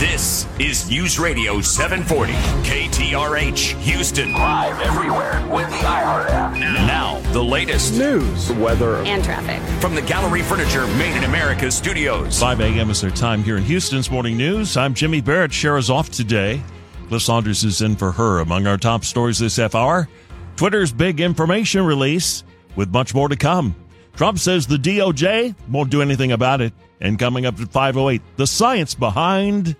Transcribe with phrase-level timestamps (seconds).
[0.00, 2.32] This is News Radio 740,
[2.66, 4.32] KTRH, Houston.
[4.32, 6.54] Live everywhere with the iHeart app.
[6.54, 9.60] Now, the latest news, weather, and traffic.
[9.78, 12.40] from the Gallery Furniture Made in America studios.
[12.40, 12.88] 5 a.m.
[12.88, 14.74] is their time here in Houston's Morning News.
[14.74, 15.50] I'm Jimmy Barrett.
[15.50, 16.62] Shara's off today.
[17.08, 18.38] Cliff Saunders is in for her.
[18.38, 20.08] Among our top stories this half hour,
[20.56, 22.42] Twitter's big information release
[22.74, 23.76] with much more to come.
[24.14, 26.72] Trump says the DOJ won't do anything about it.
[27.02, 29.76] And coming up at 508, the science behind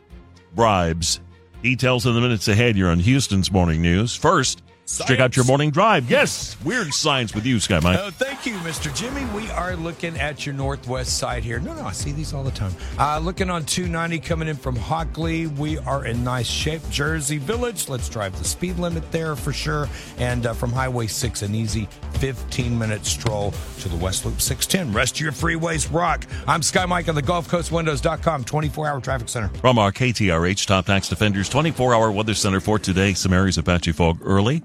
[0.55, 1.21] bribes.
[1.63, 4.15] Details in the minutes ahead You're on Houston's Morning News.
[4.15, 4.63] First,
[4.99, 6.11] check out your morning drive.
[6.11, 7.99] Yes, weird science with you, Sky Mike.
[8.01, 8.95] Oh, thank you, Mr.
[8.95, 9.25] Jimmy.
[9.35, 11.61] We are looking at your northwest side here.
[11.61, 12.75] No, no, I see these all the time.
[12.99, 15.47] Uh, looking on 290 coming in from Hockley.
[15.47, 16.83] We are in nice shape.
[16.91, 17.89] Jersey Village.
[17.89, 19.89] Let's drive the speed limit there for sure.
[20.19, 24.95] And uh, from Highway 6, an easy 15 minute stroll to the West Loop 610.
[24.95, 26.27] Rest of your freeways rock.
[26.47, 29.49] I'm Sky Mike on the Gulf Coast Windows.com 24 hour traffic center.
[29.49, 33.65] From our KTRH Top Tax Defenders 24 hour weather center for today, some areas of
[33.65, 34.63] patchy fog early.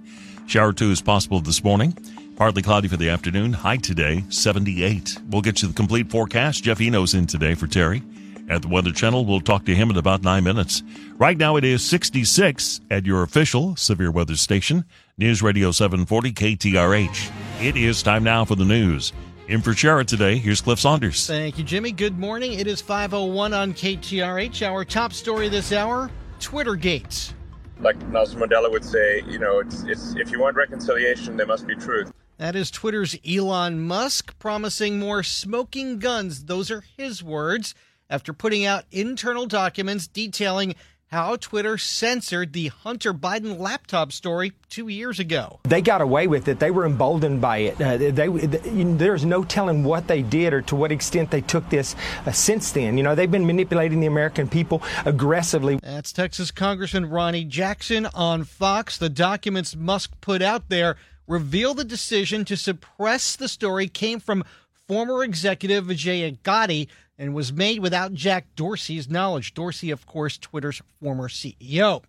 [0.47, 1.97] Shower two is possible this morning.
[2.35, 3.53] Partly cloudy for the afternoon.
[3.53, 5.17] High today, 78.
[5.29, 6.63] We'll get you the complete forecast.
[6.63, 8.03] Jeff Eno's in today for Terry.
[8.47, 10.83] At the Weather Channel, we'll talk to him in about nine minutes.
[11.17, 14.85] Right now, it is 66 at your official severe weather station,
[15.17, 17.31] News Radio 740 KTRH.
[17.61, 19.13] It is time now for the news.
[19.47, 21.25] In for Shara today, here's Cliff Saunders.
[21.25, 21.91] Thank you, Jimmy.
[21.91, 22.53] Good morning.
[22.53, 24.67] It is 501 on KTRH.
[24.67, 27.33] Our top story this hour Twittergate.
[27.79, 31.67] Like Nelson Mandela would say, you know, it's, it's if you want reconciliation, there must
[31.67, 32.11] be truth.
[32.37, 36.45] That is Twitter's Elon Musk promising more smoking guns.
[36.45, 37.73] Those are his words
[38.09, 40.75] after putting out internal documents detailing
[41.07, 45.59] how Twitter censored the Hunter Biden laptop story two years ago.
[45.63, 46.59] They got away with it.
[46.59, 47.81] They were emboldened by it.
[47.81, 51.69] Uh, they, they, there's no telling what they did or to what extent they took
[51.69, 51.95] this
[52.25, 52.97] uh, since then.
[52.97, 55.79] You know, they've been manipulating the American people aggressively.
[55.81, 58.97] That's Texas Congressman Ronny Jackson on Fox.
[58.97, 64.43] The documents Musk put out there reveal the decision to suppress the story came from
[64.87, 69.53] former executive Vijay Gadde and was made without Jack Dorsey's knowledge.
[69.53, 72.03] Dorsey, of course, Twitter's former CEO.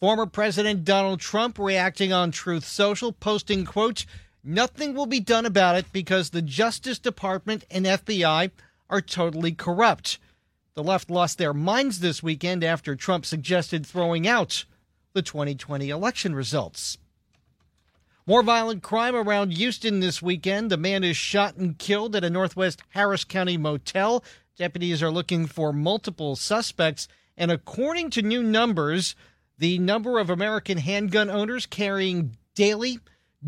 [0.00, 4.04] Former President Donald Trump reacting on Truth Social, posting, quote,
[4.44, 8.50] nothing will be done about it because the Justice Department and FBI
[8.90, 10.18] are totally corrupt.
[10.74, 14.66] The left lost their minds this weekend after Trump suggested throwing out
[15.14, 16.98] the 2020 election results.
[18.26, 20.72] More violent crime around Houston this weekend.
[20.72, 24.22] A man is shot and killed at a Northwest Harris County motel.
[24.56, 27.08] Deputies are looking for multiple suspects.
[27.36, 29.14] And according to new numbers,
[29.58, 32.98] the number of American handgun owners carrying daily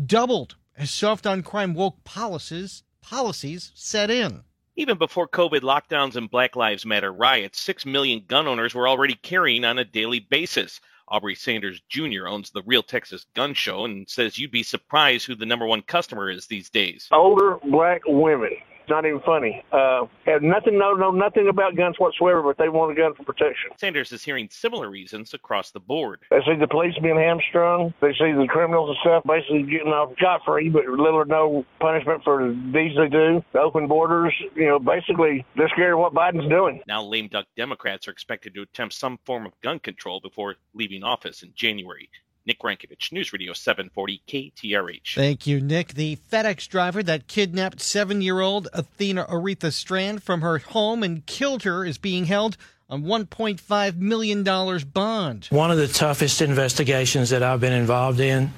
[0.05, 4.43] doubled as soft on crime woke policies policies set in.
[4.75, 9.15] Even before COVID lockdowns and Black Lives Matter riots, 6 million gun owners were already
[9.15, 10.79] carrying on a daily basis.
[11.07, 12.27] Aubrey Sanders Jr.
[12.27, 15.81] owns the Real Texas Gun Show and says you'd be surprised who the number one
[15.81, 17.07] customer is these days.
[17.11, 18.55] older black women.
[18.89, 19.63] Not even funny.
[19.71, 23.23] Uh, have nothing, no, know nothing about guns whatsoever, but they want a gun for
[23.23, 23.71] protection.
[23.77, 26.21] Sanders is hearing similar reasons across the board.
[26.29, 27.93] They see the police being hamstrung.
[28.01, 31.65] They see the criminals and stuff basically getting off scot free, but little or no
[31.79, 33.43] punishment for the deeds they do.
[33.53, 36.81] The open borders, you know, basically they're scared of what Biden's doing.
[36.87, 41.03] Now, lame duck Democrats are expected to attempt some form of gun control before leaving
[41.03, 42.09] office in January.
[42.49, 45.13] Nick Rankovich, News Radio 740 KTRH.
[45.13, 45.93] Thank you, Nick.
[45.93, 51.23] The FedEx driver that kidnapped seven year old Athena Aretha Strand from her home and
[51.27, 52.57] killed her is being held
[52.89, 54.43] on $1.5 million
[54.91, 55.47] bond.
[55.51, 58.51] One of the toughest investigations that I've been involved in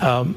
[0.00, 0.36] um,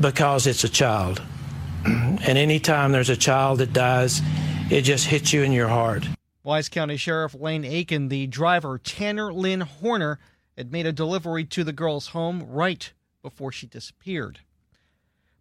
[0.00, 1.20] because it's a child.
[1.84, 4.22] and anytime there's a child that dies,
[4.70, 6.08] it just hits you in your heart.
[6.42, 10.18] Wise County Sheriff Lane Akin, the driver Tanner Lynn Horner,
[10.60, 12.92] had made a delivery to the girl's home right
[13.22, 14.40] before she disappeared.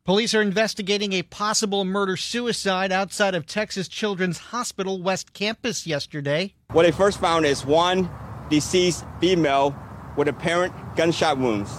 [0.06, 6.54] Police are investigating a possible murder suicide outside of Texas Children's Hospital West Campus yesterday.
[6.71, 8.10] What they first found is one
[8.50, 9.75] deceased female
[10.16, 11.69] with apparent gunshot wounds.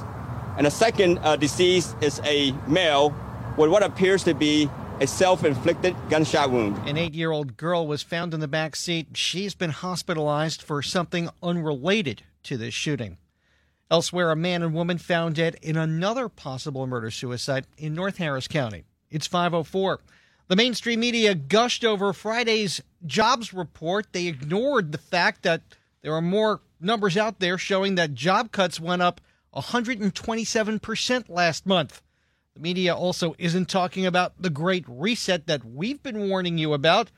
[0.58, 3.16] And the second uh, deceased is a male
[3.56, 4.68] with what appears to be
[5.00, 6.76] a self inflicted gunshot wound.
[6.86, 9.16] An eight year old girl was found in the back seat.
[9.16, 13.16] She's been hospitalized for something unrelated to this shooting.
[13.90, 18.46] Elsewhere, a man and woman found dead in another possible murder suicide in North Harris
[18.46, 18.84] County.
[19.10, 19.98] It's 504.
[20.46, 24.12] The mainstream media gushed over Friday's jobs report.
[24.12, 25.62] They ignored the fact that
[26.02, 29.20] there are more numbers out there showing that job cuts went up
[29.54, 32.02] 127% last month.
[32.54, 37.10] The media also isn't talking about the great reset that we've been warning you about,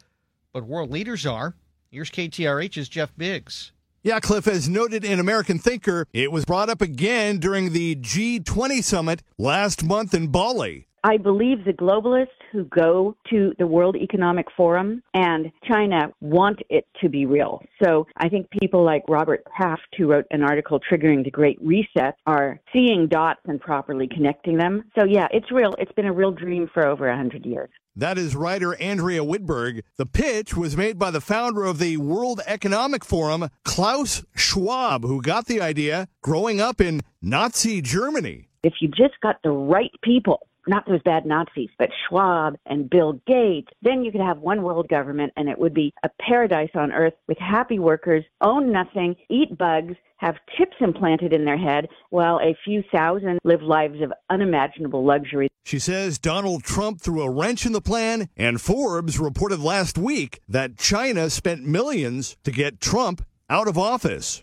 [0.52, 1.54] but world leaders are.
[1.90, 3.71] Here's KTRH's Jeff Biggs.
[4.04, 8.82] Yeah, Cliff, as noted in American Thinker, it was brought up again during the G20
[8.82, 10.88] summit last month in Bali.
[11.04, 16.87] I believe the globalists who go to the World Economic Forum and China want it
[17.00, 17.60] to be real.
[17.82, 22.14] So I think people like Robert Kraft, who wrote an article triggering the Great Reset,
[22.26, 24.84] are seeing dots and properly connecting them.
[24.96, 25.75] So yeah, it's real.
[25.78, 27.70] It's been a real dream for over a hundred years.
[27.96, 29.82] That is writer Andrea Widburg.
[29.96, 35.20] The pitch was made by the founder of the World Economic Forum, Klaus Schwab, who
[35.20, 38.48] got the idea growing up in Nazi Germany.
[38.62, 43.20] If you just got the right people not those bad Nazis, but Schwab and Bill
[43.26, 46.93] Gates, then you could have one world government and it would be a paradise on
[46.93, 52.38] earth with happy workers, own nothing, eat bugs, have chips implanted in their head, while
[52.38, 55.49] a few thousand live lives of unimaginable luxury.
[55.64, 60.41] She says Donald Trump threw a wrench in the plan, and Forbes reported last week
[60.49, 64.43] that China spent millions to get Trump out of office.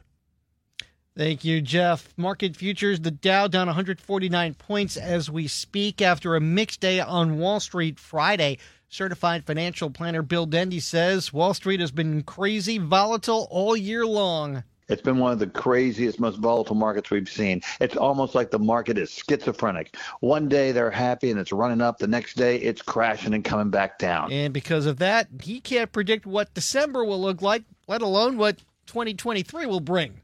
[1.20, 2.14] Thank you, Jeff.
[2.16, 7.40] Market futures, the Dow down 149 points as we speak after a mixed day on
[7.40, 8.58] Wall Street Friday.
[8.88, 14.64] Certified financial planner Bill Dendy says Wall Street has been crazy, volatile all year long.
[14.88, 17.64] It's been one of the craziest, most volatile markets we've seen.
[17.82, 19.98] It's almost like the market is schizophrenic.
[20.22, 23.72] One day they're happy and it's running up, the next day it's crashing and coming
[23.72, 24.32] back down.
[24.32, 28.60] And because of that, he can't predict what December will look like, let alone what
[28.86, 30.22] 2023 will bring.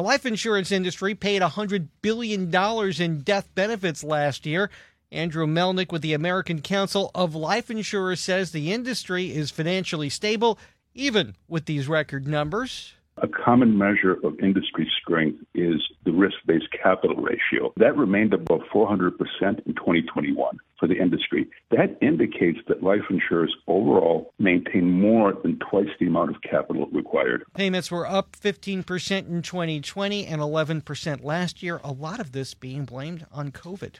[0.00, 4.70] The life insurance industry paid $100 billion in death benefits last year.
[5.12, 10.58] Andrew Melnyk with the American Council of Life Insurers says the industry is financially stable,
[10.94, 12.94] even with these record numbers.
[13.18, 17.72] A common measure of industry strength is the risk based capital ratio.
[17.76, 19.10] That remained above 400%
[19.40, 21.48] in 2021 for the industry.
[21.70, 27.44] That indicates that life insurers overall maintain more than twice the amount of capital required.
[27.54, 32.84] Payments were up 15% in 2020 and 11% last year, a lot of this being
[32.84, 33.96] blamed on COVID.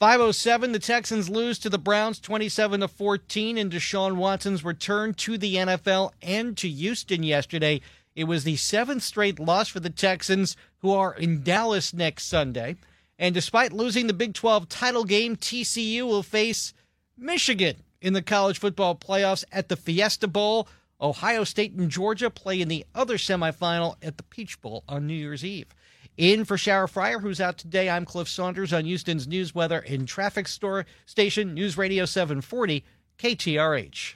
[0.00, 5.36] 507 the Texans lose to the Browns 27 to 14 in Deshaun Watson's return to
[5.36, 7.82] the NFL and to Houston yesterday.
[8.14, 12.76] It was the seventh straight loss for the Texans, who are in Dallas next Sunday.
[13.18, 16.72] And despite losing the Big 12 title game, TCU will face
[17.16, 20.68] Michigan in the college football playoffs at the Fiesta Bowl.
[21.00, 25.14] Ohio State and Georgia play in the other semifinal at the Peach Bowl on New
[25.14, 25.68] Year's Eve.
[26.16, 30.06] In for Shara Fryer, who's out today, I'm Cliff Saunders on Houston's news, weather, and
[30.06, 32.84] traffic store station, News Radio 740,
[33.18, 34.14] KTRH.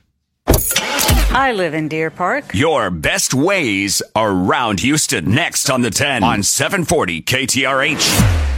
[1.36, 2.54] I live in Deer Park.
[2.54, 5.34] Your best ways around Houston.
[5.34, 8.53] Next on the 10 on 740 KTRH.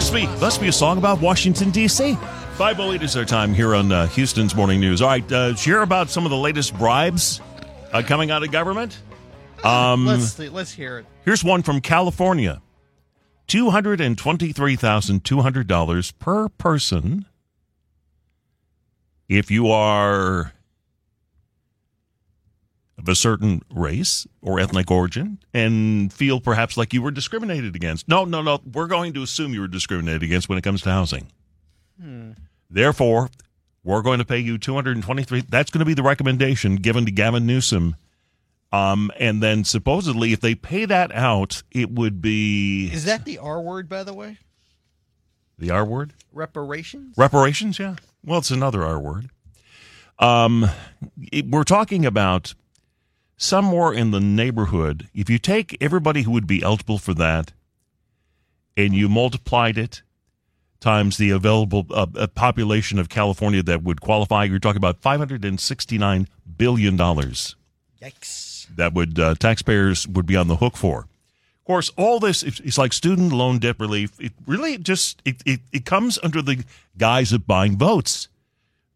[0.00, 2.14] Must be must be a song about Washington D.C.
[2.54, 5.02] Five oh eight is our time here on uh, Houston's Morning News.
[5.02, 7.42] All right, uh, share about some of the latest bribes
[7.92, 8.98] uh, coming out of government.
[9.62, 11.06] Um, let's let's hear it.
[11.26, 12.62] Here's one from California:
[13.46, 17.26] two hundred and twenty-three thousand two hundred dollars per person.
[19.28, 20.54] If you are
[23.00, 28.06] of a certain race or ethnic origin and feel perhaps like you were discriminated against.
[28.08, 28.60] No, no, no.
[28.72, 31.28] We're going to assume you were discriminated against when it comes to housing.
[32.00, 32.32] Hmm.
[32.68, 33.30] Therefore,
[33.82, 37.46] we're going to pay you 223 That's going to be the recommendation given to Gavin
[37.46, 37.96] Newsom.
[38.72, 43.38] Um, and then supposedly if they pay that out, it would be Is that the
[43.38, 44.38] R word by the way?
[45.58, 46.12] The R word?
[46.32, 47.16] Reparations?
[47.18, 47.96] Reparations, yeah.
[48.24, 49.30] Well, it's another R word.
[50.18, 50.66] Um,
[51.32, 52.54] it- we're talking about
[53.40, 55.08] somewhere in the neighborhood.
[55.14, 57.52] If you take everybody who would be eligible for that
[58.76, 60.02] and you multiplied it
[60.78, 66.26] times the available uh, uh, population of California that would qualify, you're talking about $569
[66.56, 66.98] billion.
[66.98, 68.66] Yikes.
[68.76, 71.00] That would uh, taxpayers would be on the hook for.
[71.00, 74.12] Of course, all this it's it's like student loan debt relief.
[74.20, 76.64] It really just it, it, it comes under the
[76.96, 78.28] guise of buying votes.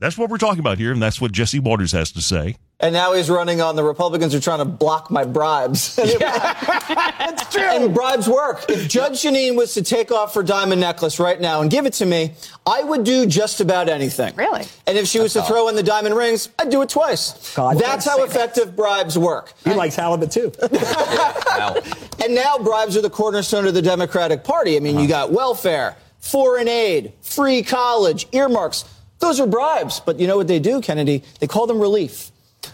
[0.00, 2.56] That's what we're talking about here, and that's what Jesse Watters has to say.
[2.80, 5.94] And now he's running on the Republicans are trying to block my bribes.
[5.96, 7.62] That's true.
[7.62, 8.64] And bribes work.
[8.68, 11.92] If Judge Jeanine was to take off her diamond necklace right now and give it
[11.94, 12.32] to me,
[12.66, 14.34] I would do just about anything.
[14.34, 14.64] Really?
[14.86, 17.54] And if she was to throw in the diamond rings, I'd do it twice.
[17.54, 19.52] God, That's how say effective bribes work.
[19.64, 20.52] He likes halibut too.
[22.24, 24.76] And now bribes are the cornerstone of the Democratic Party.
[24.76, 25.26] I mean, you uh-huh.
[25.26, 28.86] got welfare, foreign aid, free college, earmarks.
[29.18, 30.00] Those are bribes.
[30.00, 31.22] But you know what they do, Kennedy?
[31.40, 32.30] They call them relief.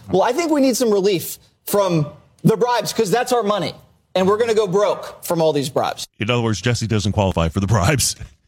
[0.09, 2.07] Well, I think we need some relief from
[2.43, 3.73] the bribes because that's our money.
[4.13, 6.05] And we're going to go broke from all these bribes.
[6.19, 8.15] In other words, Jesse doesn't qualify for the bribes.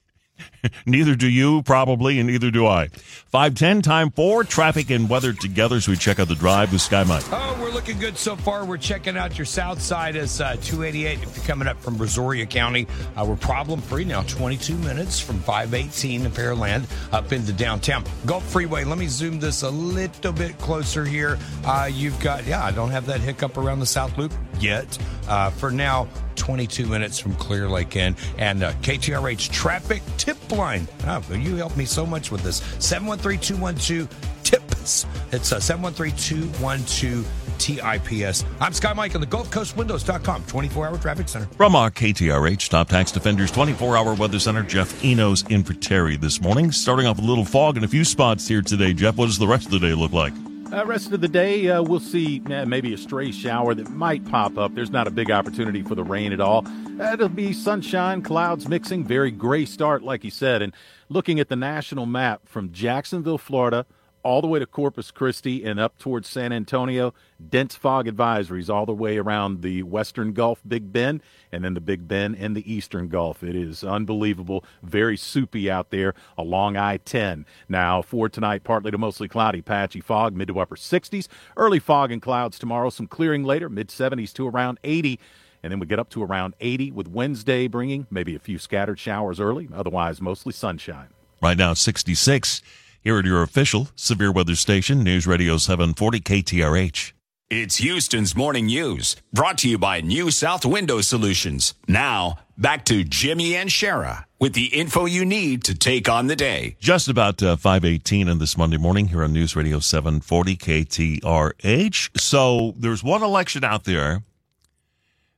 [0.86, 2.88] neither do you, probably, and neither do I.
[2.88, 7.04] 510 time for traffic and weather together as we check out the drive with Sky
[7.04, 7.24] Mike.
[7.32, 8.66] Oh, we're looking good so far.
[8.66, 11.24] We're checking out your south side as uh, 288.
[11.24, 14.24] If you're coming up from Brazoria County, uh, we're problem free now.
[14.24, 18.04] 22 minutes from 518 in Pearland up into downtown.
[18.26, 18.84] Gulf Freeway.
[18.84, 21.38] Let me zoom this a little bit closer here.
[21.66, 24.98] Uh, you've got, yeah, I don't have that hiccup around the South Loop yet.
[25.28, 26.08] Uh, for now,
[26.44, 30.86] 22 minutes from Clear Lake Inn and uh, KTRH traffic tip line.
[31.08, 32.58] Oh, you helped me so much with this.
[32.80, 34.10] 713 212
[34.44, 35.06] TIPS.
[35.32, 37.26] It's uh, 713 212
[37.60, 38.44] TIPS.
[38.60, 41.46] I'm Sky Mike on the Gulf Coast Windows.com 24 hour traffic center.
[41.56, 46.18] From our KTRH Top Tax Defenders 24 hour weather center, Jeff Enos in for Terry
[46.18, 46.74] this morning.
[46.74, 48.92] Starting off a little fog in a few spots here today.
[48.92, 50.34] Jeff, what does the rest of the day look like?
[50.74, 54.26] Uh, rest of the day, uh, we'll see eh, maybe a stray shower that might
[54.26, 54.74] pop up.
[54.74, 56.66] There's not a big opportunity for the rain at all.
[57.00, 60.64] Uh, it'll be sunshine, clouds mixing, very gray start, like you said.
[60.64, 60.74] And
[61.10, 63.86] looking at the national map from Jacksonville, Florida,
[64.24, 67.14] all the way to Corpus Christi and up towards San Antonio,
[67.50, 71.82] dense fog advisories all the way around the western Gulf, Big Bend, and then the
[71.82, 73.44] Big Bend and the eastern Gulf.
[73.44, 77.46] It is unbelievable, very soupy out there along I 10.
[77.68, 81.28] Now, for tonight, partly to mostly cloudy, patchy fog, mid to upper 60s.
[81.58, 85.20] Early fog and clouds tomorrow, some clearing later, mid 70s to around 80.
[85.62, 89.00] And then we get up to around 80 with Wednesday bringing maybe a few scattered
[89.00, 91.08] showers early, otherwise mostly sunshine.
[91.42, 92.62] Right now, it's 66.
[93.04, 97.12] Here at your official severe weather station, News Radio 740 KTRH.
[97.50, 101.74] It's Houston's morning news, brought to you by New South Window Solutions.
[101.86, 106.38] Now, back to Jimmy and Shara with the info you need to take on the
[106.38, 106.78] day.
[106.80, 112.18] Just about uh, 518 on this Monday morning here on News Radio 740 KTRH.
[112.18, 114.24] So there's one election out there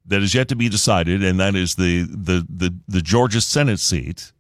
[0.06, 3.80] that is yet to be decided, and that is the, the, the, the Georgia Senate
[3.80, 4.34] seat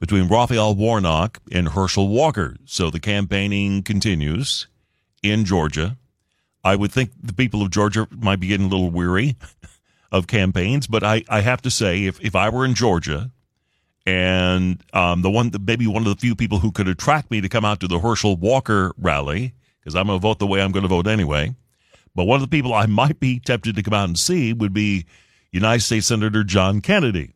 [0.00, 2.56] between Raphael Warnock and Herschel Walker.
[2.64, 4.66] So the campaigning continues
[5.22, 5.96] in Georgia.
[6.62, 9.36] I would think the people of Georgia might be getting a little weary
[10.12, 13.30] of campaigns, but I, I have to say, if, if I were in Georgia
[14.06, 17.48] and um, the one, maybe one of the few people who could attract me to
[17.48, 20.72] come out to the Herschel Walker rally, because I'm going to vote the way I'm
[20.72, 21.54] going to vote anyway.
[22.14, 24.72] But one of the people I might be tempted to come out and see would
[24.72, 25.06] be
[25.50, 27.34] United States Senator John Kennedy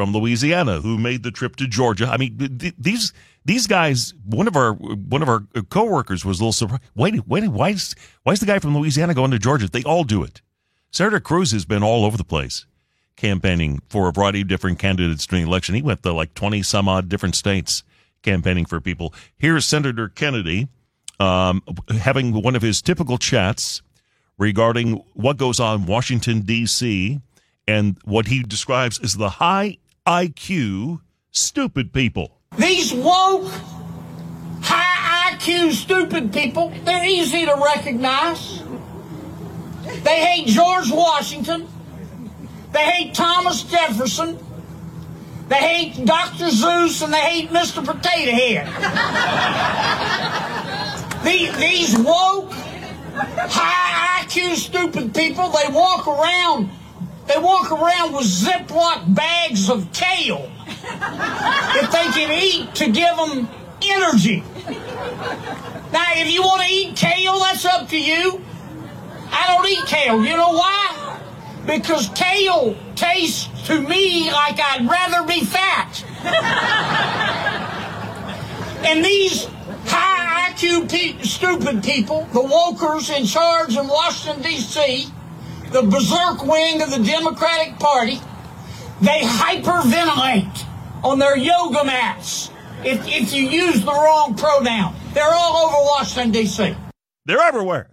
[0.00, 2.06] from Louisiana, who made the trip to Georgia.
[2.06, 3.12] I mean, th- these
[3.44, 4.14] these guys.
[4.24, 6.82] One of our one of our coworkers was a little surprised.
[6.94, 9.68] Wait, wait, why is why is the guy from Louisiana going to Georgia?
[9.68, 10.40] They all do it.
[10.90, 12.64] Senator Cruz has been all over the place
[13.16, 15.74] campaigning for a variety of different candidates during the election.
[15.74, 17.84] He went to like twenty some odd different states
[18.22, 19.12] campaigning for people.
[19.36, 20.68] Here's Senator Kennedy
[21.18, 23.82] um, having one of his typical chats
[24.38, 27.20] regarding what goes on in Washington D.C.
[27.68, 29.76] and what he describes as the high
[30.06, 32.38] IQ stupid people.
[32.58, 33.50] These woke,
[34.62, 38.62] high IQ, stupid people, they're easy to recognize.
[40.02, 41.68] They hate George Washington.
[42.72, 44.38] They hate Thomas Jefferson.
[45.48, 46.46] They hate Dr.
[46.46, 47.84] Seuss and they hate Mr.
[47.84, 48.66] Potato Head.
[51.24, 56.70] The- These woke, high IQ, stupid people, they walk around,
[57.30, 63.48] they walk around with Ziploc bags of kale that they can eat to give them
[63.82, 64.42] energy.
[65.92, 68.42] Now, if you want to eat kale, that's up to you.
[69.30, 70.24] I don't eat kale.
[70.24, 71.20] You know why?
[71.66, 76.04] Because kale tastes to me like I'd rather be fat.
[78.84, 79.44] And these
[79.84, 85.12] high IQ pe- stupid people, the wokers in charge in Washington, D.C.,
[85.70, 88.20] the berserk wing of the Democratic Party,
[89.00, 90.66] they hyperventilate
[91.04, 92.50] on their yoga mats
[92.84, 94.94] if, if you use the wrong pronoun.
[95.14, 96.74] They're all over Washington, D.C.
[97.26, 97.90] They're everywhere.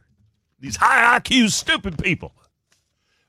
[0.59, 2.33] These high IQ stupid people.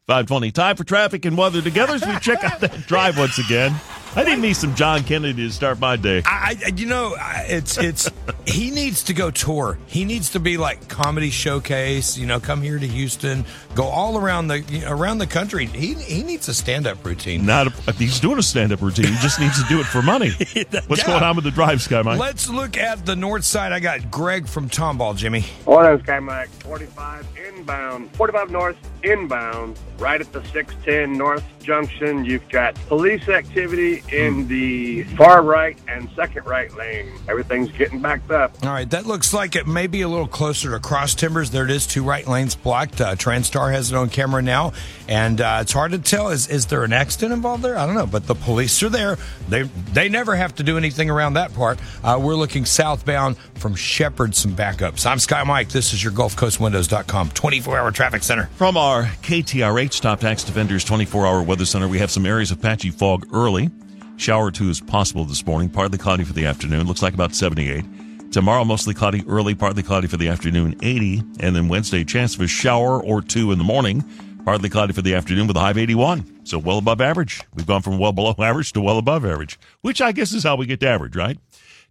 [0.07, 3.75] 520 time for traffic and weather together as we check out that drive once again.
[4.17, 6.23] I didn't need me some John Kennedy to start my day.
[6.25, 8.11] I, I you know, it's it's
[8.47, 9.79] he needs to go tour.
[9.87, 12.17] He needs to be like comedy showcase.
[12.19, 15.67] You know, come here to Houston, go all around the you know, around the country.
[15.67, 17.47] He he needs a stand up routine.
[17.47, 19.07] Not a, he's doing a stand up routine.
[19.07, 20.31] He just needs to do it for money.
[20.87, 21.07] What's Yeah.
[21.07, 22.19] going on with the drive, Sky Mike?
[22.19, 23.73] Let's look at the north side.
[23.73, 25.45] I got Greg from Tomball, Jimmy.
[25.67, 32.25] Order Sky Mike 45 inbound, 45 north inbound, right at the 610 North Junction.
[32.25, 37.11] You've got police activity in the far right and second right lane.
[37.29, 38.53] Everything's getting backed up.
[38.63, 41.51] All right, that looks like it may be a little closer to Cross Timbers.
[41.51, 43.01] There it is, two right lanes blocked.
[43.01, 44.73] Uh, Transtar has it on camera now,
[45.09, 46.29] and uh, it's hard to tell.
[46.29, 47.77] Is is there an accident involved there?
[47.77, 49.17] I don't know, but the police are there.
[49.49, 51.79] They they never have to do anything around that part.
[52.05, 55.07] Uh, we're looking southbound from Shepherd, some backups.
[55.07, 55.71] I'm Sky Mike.
[55.71, 58.47] This is your GulfCoastWindows.com 24 hour traffic center.
[58.57, 62.61] From our KTRH Stop Tax Defenders 24 hour weather center, we have some areas of
[62.61, 63.71] patchy fog early.
[64.19, 66.87] Shower two is possible this morning, partly cloudy for the afternoon.
[66.87, 67.85] Looks like about 78.
[68.33, 71.23] Tomorrow, mostly cloudy early, partly cloudy for the afternoon, 80.
[71.41, 74.05] And then Wednesday, chance of a shower or two in the morning,
[74.45, 76.41] partly cloudy for the afternoon with a high of 81.
[76.45, 77.43] So well above average.
[77.55, 80.57] We've gone from well below average to well above average, which I guess is how
[80.57, 81.39] we get to average, right?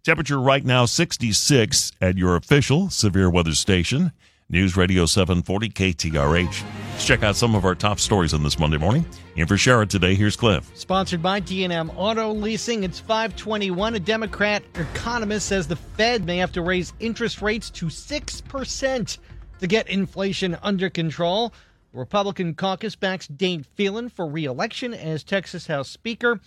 [0.04, 4.12] Temperature right now 66 at your official severe weather station,
[4.48, 6.64] News Radio 740 KTRH.
[6.92, 9.04] Let's check out some of our top stories on this Monday morning.
[9.36, 10.70] In for Shara today, here's Cliff.
[10.74, 12.82] Sponsored by D&M Auto Leasing.
[12.84, 13.96] It's 521.
[13.96, 19.18] A Democrat economist says the Fed may have to raise interest rates to 6%
[19.60, 21.52] to get inflation under control.
[21.98, 26.38] The Republican caucus backs Dade Phelan for re-election as Texas House Speaker.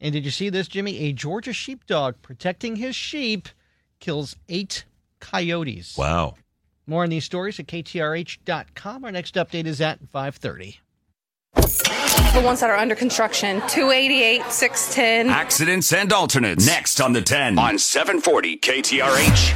[0.00, 0.98] And did you see this, Jimmy?
[0.98, 3.48] A Georgia sheepdog protecting his sheep
[4.00, 4.86] kills eight
[5.20, 5.96] coyotes.
[5.96, 6.34] Wow.
[6.84, 9.04] More on these stories at ktrh.com.
[9.04, 10.80] Our next update is at 530.
[11.54, 15.32] The ones that are under construction, 288, 610.
[15.32, 16.66] Accidents and alternates.
[16.66, 19.54] Next on the 10 on 740 KTRH.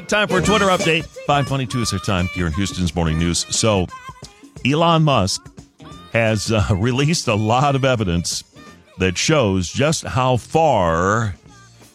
[0.00, 1.04] Right, time for a Twitter update.
[1.26, 3.46] 522 is our time here in Houston's Morning News.
[3.54, 3.86] So,
[4.64, 5.46] Elon Musk
[6.12, 8.44] has uh, released a lot of evidence
[8.98, 11.34] that shows just how far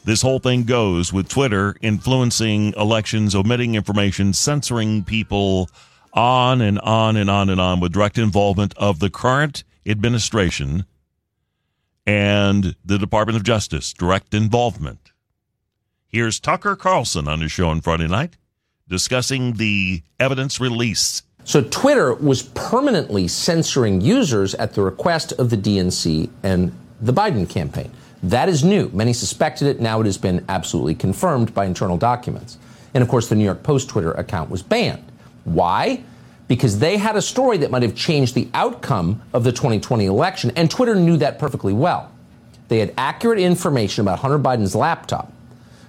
[0.03, 5.69] this whole thing goes with Twitter influencing elections, omitting information, censoring people,
[6.13, 10.85] on and on and on and on with direct involvement of the current administration
[12.05, 13.93] and the Department of Justice.
[13.93, 15.11] Direct involvement.
[16.15, 18.37] Here's Tucker Carlson on his show on Friday night
[18.87, 21.23] discussing the evidence release.
[21.43, 27.49] So Twitter was permanently censoring users at the request of the DNC and the Biden
[27.49, 27.91] campaign.
[28.23, 28.89] That is new.
[28.93, 29.81] Many suspected it.
[29.81, 32.59] Now it has been absolutely confirmed by internal documents.
[32.93, 35.03] And of course, the New York Post Twitter account was banned.
[35.43, 36.01] Why?
[36.47, 40.53] Because they had a story that might have changed the outcome of the 2020 election,
[40.55, 42.09] and Twitter knew that perfectly well.
[42.69, 45.33] They had accurate information about Hunter Biden's laptop.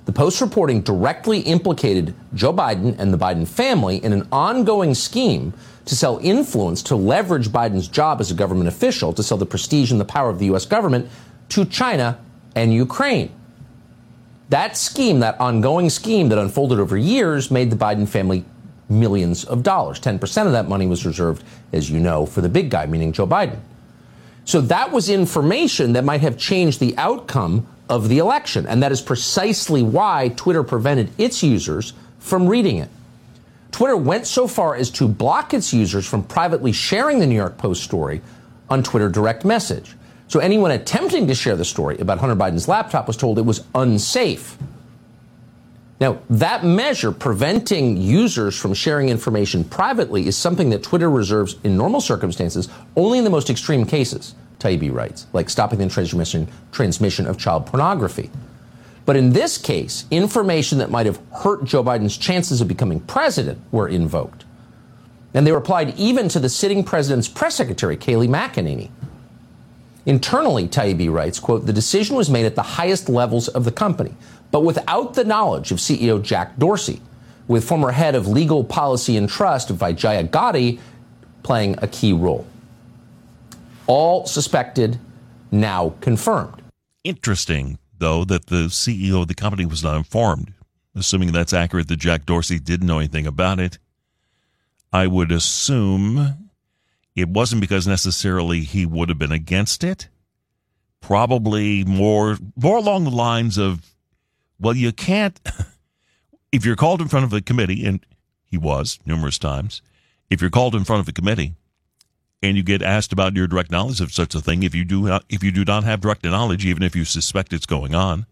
[0.06, 5.52] The Post reporting directly implicated Joe Biden and the Biden family in an ongoing scheme
[5.84, 9.90] to sell influence to leverage Biden's job as a government official, to sell the prestige
[9.90, 10.64] and the power of the U.S.
[10.64, 11.08] government
[11.50, 12.18] to China
[12.54, 13.32] and Ukraine.
[14.48, 18.44] That scheme, that ongoing scheme that unfolded over years, made the Biden family
[18.88, 19.98] millions of dollars.
[19.98, 21.42] 10% of that money was reserved,
[21.72, 23.58] as you know, for the big guy, meaning Joe Biden.
[24.44, 28.66] So that was information that might have changed the outcome of the election.
[28.66, 32.88] And that is precisely why Twitter prevented its users from reading it.
[33.70, 37.58] Twitter went so far as to block its users from privately sharing the New York
[37.58, 38.22] Post story
[38.70, 39.94] on Twitter direct message.
[40.28, 43.64] So anyone attempting to share the story about Hunter Biden's laptop was told it was
[43.74, 44.56] unsafe.
[46.00, 51.76] Now, that measure preventing users from sharing information privately is something that Twitter reserves in
[51.76, 57.26] normal circumstances only in the most extreme cases, Taibbi writes, like stopping the transmission, transmission
[57.26, 58.30] of child pornography.
[59.04, 63.60] But in this case, information that might have hurt Joe Biden's chances of becoming president
[63.70, 64.44] were invoked.
[65.34, 68.90] And they were applied even to the sitting president's press secretary, Kayleigh McEnany.
[70.06, 74.14] Internally, Taibbi writes, quote, the decision was made at the highest levels of the company.
[74.50, 77.00] but without the knowledge of CEO Jack Dorsey,
[77.48, 80.78] with former head of legal policy and trust Vijaya Gadde
[81.42, 82.46] playing a key role.
[83.86, 84.98] All suspected,
[85.50, 86.62] now confirmed.
[87.04, 90.52] Interesting, though, that the CEO of the company was not informed.
[90.94, 93.78] Assuming that's accurate, that Jack Dorsey didn't know anything about it.
[94.92, 96.48] I would assume
[97.14, 100.08] it wasn't because necessarily he would have been against it.
[101.00, 103.94] Probably more more along the lines of,
[104.58, 105.38] well, you can't
[106.52, 108.04] if you're called in front of a committee, and
[108.44, 109.82] he was numerous times,
[110.30, 111.54] if you're called in front of a committee
[112.42, 115.02] and you get asked about your direct knowledge of such a thing, if you do
[115.02, 118.26] not, if you do not have direct knowledge, even if you suspect it's going on,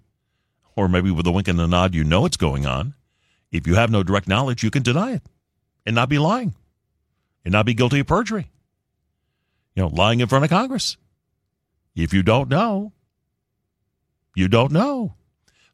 [0.77, 2.95] or maybe with a wink and a nod, you know it's going on.
[3.51, 5.23] If you have no direct knowledge, you can deny it
[5.87, 6.55] and not be lying
[7.45, 8.51] and not be guilty of perjury.
[9.75, 10.97] You know, lying in front of Congress.
[11.95, 12.93] If you don't know,
[14.35, 15.15] you don't know.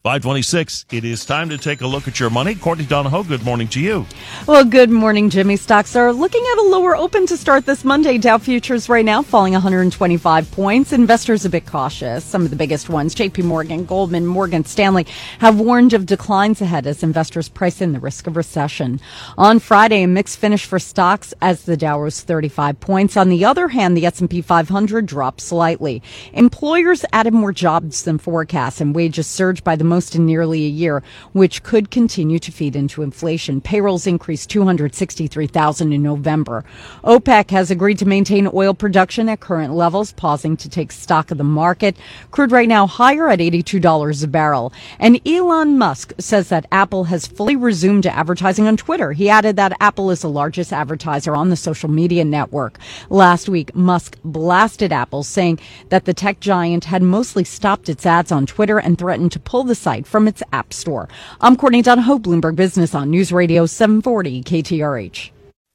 [0.03, 2.55] 526, it is time to take a look at your money.
[2.55, 4.07] Courtney Donohoe, good morning to you.
[4.47, 5.57] Well, good morning, Jimmy.
[5.57, 8.17] Stocks are looking at a lower open to start this Monday.
[8.17, 10.95] Dow futures right now falling 125 points.
[10.95, 12.25] Investors a bit cautious.
[12.25, 15.07] Some of the biggest ones, JP Morgan, Goldman, Morgan Stanley,
[15.39, 19.03] have warned of declines ahead as investors price in the risk of recession.
[19.37, 23.19] On Friday, a mixed finish for stocks as the Dow rose 35 points.
[23.19, 26.03] On the other hand, the S&P 500 dropped slightly.
[26.33, 30.69] Employers added more jobs than forecast and wages surged by the most in nearly a
[30.69, 33.61] year, which could continue to feed into inflation.
[33.61, 36.65] Payrolls increased 263,000 in November.
[37.05, 41.37] OPEC has agreed to maintain oil production at current levels, pausing to take stock of
[41.37, 41.97] the market.
[42.31, 44.73] Crude right now higher at $82 a barrel.
[44.99, 49.13] And Elon Musk says that Apple has fully resumed advertising on Twitter.
[49.13, 52.79] He added that Apple is the largest advertiser on the social media network.
[53.09, 58.31] Last week, Musk blasted Apple, saying that the tech giant had mostly stopped its ads
[58.31, 61.09] on Twitter and threatened to pull the site from its app store.
[61.41, 65.31] I'm Courtney Donohoe, Bloomberg Business on News Radio 740 KTRH.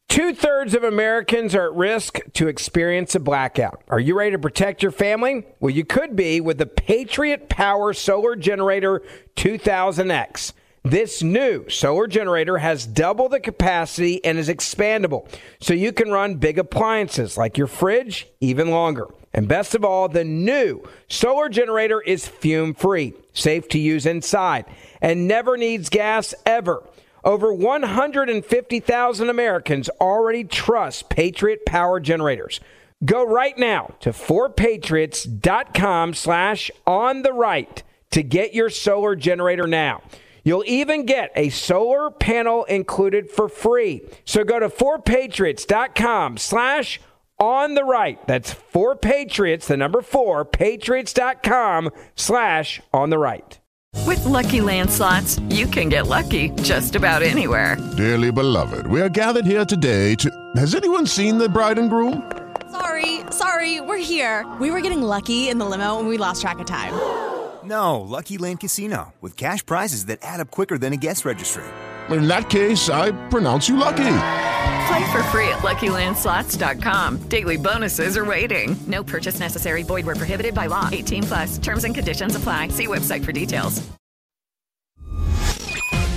[0.08, 3.82] Two thirds of Americans are at risk to experience a blackout.
[3.89, 5.46] Are you ready to protect your family?
[5.60, 9.02] Well, you could be with the Patriot Power Solar Generator
[9.36, 10.54] 2000X.
[10.86, 15.28] This new solar generator has double the capacity and is expandable,
[15.60, 19.08] so you can run big appliances like your fridge even longer.
[19.36, 24.63] And best of all, the new solar generator is fume free, safe to use inside,
[25.02, 26.88] and never needs gas ever.
[27.26, 32.62] Over 150,000 Americans already trust Patriot Power Generators.
[33.04, 40.02] Go right now to 4patriots.com slash on the right to get your solar generator now.
[40.45, 44.02] You'll even get a solar panel included for free.
[44.24, 47.06] So go to 4patriots.com slash on
[47.39, 48.19] the right.
[48.28, 53.60] That's for Patriots, the number 4, patriots.com slash on the right.
[54.06, 57.78] With Lucky Land slots, you can get lucky just about anywhere.
[57.98, 60.30] Dearly beloved, we are gathered here today to...
[60.56, 62.32] Has anyone seen the bride and groom?
[62.71, 64.45] Sorry, sorry, we're here.
[64.60, 66.93] We were getting lucky in the limo and we lost track of time.
[67.65, 71.63] No, Lucky Land Casino, with cash prizes that add up quicker than a guest registry.
[72.12, 74.04] In that case, I pronounce you lucky.
[74.88, 77.30] Play for free at LuckyLandSlots.com.
[77.30, 78.76] Daily bonuses are waiting.
[78.88, 79.84] No purchase necessary.
[79.84, 80.89] Void where prohibited by law.
[80.91, 81.58] 18 plus.
[81.58, 82.67] Terms and conditions apply.
[82.69, 83.82] See website for details.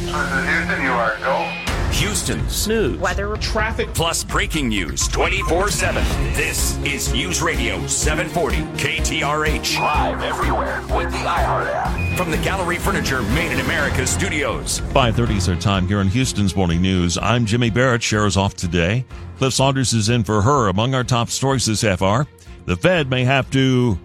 [0.09, 1.68] Houston, you are go.
[1.99, 6.05] Houston's news, weather, traffic, plus breaking news 24 7.
[6.33, 9.81] This is News Radio 740 KTRH.
[9.81, 12.17] Live everywhere with the iHeart app.
[12.17, 14.79] From the Gallery Furniture Made in America studios.
[14.79, 17.19] 5.30 is our time here on Houston's Morning News.
[17.19, 18.01] I'm Jimmy Barrett.
[18.01, 19.05] Cher's off today.
[19.39, 20.69] Cliff Saunders is in for her.
[20.69, 22.29] Among our top stories this half hour,
[22.67, 23.99] the Fed may have to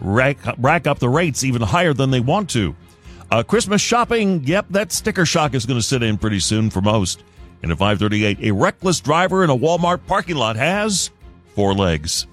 [0.00, 2.74] rack, rack up the rates even higher than they want to.
[3.30, 6.80] Uh, Christmas shopping, yep, that sticker shock is going to sit in pretty soon for
[6.80, 7.22] most.
[7.62, 11.10] And at 538, a reckless driver in a Walmart parking lot has
[11.54, 12.26] four legs.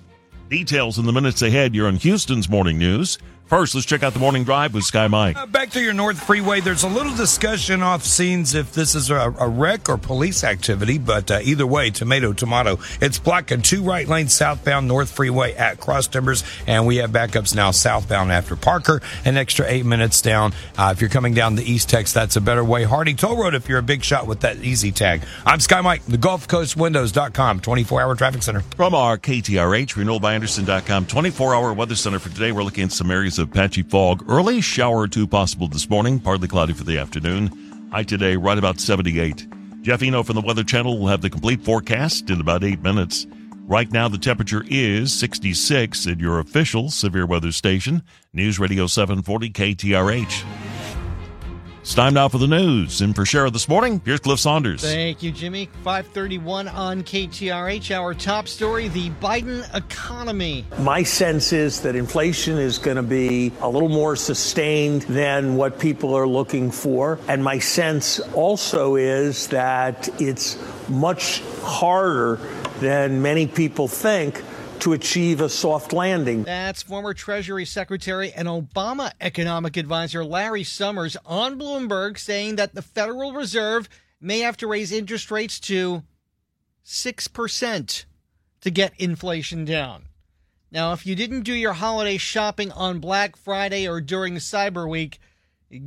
[0.49, 1.75] Details in the minutes ahead.
[1.75, 3.17] You're on Houston's Morning News.
[3.47, 5.37] First, let's check out the morning drive with Sky Mike.
[5.37, 6.61] Uh, back to your North Freeway.
[6.61, 10.97] There's a little discussion off scenes if this is a, a wreck or police activity,
[10.97, 12.79] but uh, either way, tomato, tomato.
[13.01, 17.53] It's blocking two right lanes southbound North Freeway at Cross Timbers, and we have backups
[17.55, 18.99] now southbound after Parker.
[19.25, 20.53] An extra eight minutes down.
[20.75, 22.83] Uh, if you're coming down the Eastex, that's a better way.
[22.83, 25.21] Hardy Toll Road if you're a big shot with that easy tag.
[25.45, 28.61] I'm Sky Mike, the Gulf Coast Windows.com, 24 hour traffic center.
[28.75, 33.34] From our KTRH, renewalbyanderson.com 24 hour weather center for today, we're looking at some areas
[33.39, 34.23] of patchy fog.
[34.29, 37.89] Early shower or two possible this morning, partly cloudy for the afternoon.
[37.91, 39.47] High today, right about 78.
[39.81, 43.27] Jeff Eno from the Weather Channel will have the complete forecast in about eight minutes.
[43.67, 49.49] Right now, the temperature is 66 at your official severe weather station, News Radio 740
[49.51, 50.74] KTRH.
[51.85, 53.01] It's time now for the news.
[53.01, 54.81] And for Shara this morning, here's Cliff Saunders.
[54.81, 55.69] Thank you, Jimmy.
[55.83, 57.95] 531 on KTRH.
[57.95, 60.65] Our top story the Biden economy.
[60.79, 65.77] My sense is that inflation is going to be a little more sustained than what
[65.77, 67.19] people are looking for.
[67.27, 70.57] And my sense also is that it's
[70.89, 72.37] much harder
[72.79, 74.41] than many people think
[74.85, 76.43] to achieve a soft landing.
[76.43, 82.83] That's former Treasury Secretary and Obama economic advisor Larry Summers on Bloomberg saying that the
[82.83, 83.89] Federal Reserve
[84.21, 86.03] may have to raise interest rates to
[86.85, 88.05] 6%
[88.61, 90.03] to get inflation down.
[90.71, 95.17] Now, if you didn't do your holiday shopping on Black Friday or during Cyber Week,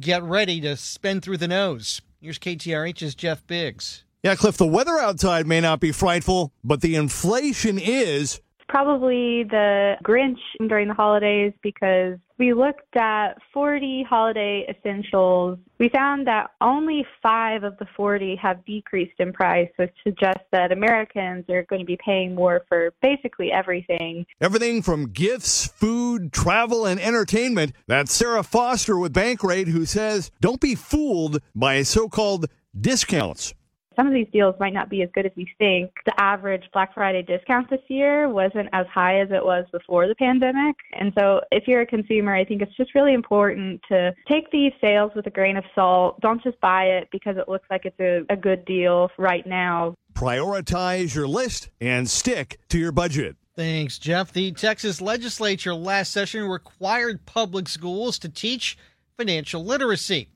[0.01, 2.03] get ready to spend through the nose.
[2.21, 4.03] Here's KTRH's Jeff Biggs.
[4.25, 9.95] Yeah, Cliff, the weather outside may not be frightful, but the inflation is probably the
[10.05, 15.59] Grinch during the holidays because we looked at 40 holiday essentials.
[15.79, 20.71] We found that only five of the 40 have decreased in price, which suggests that
[20.71, 24.25] Americans are going to be paying more for basically everything.
[24.41, 27.73] Everything from gifts, food, travel, and entertainment.
[27.89, 32.47] That's Sarah Foster with Bankrate who says don't be fooled by so called
[32.79, 33.55] discounts
[33.99, 35.91] some of these deals might not be as good as we think.
[36.07, 40.15] The average Black Friday discount this year wasn't as high as it was before the
[40.15, 40.77] pandemic.
[40.93, 44.73] And so if you're a consumer, I think it's just really important to take these
[44.81, 46.21] sales with a grain of salt.
[46.21, 49.95] Don't just buy it because it looks like it's a, a good deal right now.
[50.13, 53.37] Prioritize your list and stick to your budget.
[53.57, 54.33] Thanks, Jeff.
[54.33, 58.79] The Texas legislature last session required public schools to teach
[59.17, 60.29] financial literacy.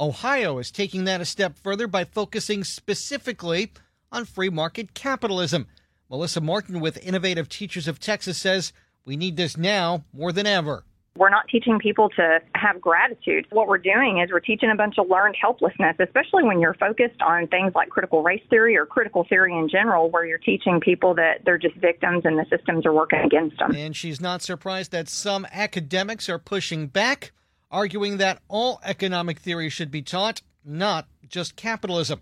[0.00, 3.70] Ohio is taking that a step further by focusing specifically
[4.10, 5.66] on free market capitalism.
[6.08, 8.72] Melissa Martin with Innovative Teachers of Texas says
[9.04, 10.84] we need this now more than ever.
[11.16, 13.46] We're not teaching people to have gratitude.
[13.50, 17.20] What we're doing is we're teaching a bunch of learned helplessness, especially when you're focused
[17.20, 21.14] on things like critical race theory or critical theory in general, where you're teaching people
[21.16, 23.74] that they're just victims and the systems are working against them.
[23.74, 27.32] And she's not surprised that some academics are pushing back
[27.70, 32.20] arguing that all economic theory should be taught, not just capitalism.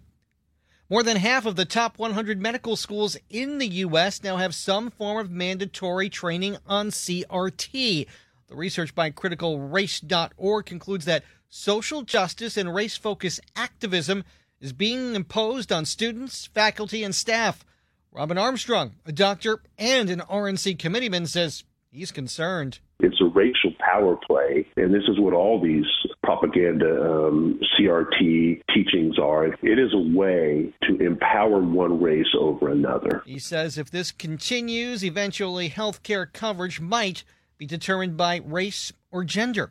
[0.90, 4.22] More than half of the top 100 medical schools in the U.S.
[4.22, 8.06] now have some form of mandatory training on CRT.
[8.48, 14.24] The research by criticalrace.org concludes that social justice and race focused activism
[14.60, 17.64] is being imposed on students, faculty, and staff.
[18.10, 22.80] Robin Armstrong, a doctor and an RNC committeeman, says he's concerned.
[23.00, 25.86] It's a racial power play, and this is what all these
[26.24, 29.46] propaganda um, CRT teachings are.
[29.46, 33.22] It is a way to empower one race over another.
[33.24, 37.22] He says if this continues, eventually health care coverage might
[37.56, 39.70] be determined by race or gender.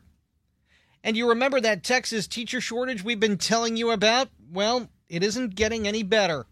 [1.04, 4.28] And you remember that Texas teacher shortage we've been telling you about?
[4.50, 6.46] Well, it isn't getting any better.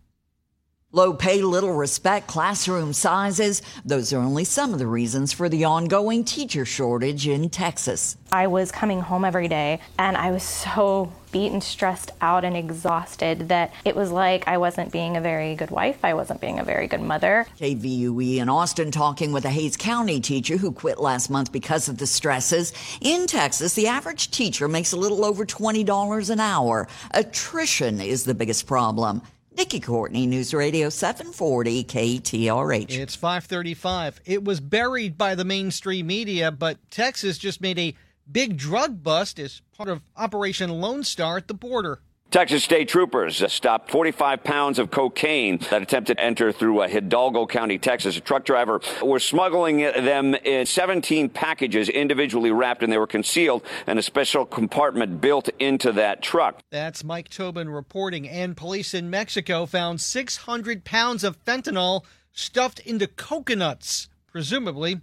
[0.97, 3.61] Low pay, little respect, classroom sizes.
[3.85, 8.17] Those are only some of the reasons for the ongoing teacher shortage in Texas.
[8.33, 13.51] I was coming home every day and I was so beaten, stressed out, and exhausted
[13.51, 16.03] that it was like I wasn't being a very good wife.
[16.03, 17.47] I wasn't being a very good mother.
[17.61, 21.99] KVUE in Austin talking with a Hays County teacher who quit last month because of
[21.99, 22.73] the stresses.
[23.03, 26.89] In Texas, the average teacher makes a little over $20 an hour.
[27.11, 29.21] Attrition is the biggest problem.
[29.57, 32.91] Nikki Courtney, News Radio 740 KTRH.
[32.99, 34.21] It's 535.
[34.27, 37.95] It was buried by the mainstream media, but Texas just made a
[38.31, 42.01] big drug bust as part of Operation Lone Star at the border.
[42.37, 47.47] Texas state troopers stopped 45 pounds of cocaine that attempted to enter through a Hidalgo
[47.47, 48.19] County, Texas.
[48.19, 53.63] A truck driver was smuggling them in 17 packages individually wrapped and they were concealed
[53.87, 56.61] in a special compartment built into that truck.
[56.71, 58.29] That's Mike Tobin reporting.
[58.29, 65.01] And police in Mexico found 600 pounds of fentanyl stuffed into coconuts, presumably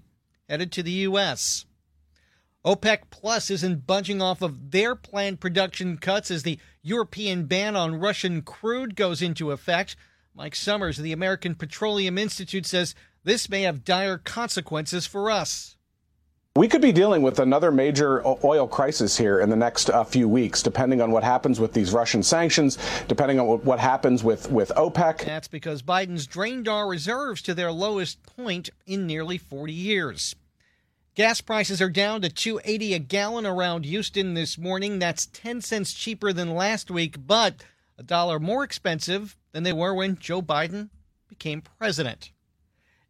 [0.48, 1.66] headed to the U.S.
[2.66, 8.00] OPEC Plus isn't budging off of their planned production cuts as the European ban on
[8.00, 9.98] Russian crude goes into effect.
[10.34, 12.96] Mike Sommers of the American Petroleum Institute says
[13.26, 15.76] this may have dire consequences for us.
[16.56, 20.30] We could be dealing with another major oil crisis here in the next uh, few
[20.30, 24.72] weeks, depending on what happens with these Russian sanctions, depending on what happens with, with
[24.78, 25.26] OPEC.
[25.26, 30.36] That's because Biden's drained our reserves to their lowest point in nearly 40 years.
[31.16, 34.98] Gas prices are down to 280 a gallon around Houston this morning.
[34.98, 37.64] That's 10 cents cheaper than last week, but
[38.00, 40.90] a dollar more expensive than they were when Joe Biden
[41.30, 42.32] became president.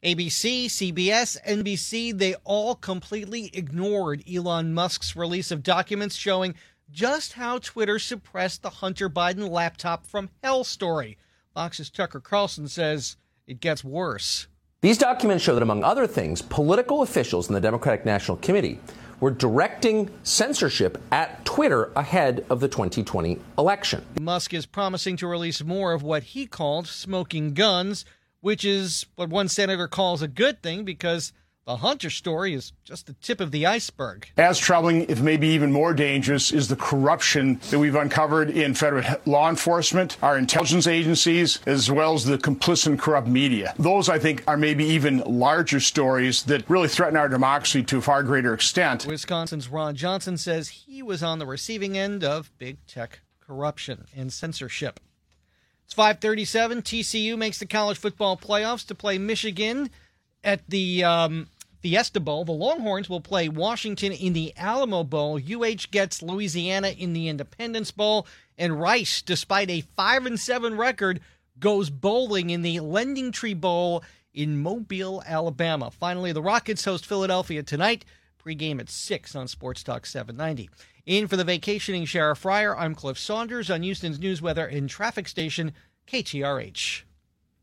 [0.04, 6.56] ABC, CBS, NBC, they all completely ignored Elon Musk's release of documents showing
[6.92, 11.18] just how Twitter suppressed the Hunter Biden laptop from hell story.
[11.54, 13.16] Fox's Tucker Carlson says
[13.48, 14.48] it gets worse.
[14.84, 18.82] These documents show that, among other things, political officials in the Democratic National Committee
[19.22, 24.04] were directing censorship at Twitter ahead of the 2020 election.
[24.20, 28.04] Musk is promising to release more of what he called smoking guns,
[28.42, 31.32] which is what one senator calls a good thing because
[31.66, 34.30] the Hunter story is just the tip of the iceberg.
[34.38, 39.04] As troubling, if maybe even more dangerous, is the corruption that we've uncovered in federal
[39.26, 43.74] law enforcement, our intelligence agencies, as well as the complicit and corrupt media.
[43.80, 48.02] Those, I think, are maybe even larger stories that really threaten our democracy to a
[48.02, 49.06] far greater extent.
[49.06, 54.34] Wisconsin's Ron Johnson says he was on the receiving end of big tech corruption and
[54.34, 55.00] censorship.
[55.86, 56.82] It's 537.
[56.82, 59.90] TCU makes the college football playoffs to play Michigan
[60.44, 61.48] at the um,
[61.82, 62.46] Fiesta Bowl.
[62.46, 65.38] The Longhorns will play Washington in the Alamo Bowl.
[65.38, 68.26] UH gets Louisiana in the Independence Bowl,
[68.58, 71.20] and Rice, despite a five and seven record,
[71.60, 74.04] goes bowling in the Lending Tree Bowl
[74.34, 75.92] in Mobile, Alabama.
[75.92, 78.06] Finally, the Rockets host Philadelphia tonight.
[78.44, 80.70] Pregame at six on Sports Talk 790.
[81.06, 85.28] In for the vacationing Shara Fryer, I'm Cliff Saunders on Houston's news, weather, and traffic
[85.28, 85.74] station
[86.08, 87.04] KTRH.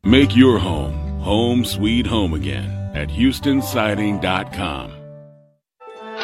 [0.04, 4.92] Make your home home sweet home again at HoustonSiding.com.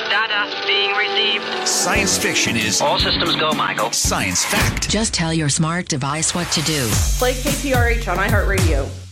[0.09, 1.69] Data being received.
[1.69, 3.93] Science fiction is all systems go, Michael.
[3.93, 4.89] Science fact.
[4.89, 6.89] Just tell your smart device what to do.
[7.19, 9.06] Play KTRH on iHeartRadio.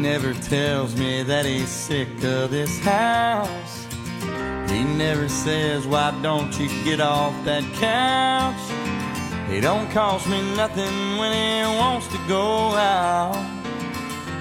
[0.00, 3.86] Never tells me that he's sick of this house.
[4.70, 9.50] He never says, why don't you get off that couch?
[9.50, 13.36] He don't cost me nothing when he wants to go out.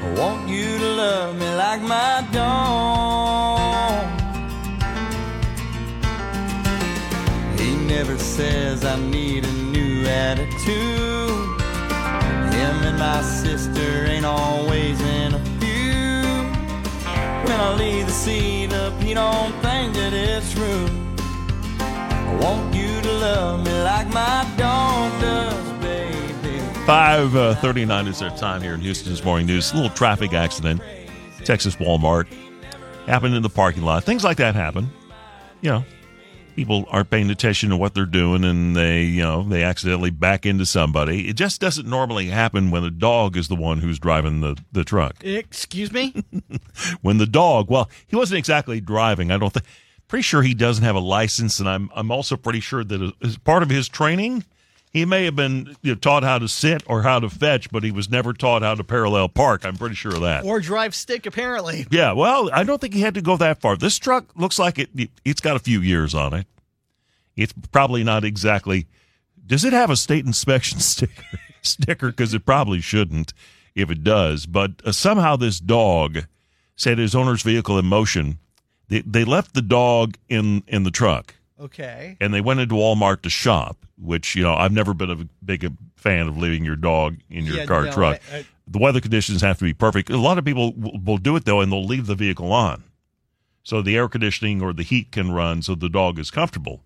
[0.01, 4.05] I want you to love me like my dog.
[7.59, 11.61] He never says I need a new attitude.
[12.53, 15.48] Him and my sister ain't always in a.
[17.49, 20.91] When I leave the seat up, he don't think that it's rude.
[21.79, 26.59] I want you to love me like my dog does, baby.
[26.85, 29.71] 539 uh, is their time here in Houston's Morning News.
[29.71, 30.79] A little traffic accident.
[31.43, 32.27] Texas Walmart.
[33.07, 34.03] Happened in the parking lot.
[34.03, 34.91] Things like that happen.
[35.61, 35.85] You know,
[36.59, 40.45] people aren't paying attention to what they're doing and they you know they accidentally back
[40.45, 41.29] into somebody.
[41.29, 44.83] It just doesn't normally happen when the dog is the one who's driving the, the
[44.83, 45.23] truck.
[45.23, 46.13] Excuse me?
[47.01, 49.65] When the dog well he wasn't exactly driving i don't think
[50.07, 53.37] pretty sure he doesn't have a license and i'm i'm also pretty sure that as
[53.37, 54.45] part of his training
[54.91, 57.83] he may have been you know, taught how to sit or how to fetch, but
[57.83, 59.65] he was never taught how to parallel park.
[59.65, 60.43] I'm pretty sure of that.
[60.45, 61.85] Or drive stick, apparently.
[61.91, 63.77] Yeah, well, I don't think he had to go that far.
[63.77, 64.89] This truck looks like it.
[65.23, 66.47] It's got a few years on it.
[67.35, 68.87] It's probably not exactly.
[69.45, 71.23] Does it have a state inspection sticker?
[71.61, 73.33] Sticker because it probably shouldn't.
[73.75, 76.25] If it does, but uh, somehow this dog
[76.75, 78.39] set his owner's vehicle in motion.
[78.89, 81.35] They, they left the dog in in the truck.
[81.59, 82.17] Okay.
[82.21, 85.71] And they went into Walmart to shop which you know I've never been a big
[85.95, 88.21] fan of leaving your dog in your yeah, car no, truck.
[88.31, 90.09] I, I, the weather conditions have to be perfect.
[90.09, 92.83] A lot of people will, will do it though, and they'll leave the vehicle on,
[93.63, 96.81] so the air conditioning or the heat can run, so the dog is comfortable.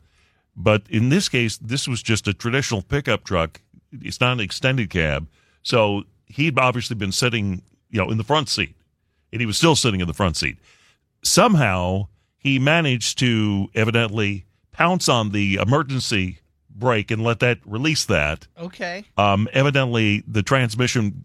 [0.56, 3.62] But in this case, this was just a traditional pickup truck.
[3.92, 5.28] It's not an extended cab,
[5.62, 8.76] so he'd obviously been sitting, you know, in the front seat,
[9.32, 10.58] and he was still sitting in the front seat.
[11.24, 12.08] Somehow
[12.38, 16.40] he managed to evidently pounce on the emergency
[16.76, 18.48] brake and let that release that.
[18.60, 19.06] Okay.
[19.18, 21.24] Um, evidently, the transmission,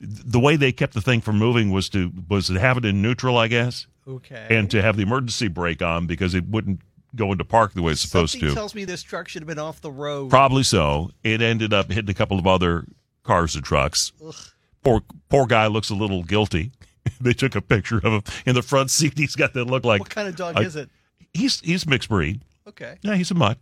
[0.00, 3.02] the way they kept the thing from moving was to was to have it in
[3.02, 3.86] neutral, I guess.
[4.06, 4.46] Okay.
[4.50, 6.80] And to have the emergency brake on because it wouldn't
[7.16, 8.54] go into park the way it's supposed Something to.
[8.54, 10.30] tells me this truck should have been off the road.
[10.30, 11.10] Probably so.
[11.24, 12.84] It ended up hitting a couple of other
[13.24, 14.12] cars and trucks.
[14.24, 14.34] Ugh.
[14.82, 16.72] Poor poor guy looks a little guilty.
[17.20, 19.16] they took a picture of him in the front seat.
[19.18, 20.88] He's got that look like What kind of dog a- is it?
[21.34, 22.40] He's he's mixed breed.
[22.70, 22.98] Okay.
[23.02, 23.58] Yeah, he's a mutt.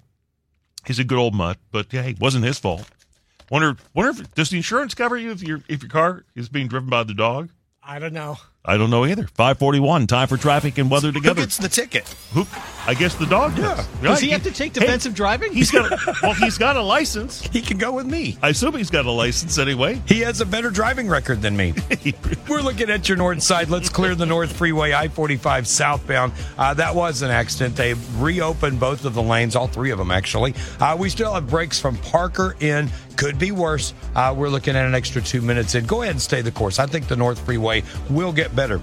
[0.87, 2.89] He's a good old mutt, but yeah, it wasn't his fault.
[3.51, 6.69] Wonder, wonder if does the insurance cover you if your if your car is being
[6.69, 7.49] driven by the dog?
[7.83, 8.37] I don't know.
[8.69, 9.27] I don't know either.
[9.35, 10.07] Five forty one.
[10.07, 11.41] Time for traffic and weather together.
[11.41, 12.07] Who gets the ticket?
[12.35, 12.47] Who?
[12.87, 13.79] I guess the dog does.
[14.03, 14.09] Yeah.
[14.09, 15.55] Does he have to take defensive driving?
[15.55, 15.91] He's got.
[15.91, 17.41] A, well, he's got a license.
[17.41, 18.37] He can go with me.
[18.43, 20.03] I assume he's got a license anyway.
[20.07, 21.73] He has a better driving record than me.
[22.49, 23.71] We're looking at your north side.
[23.71, 26.35] Let's clear the North Freeway, I 45 southbound.
[26.59, 27.75] Uh, that was an accident.
[27.75, 30.55] They reopened both of the lanes, all three of them, actually.
[30.79, 33.95] Uh, we still have breaks from Parker in Could be worse.
[34.15, 35.87] Uh, we're looking at an extra two minutes in.
[35.87, 36.79] Go ahead and stay the course.
[36.79, 38.81] I think the North Freeway will get better.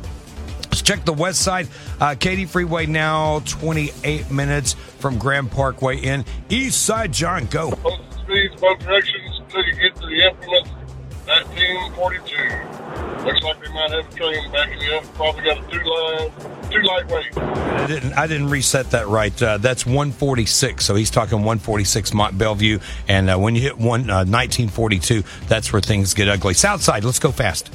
[0.65, 1.69] Let's check the west side.
[2.01, 6.25] Uh, Katy Freeway now 28 minutes from Grand Parkway in.
[6.49, 7.71] East side, John, go.
[7.71, 10.84] Both speeds, both directions, until you get to the infamous
[11.27, 13.25] 1942.
[13.25, 15.03] Looks like they might have a train backing up.
[15.15, 16.31] Probably got a two line,
[16.69, 17.37] two lightweight.
[17.37, 18.13] I didn't.
[18.13, 19.41] I didn't reset that right.
[19.41, 20.85] Uh, that's 146.
[20.85, 25.73] So he's talking 146 Mont Belvieu, and uh, when you hit one uh, 1942, that's
[25.73, 26.53] where things get ugly.
[26.53, 27.03] South side.
[27.03, 27.71] Let's go fast.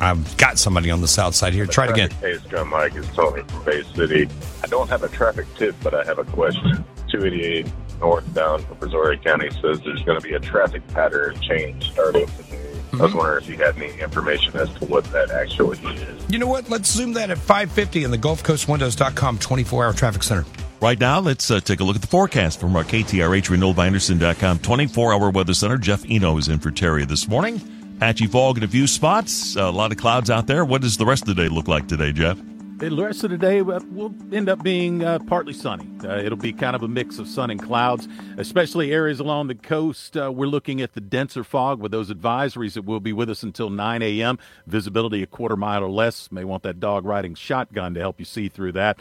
[0.00, 1.66] I've got somebody on the south side here.
[1.66, 2.10] Try it again.
[2.22, 2.94] Hey, it's John Mike.
[2.94, 4.28] It's Tony from Bay City.
[4.64, 6.84] I don't have a traffic tip, but I have a question.
[7.10, 7.66] 288
[8.00, 12.70] northbound from Brazoria County says there's going to be a traffic pattern change starting today.
[12.92, 16.24] I was wondering if you had any information as to what that actually is.
[16.28, 16.68] You know what?
[16.68, 20.44] Let's zoom that at 550 in the GulfCoastWindows.com 24 hour traffic center.
[20.80, 23.86] Right now, let's uh, take a look at the forecast from our KTRH renewal by
[23.86, 25.76] Andersen.com 24 hour weather center.
[25.78, 27.60] Jeff Eno is in for Terry this morning.
[28.00, 30.64] Patchy fog in a few spots, a lot of clouds out there.
[30.64, 32.38] What does the rest of the day look like today, Jeff?
[32.80, 35.86] The rest of the day will end up being uh, partly sunny.
[36.02, 38.08] Uh, it'll be kind of a mix of sun and clouds,
[38.38, 40.16] especially areas along the coast.
[40.16, 43.42] Uh, we're looking at the denser fog with those advisories that will be with us
[43.42, 44.38] until 9 a.m.
[44.66, 46.32] Visibility a quarter mile or less.
[46.32, 48.98] May want that dog riding shotgun to help you see through that.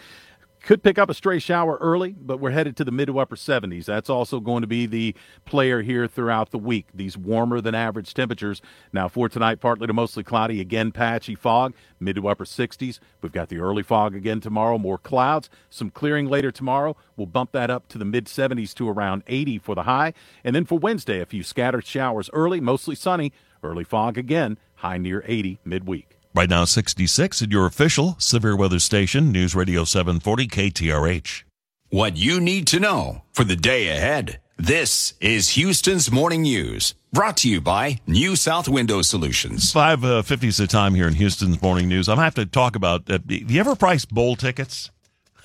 [0.62, 3.36] Could pick up a stray shower early, but we're headed to the mid to upper
[3.36, 3.86] 70s.
[3.86, 6.88] That's also going to be the player here throughout the week.
[6.94, 8.62] These warmer than average temperatures.
[8.92, 13.00] Now, for tonight, partly to mostly cloudy, again, patchy fog, mid to upper 60s.
[13.22, 16.96] We've got the early fog again tomorrow, more clouds, some clearing later tomorrow.
[17.16, 20.14] We'll bump that up to the mid 70s to around 80 for the high.
[20.44, 23.32] And then for Wednesday, a few scattered showers early, mostly sunny,
[23.64, 26.19] early fog again, high near 80 midweek.
[26.36, 31.44] Right now, 66 at your official severe weather station, News Radio 740 KTRH.
[31.90, 34.40] What you need to know for the day ahead.
[34.56, 39.72] This is Houston's Morning News, brought to you by New South Window Solutions.
[39.72, 42.08] 550 uh, is the time here in Houston's Morning News.
[42.08, 44.92] I'm going to have to talk about, uh, do you ever price bowl tickets?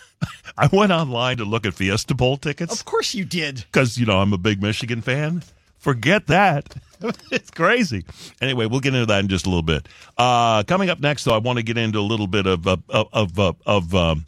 [0.58, 2.78] I went online to look at Fiesta Bowl tickets.
[2.78, 3.64] Of course you did.
[3.72, 5.42] Because, you know, I'm a big Michigan fan.
[5.78, 6.74] Forget that.
[7.30, 8.04] it's crazy.
[8.40, 9.88] Anyway, we'll get into that in just a little bit.
[10.16, 12.82] Uh, coming up next, though, I want to get into a little bit of of
[12.88, 14.26] of, of, of um,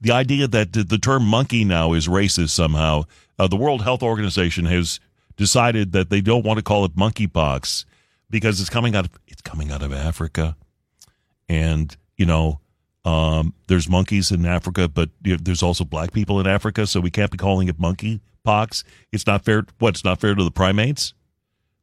[0.00, 3.04] the idea that the term monkey now is racist somehow.
[3.38, 5.00] Uh, the World Health Organization has
[5.36, 7.84] decided that they don't want to call it monkeypox
[8.28, 10.56] because it's coming out of it's coming out of Africa,
[11.48, 12.60] and you know.
[13.02, 17.30] Um, there's monkeys in Africa, but there's also black people in Africa, so we can't
[17.30, 18.84] be calling it monkey pox.
[19.12, 19.64] It's not fair.
[19.78, 19.94] What?
[19.94, 21.14] It's not fair to the primates.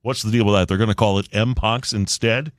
[0.07, 0.69] What's the deal with that?
[0.69, 2.53] They're going to call it mpox instead.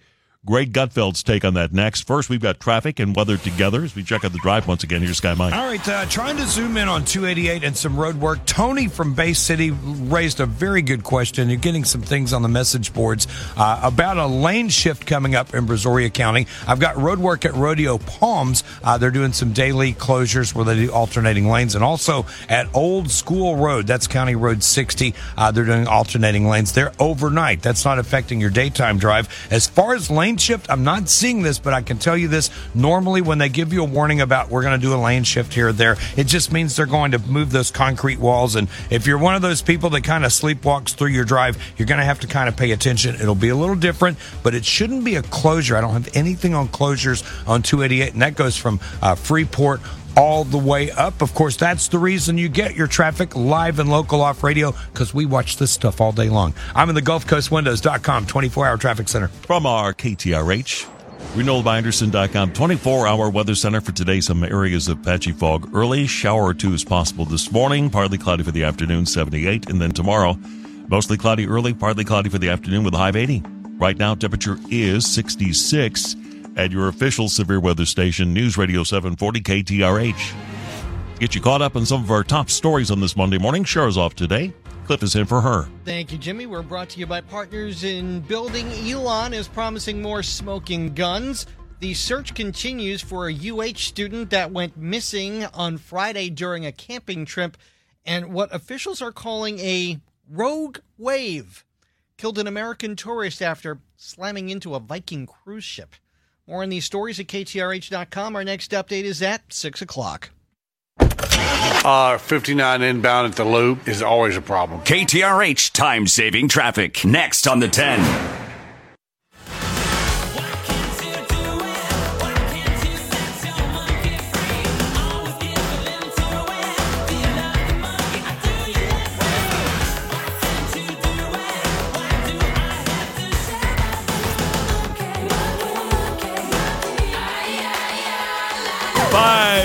[0.47, 2.07] Greg Gutfeld's take on that next.
[2.07, 5.03] First, we've got traffic and weather together as we check out the drive once again.
[5.03, 5.53] Here's Sky Mike.
[5.53, 8.47] All right, uh, trying to zoom in on 288 and some road work.
[8.47, 11.51] Tony from Bay City raised a very good question.
[11.51, 13.26] You're getting some things on the message boards
[13.57, 16.47] uh, about a lane shift coming up in Brazoria County.
[16.68, 18.62] I've got road work at Rodeo Palms.
[18.84, 21.74] Uh, they're doing some daily closures where they do alternating lanes.
[21.74, 26.74] And also at Old School Road, that's County Road 60, uh, they're doing alternating lanes
[26.74, 27.61] there overnight.
[27.61, 29.28] That's not affecting your daytime drive.
[29.51, 30.70] As far as lane lane shift.
[30.70, 32.51] I'm not seeing this, but I can tell you this.
[32.74, 35.53] Normally, when they give you a warning about we're going to do a lane shift
[35.53, 38.55] here or there, it just means they're going to move those concrete walls.
[38.55, 41.86] And if you're one of those people that kind of sleepwalks through your drive, you're
[41.86, 43.16] going to have to kind of pay attention.
[43.16, 45.76] It'll be a little different, but it shouldn't be a closure.
[45.76, 49.80] I don't have anything on closures on 288, and that goes from uh, Freeport
[50.16, 51.22] all the way up.
[51.22, 55.12] Of course, that's the reason you get your traffic live and local off radio because
[55.14, 56.54] we watch this stuff all day long.
[56.74, 59.28] I'm in the Gulf Coast Windows.com 24 hour traffic center.
[59.28, 60.88] From our KTRH,
[61.36, 64.20] Andersen.com 24 hour weather center for today.
[64.20, 66.06] Some areas of patchy fog early.
[66.06, 67.90] Shower or two is possible this morning.
[67.90, 69.68] Partly cloudy for the afternoon, 78.
[69.68, 70.36] And then tomorrow,
[70.88, 73.42] mostly cloudy early, partly cloudy for the afternoon with a high of 80.
[73.78, 76.16] Right now, temperature is 66
[76.59, 80.34] at your official severe weather station, News Radio 740 KTRH.
[81.20, 83.64] Get you caught up on some of our top stories on this Monday morning.
[83.64, 84.52] Shara's off today.
[84.84, 85.68] Cliff is in for her.
[85.84, 86.46] Thank you, Jimmy.
[86.46, 88.66] We're brought to you by Partners in Building.
[88.88, 91.46] Elon is promising more smoking guns.
[91.80, 97.24] The search continues for a UH student that went missing on Friday during a camping
[97.24, 97.56] trip
[98.04, 101.64] and what officials are calling a rogue wave.
[102.16, 105.94] Killed an American tourist after slamming into a Viking cruise ship.
[106.49, 108.34] More on these stories at KTRH.com.
[108.34, 110.30] Our next update is at 6 o'clock.
[110.99, 114.80] Uh, 59 inbound at the loop is always a problem.
[114.80, 117.05] KTRH time saving traffic.
[117.05, 118.47] Next on the 10.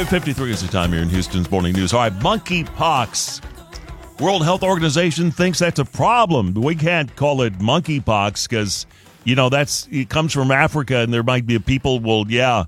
[0.05, 1.93] 553 is the time here in Houston's Morning News.
[1.93, 3.41] All right, monkeypox.
[4.19, 6.53] World Health Organization thinks that's a problem.
[6.55, 8.85] We can't call it monkeypox because,
[9.23, 12.65] you know, that's it comes from Africa and there might be people will, yeah,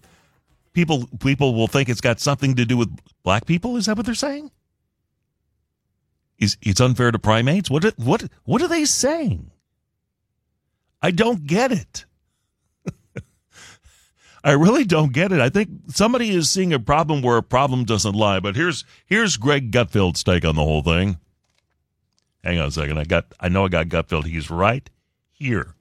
[0.71, 3.75] people people will think it's got something to do with black people.
[3.75, 4.49] Is that what they're saying?
[6.39, 7.69] Is it's unfair to primates?
[7.69, 9.51] What what what are they saying?
[11.01, 12.05] I don't get it.
[14.46, 15.41] I really don't get it.
[15.41, 18.39] I think somebody is seeing a problem where a problem doesn't lie.
[18.39, 21.18] But here's here's Greg Gutfeld's take on the whole thing.
[22.43, 23.00] Hang on a second.
[23.00, 24.26] I got I know I got Gutfeld.
[24.26, 24.88] He's right
[25.32, 25.74] here.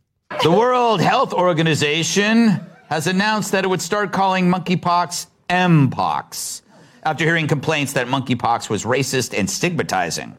[0.42, 2.58] The World Health Organization
[2.88, 6.62] has announced that it would start calling monkeypox Mpox
[7.02, 10.38] after hearing complaints that monkeypox was racist and stigmatizing.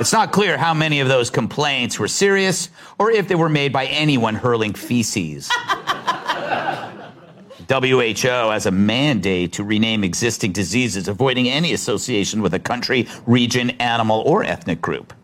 [0.00, 3.72] It's not clear how many of those complaints were serious or if they were made
[3.72, 5.48] by anyone hurling feces.
[7.72, 13.70] WHO has a mandate to rename existing diseases, avoiding any association with a country, region,
[13.80, 15.14] animal, or ethnic group.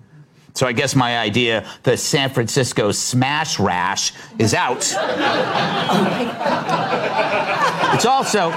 [0.54, 4.78] So I guess my idea, the San Francisco smash rash, is out.
[7.94, 8.50] it's also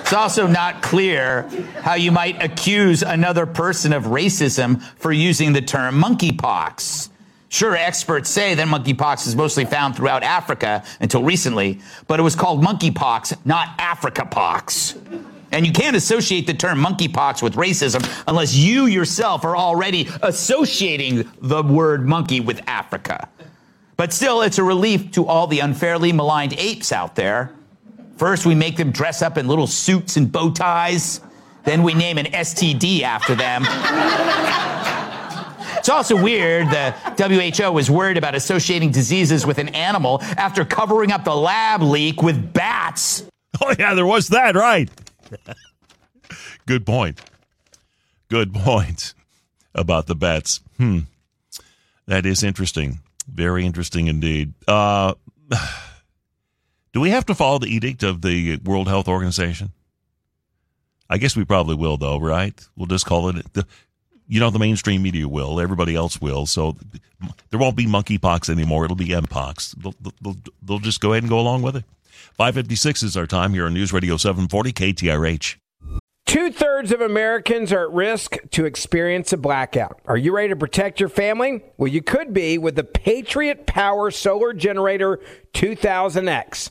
[0.00, 1.42] it's also not clear
[1.82, 7.10] how you might accuse another person of racism for using the term monkeypox.
[7.56, 12.36] Sure, experts say that monkeypox is mostly found throughout Africa until recently, but it was
[12.36, 14.94] called monkeypox, not Africa pox.
[15.52, 21.32] And you can't associate the term monkeypox with racism unless you yourself are already associating
[21.40, 23.26] the word monkey with Africa.
[23.96, 27.54] But still, it's a relief to all the unfairly maligned apes out there.
[28.18, 31.22] First, we make them dress up in little suits and bow ties.
[31.64, 33.64] Then we name an STD after them.
[35.86, 36.90] It's also weird the
[37.62, 42.22] WHO was worried about associating diseases with an animal after covering up the lab leak
[42.22, 43.22] with bats.
[43.62, 44.90] Oh, yeah, there was that, right.
[46.66, 47.20] Good point.
[48.28, 49.14] Good point
[49.76, 50.60] about the bats.
[50.76, 50.98] Hmm.
[52.06, 52.98] That is interesting.
[53.32, 54.54] Very interesting indeed.
[54.66, 55.14] Uh,
[56.92, 59.70] do we have to follow the edict of the World Health Organization?
[61.08, 62.60] I guess we probably will, though, right?
[62.74, 63.64] We'll just call it the
[64.28, 65.60] you know, the mainstream media will.
[65.60, 66.46] Everybody else will.
[66.46, 66.76] So
[67.50, 68.84] there won't be monkeypox anymore.
[68.84, 69.74] It'll be mpox.
[69.76, 71.84] They'll, they'll, they'll just go ahead and go along with it.
[72.34, 75.56] 556 is our time here on News Radio 740 KTRH.
[76.26, 80.00] Two thirds of Americans are at risk to experience a blackout.
[80.06, 81.62] Are you ready to protect your family?
[81.76, 85.20] Well, you could be with the Patriot Power Solar Generator
[85.54, 86.70] 2000X.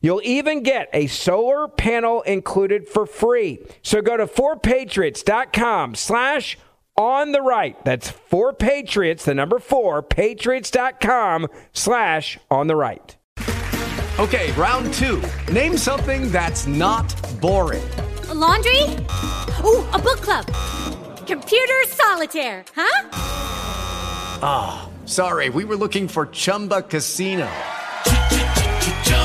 [0.00, 3.58] You'll even get a solar panel included for free.
[3.82, 6.58] So go to 4patriots.com slash
[6.96, 7.82] on the right.
[7.84, 13.16] That's 4patriots, the number 4, patriots.com slash on the right.
[14.18, 15.22] Okay, round two.
[15.52, 17.86] Name something that's not boring.
[18.30, 18.82] A laundry?
[19.62, 20.46] Ooh, a book club.
[21.26, 23.10] Computer solitaire, huh?
[24.42, 27.46] Ah, oh, sorry, we were looking for Chumba Casino.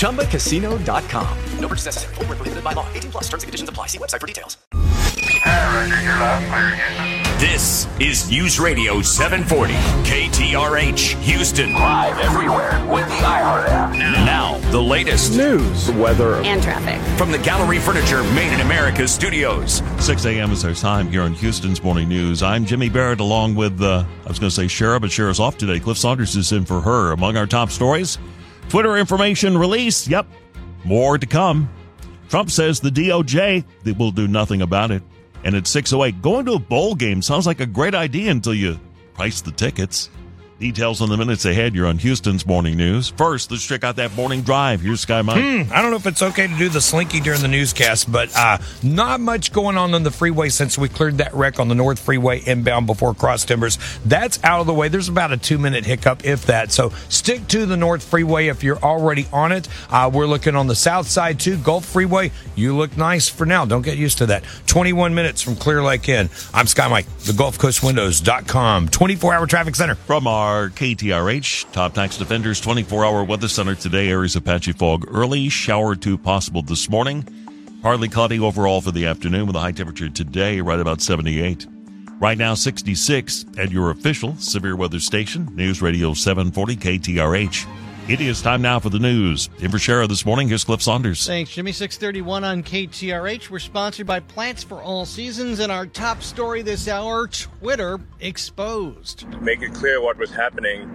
[0.00, 1.38] ChumbaCasino.com.
[1.60, 2.14] No purchase necessary.
[2.16, 2.86] Full prohibited by law.
[2.94, 3.86] 18 plus terms and conditions apply.
[3.86, 4.56] See website for details.
[7.40, 9.72] This is News Radio 740
[10.04, 11.72] KTRH Houston.
[11.72, 13.92] Live everywhere with the iHeart app.
[13.94, 19.82] Now, the latest news, weather, and traffic from the Gallery Furniture Made in America studios.
[19.98, 20.52] 6 a.m.
[20.52, 22.42] is our time here on Houston's Morning News.
[22.42, 25.56] I'm Jimmy Barrett along with, uh, I was going to say Shara, but Shara's off
[25.56, 25.80] today.
[25.80, 27.12] Cliff Saunders is in for her.
[27.12, 28.18] Among our top stories,
[28.70, 30.06] Twitter information released.
[30.06, 30.26] Yep,
[30.84, 31.68] more to come.
[32.28, 33.64] Trump says the DOJ
[33.98, 35.02] will do nothing about it.
[35.42, 38.78] And at 608, going to a bowl game sounds like a great idea until you
[39.14, 40.08] price the tickets.
[40.60, 41.74] Details on the minutes ahead.
[41.74, 43.08] You're on Houston's Morning News.
[43.16, 44.82] First, let's check out that morning drive.
[44.82, 45.42] Here's Sky Mike.
[45.42, 48.28] Hmm, I don't know if it's okay to do the slinky during the newscast, but
[48.36, 51.74] uh, not much going on on the freeway since we cleared that wreck on the
[51.74, 53.78] North Freeway inbound before Cross Timbers.
[54.04, 54.88] That's out of the way.
[54.88, 56.72] There's about a two minute hiccup, if that.
[56.72, 59.66] So stick to the North Freeway if you're already on it.
[59.88, 61.56] Uh, we're looking on the south side too.
[61.56, 63.64] Gulf Freeway, you look nice for now.
[63.64, 64.44] Don't get used to that.
[64.66, 66.28] 21 minutes from Clear Lake Inn.
[66.52, 69.94] I'm Sky Mike, the Gulf Coast Windows.com, 24 hour traffic center.
[69.94, 74.08] From our our KTRH Top Tax Defenders 24 hour weather center today.
[74.08, 77.24] Areas of patchy fog early, shower two possible this morning.
[77.82, 81.68] Partly cloudy overall for the afternoon with a high temperature today right about 78.
[82.18, 87.89] Right now 66 at your official severe weather station, News Radio 740 KTRH.
[88.10, 89.48] It is time now for the news.
[89.60, 91.24] In for Shara this morning, here's Cliff Saunders.
[91.24, 91.70] Thanks, Jimmy.
[91.70, 93.50] 631 on KTRH.
[93.50, 99.28] We're sponsored by Plants for All Seasons, and our top story this hour Twitter exposed.
[99.40, 100.90] Make it clear what was happening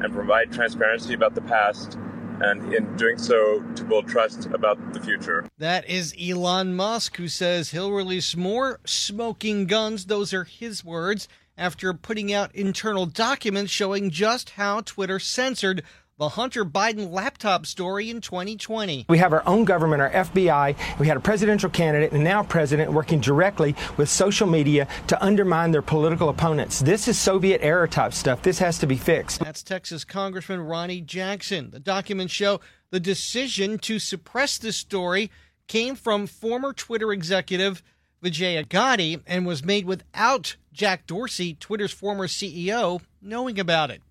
[0.00, 1.98] and provide transparency about the past,
[2.40, 5.48] and in doing so, to build trust about the future.
[5.58, 10.06] That is Elon Musk, who says he'll release more smoking guns.
[10.06, 11.26] Those are his words
[11.58, 15.82] after putting out internal documents showing just how Twitter censored
[16.20, 19.06] the Hunter Biden laptop story in 2020.
[19.08, 20.76] We have our own government, our FBI.
[20.98, 25.70] We had a presidential candidate and now president working directly with social media to undermine
[25.70, 26.80] their political opponents.
[26.80, 28.42] This is Soviet era type stuff.
[28.42, 29.40] This has to be fixed.
[29.40, 31.70] That's Texas Congressman Ronny Jackson.
[31.70, 32.60] The documents show
[32.90, 35.30] the decision to suppress this story
[35.68, 37.82] came from former Twitter executive
[38.20, 44.02] Vijaya Gadde and was made without Jack Dorsey, Twitter's former CEO, knowing about it.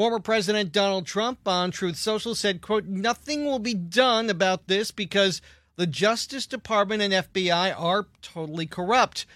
[0.00, 4.90] Former President Donald Trump on Truth Social said, quote, nothing will be done about this
[4.90, 5.42] because
[5.76, 9.26] the Justice Department and FBI are totally corrupt.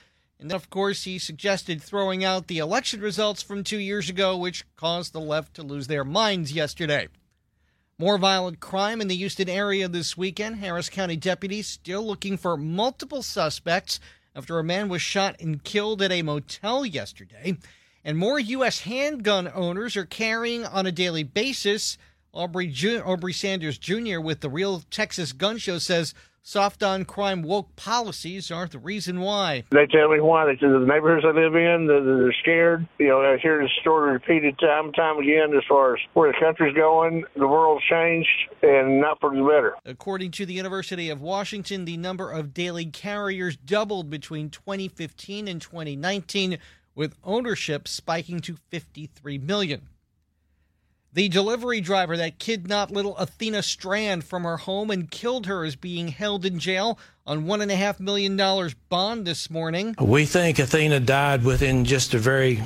[0.40, 4.38] And then, of course, he suggested throwing out the election results from two years ago,
[4.38, 7.08] which caused the left to lose their minds yesterday.
[7.98, 10.60] More violent crime in the Houston area this weekend.
[10.60, 14.00] Harris County deputies still looking for multiple suspects
[14.34, 17.58] after a man was shot and killed at a motel yesterday.
[18.04, 18.80] And more U.S.
[18.80, 21.96] handgun owners are carrying on a daily basis.
[22.34, 24.20] Aubrey, Ju- Aubrey Sanders Jr.
[24.20, 29.20] with the Real Texas Gun Show says soft on crime woke policies aren't the reason
[29.20, 29.64] why.
[29.70, 30.44] They tell me why.
[30.44, 32.86] They say the neighborhoods I live in, they're scared.
[32.98, 36.30] You know, I hear this story repeated time and time again as far as where
[36.30, 37.24] the country's going.
[37.36, 38.28] The world's changed
[38.62, 39.76] and not for the better.
[39.86, 45.62] According to the University of Washington, the number of daily carriers doubled between 2015 and
[45.62, 46.58] 2019
[46.94, 49.88] with ownership spiking to 53 million.
[51.12, 55.76] The delivery driver that kidnapped little Athena Strand from her home and killed her is
[55.76, 58.36] being held in jail on $1.5 million
[58.88, 59.94] bond this morning.
[60.00, 62.62] We think Athena died within just a very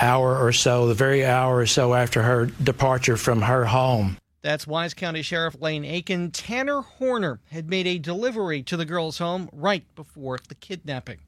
[0.00, 4.16] hour or so, the very hour or so after her departure from her home.
[4.42, 6.30] That's Wise County Sheriff Lane Akin.
[6.30, 11.18] Tanner Horner had made a delivery to the girl's home right before the kidnapping.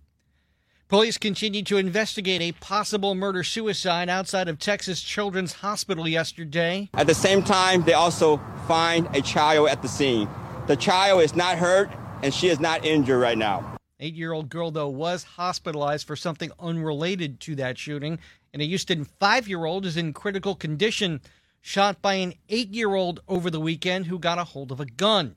[0.89, 6.89] Police continue to investigate a possible murder suicide outside of Texas Children's Hospital yesterday.
[6.95, 10.31] At the same time, they also find a child at the scene.
[10.67, 11.91] The child is not hurt
[12.23, 13.77] and she is not injured right now.
[14.01, 18.19] Eight year old girl, though, was hospitalized for something unrelated to that shooting.
[18.55, 21.21] And a Houston five year old is in critical condition,
[21.61, 24.87] shot by an eight year old over the weekend who got a hold of a
[24.87, 25.37] gun.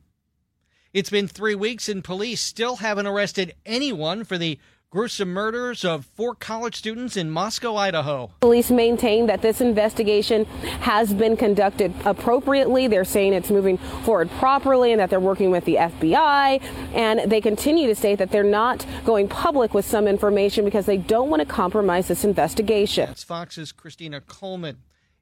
[0.93, 4.57] It's been three weeks, and police still haven't arrested anyone for the
[4.91, 8.29] gruesome murders of four college students in Moscow, Idaho.
[8.41, 10.43] Police maintain that this investigation
[10.81, 12.89] has been conducted appropriately.
[12.89, 16.61] They're saying it's moving forward properly and that they're working with the FBI.
[16.93, 20.97] And they continue to state that they're not going public with some information because they
[20.97, 23.05] don't want to compromise this investigation.
[23.05, 24.79] That's Fox's Christina Coleman.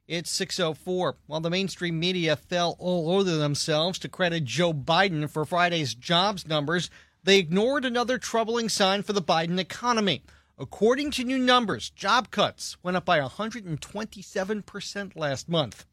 [0.08, 1.14] It's 604.
[1.28, 6.48] While the mainstream media fell all over themselves to credit Joe Biden for Friday's jobs
[6.48, 6.90] numbers,
[7.22, 10.22] they ignored another troubling sign for the Biden economy.
[10.58, 15.86] According to new numbers, job cuts went up by 127% last month.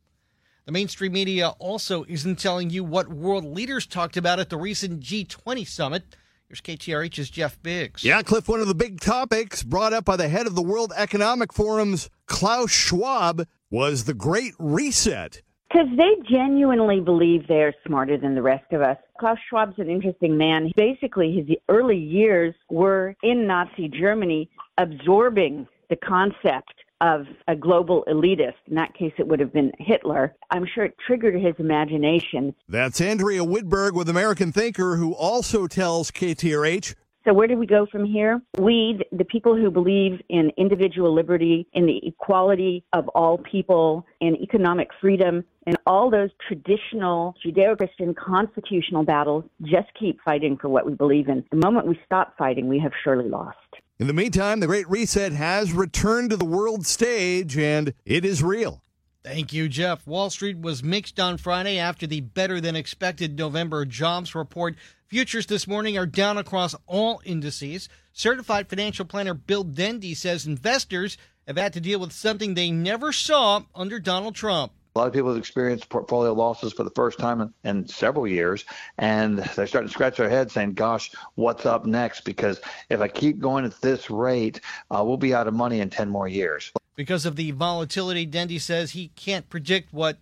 [0.65, 5.01] The mainstream media also isn't telling you what world leaders talked about at the recent
[5.01, 6.03] G20 summit.
[6.49, 8.03] Here's KTRH's Jeff Biggs.
[8.03, 10.91] Yeah, Cliff, one of the big topics brought up by the head of the World
[10.95, 15.41] Economic Forum's Klaus Schwab was the Great Reset.
[15.77, 18.97] Because they genuinely believe they're smarter than the rest of us.
[19.19, 20.71] Klaus Schwab's an interesting man.
[20.75, 24.49] Basically, his early years were in Nazi Germany,
[24.79, 28.55] absorbing the concept of a global elitist.
[28.65, 30.33] In that case, it would have been Hitler.
[30.49, 32.55] I'm sure it triggered his imagination.
[32.67, 36.95] That's Andrea Widburg with American Thinker, who also tells KTRH
[37.27, 38.41] so where do we go from here?
[38.57, 44.37] We, the people who believe in individual liberty, in the equality of all people, in
[44.37, 50.93] economic freedom, and all those traditional Judeo-Christian constitutional battles, just keep fighting for what we
[50.93, 51.43] believe in.
[51.51, 53.57] The moment we stop fighting, we have surely lost.
[53.99, 58.41] In the meantime, the Great Reset has returned to the world stage, and it is
[58.41, 58.81] real.
[59.23, 60.07] Thank you, Jeff.
[60.07, 64.75] Wall Street was mixed on Friday after the better than expected November jobs report.
[65.07, 67.87] Futures this morning are down across all indices.
[68.11, 73.13] Certified financial planner Bill Dendy says investors have had to deal with something they never
[73.13, 74.73] saw under Donald Trump.
[74.93, 78.27] A lot of people have experienced portfolio losses for the first time in, in, several
[78.27, 78.65] years,
[78.97, 82.25] and they're starting to scratch their heads saying, Gosh, what's up next?
[82.25, 84.59] Because if I keep going at this rate,
[84.91, 86.73] uh, we'll be out of money in 10 more years.
[86.97, 90.17] Because of the volatility, Dendy says he can't predict what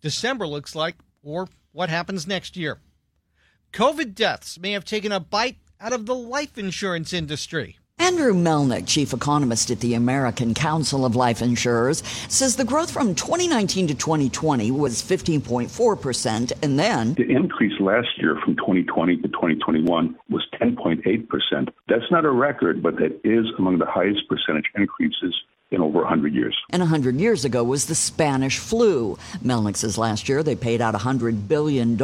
[0.00, 2.80] December looks like or what happens next year.
[3.72, 7.78] COVID deaths may have taken a bite out of the life insurance industry.
[8.00, 13.14] Andrew Melnyk, chief economist at the American Council of Life Insurers, says the growth from
[13.14, 20.16] 2019 to 2020 was 15.4%, and then the increase last year from 2020 to 2021
[20.30, 21.68] was 10.8%.
[21.88, 25.34] That's not a record, but that is among the highest percentage increases
[25.70, 26.56] in over 100 years.
[26.70, 29.18] And 100 years ago was the Spanish flu.
[29.44, 32.00] Melnyk says last year they paid out $100 billion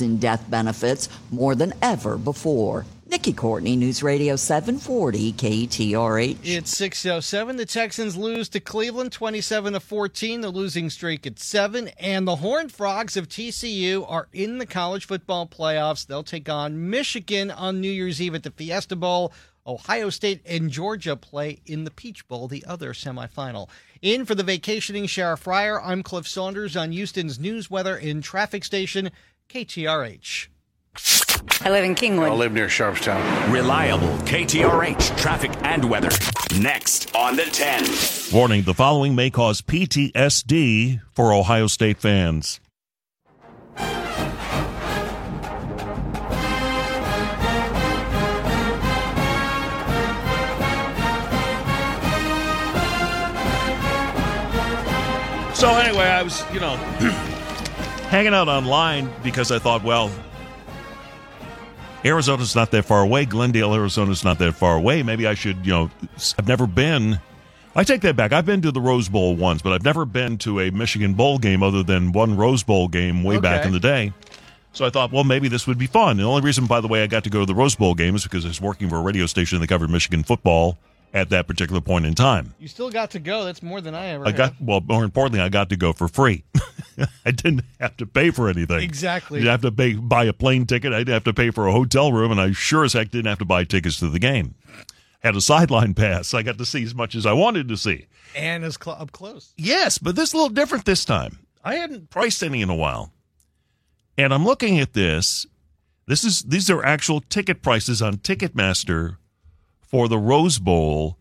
[0.00, 2.86] in death benefits, more than ever before.
[3.10, 6.38] Nikki Courtney, News Radio 740 KTRH.
[6.44, 7.56] It's 607.
[7.56, 10.42] The Texans lose to Cleveland 27 to 14.
[10.42, 15.06] The losing streak at 7 and the Horned Frogs of TCU are in the college
[15.08, 16.06] football playoffs.
[16.06, 19.32] They'll take on Michigan on New Year's Eve at the Fiesta Bowl.
[19.70, 23.68] Ohio State and Georgia play in the Peach Bowl, the other semifinal.
[24.02, 28.64] In for the vacationing Shara Fryer, I'm Cliff Saunders on Houston's news, weather, and traffic
[28.64, 29.10] station,
[29.48, 30.48] KTRH.
[31.60, 32.30] I live in Kingwood.
[32.30, 33.52] I live near Sharpstown.
[33.52, 36.10] Reliable KTRH traffic and weather.
[36.58, 38.36] Next on the 10.
[38.36, 42.58] Warning the following may cause PTSD for Ohio State fans.
[55.60, 56.74] So anyway, I was, you know,
[58.08, 60.10] hanging out online because I thought, well,
[62.02, 63.26] Arizona's not that far away.
[63.26, 65.02] Glendale, Arizona's not that far away.
[65.02, 65.90] Maybe I should, you know,
[66.38, 67.20] I've never been.
[67.76, 68.32] I take that back.
[68.32, 71.36] I've been to the Rose Bowl once, but I've never been to a Michigan Bowl
[71.36, 73.42] game other than one Rose Bowl game way okay.
[73.42, 74.14] back in the day.
[74.72, 76.16] So I thought, well, maybe this would be fun.
[76.16, 78.14] The only reason, by the way, I got to go to the Rose Bowl game
[78.14, 80.78] is because I was working for a radio station that covered Michigan football
[81.12, 82.54] at that particular point in time.
[82.58, 83.44] You still got to go.
[83.44, 84.26] That's more than I ever.
[84.26, 84.80] I got well.
[84.80, 86.44] More importantly, I got to go for free.
[87.24, 88.80] I didn't have to pay for anything.
[88.80, 89.40] Exactly.
[89.40, 90.92] You have to pay buy a plane ticket.
[90.92, 93.28] I didn't have to pay for a hotel room, and I sure as heck didn't
[93.28, 94.54] have to buy tickets to the game.
[95.20, 96.34] Had a sideline pass.
[96.34, 98.06] I got to see as much as I wanted to see.
[98.36, 99.52] And as cl- up close.
[99.56, 101.40] Yes, but this is a little different this time.
[101.64, 103.12] I hadn't priced any in a while,
[104.16, 105.46] and I'm looking at this.
[106.06, 109.16] This is these are actual ticket prices on Ticketmaster
[109.90, 111.18] for the Rose Bowl.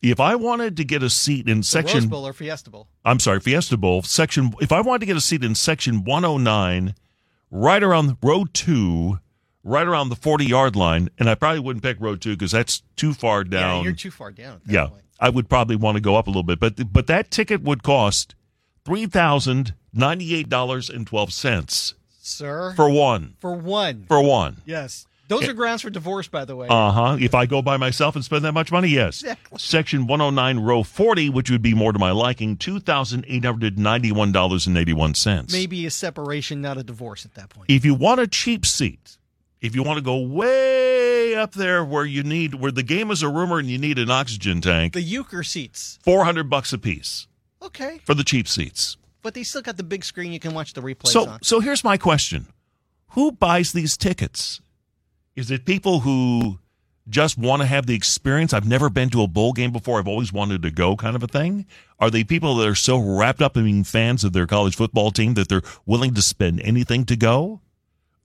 [0.00, 2.88] If I wanted to get a seat in the section Rose Bowl or Fiesta Bowl.
[3.04, 4.52] I'm sorry, Fiesta Bowl section.
[4.60, 6.94] If I wanted to get a seat in section 109,
[7.50, 9.18] right around row two,
[9.62, 12.82] right around the 40 yard line, and I probably wouldn't pick row two because that's
[12.96, 13.78] too far down.
[13.78, 14.60] Yeah, you're too far down.
[14.66, 15.02] yeah, point.
[15.18, 17.82] I would probably want to go up a little bit, but but that ticket would
[17.82, 18.34] cost
[18.84, 21.94] three thousand ninety eight dollars and twelve cents.
[22.20, 24.58] Sir, for one, for one, for one.
[24.66, 25.06] Yes.
[25.28, 26.68] Those are grounds for divorce, by the way.
[26.68, 27.16] Uh huh.
[27.18, 29.22] If I go by myself and spend that much money, yes.
[29.22, 29.58] Exactly.
[29.58, 35.52] Section 109, row 40, which would be more to my liking, $2,891.81.
[35.52, 37.70] Maybe a separation, not a divorce at that point.
[37.70, 39.18] If you want a cheap seat,
[39.60, 43.22] if you want to go way up there where you need, where the game is
[43.22, 47.26] a rumor and you need an oxygen tank, the euchre seats, 400 bucks a piece.
[47.62, 48.00] Okay.
[48.04, 48.98] For the cheap seats.
[49.22, 51.42] But they still got the big screen you can watch the replays so, on.
[51.42, 52.46] So here's my question
[53.12, 54.60] Who buys these tickets?
[55.36, 56.58] Is it people who
[57.08, 58.52] just want to have the experience?
[58.52, 59.98] I've never been to a bowl game before.
[59.98, 61.66] I've always wanted to go, kind of a thing.
[61.98, 65.10] Are they people that are so wrapped up in being fans of their college football
[65.10, 67.60] team that they're willing to spend anything to go?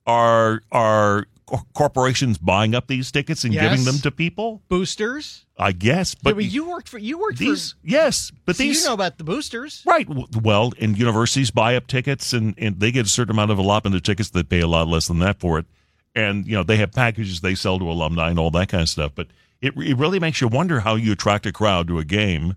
[0.06, 1.26] Are are
[1.74, 3.68] corporations buying up these tickets and yes.
[3.68, 4.62] giving them to people?
[4.68, 6.14] Boosters, I guess.
[6.14, 8.94] But yeah, you worked for you worked these, for yes, but so these you know
[8.94, 10.06] about the boosters, right?
[10.40, 13.96] Well, and universities buy up tickets, and and they get a certain amount of allotment
[13.96, 15.66] of tickets that pay a lot less than that for it
[16.14, 18.88] and you know they have packages they sell to alumni and all that kind of
[18.88, 19.12] stuff.
[19.14, 19.28] But
[19.60, 22.56] it it really makes you wonder how you attract a crowd to a game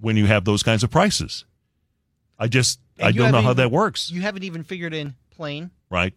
[0.00, 1.44] when you have those kinds of prices.
[2.38, 4.10] I just And I don't know how that works.
[4.10, 6.12] You haven't even figured in plane, Right?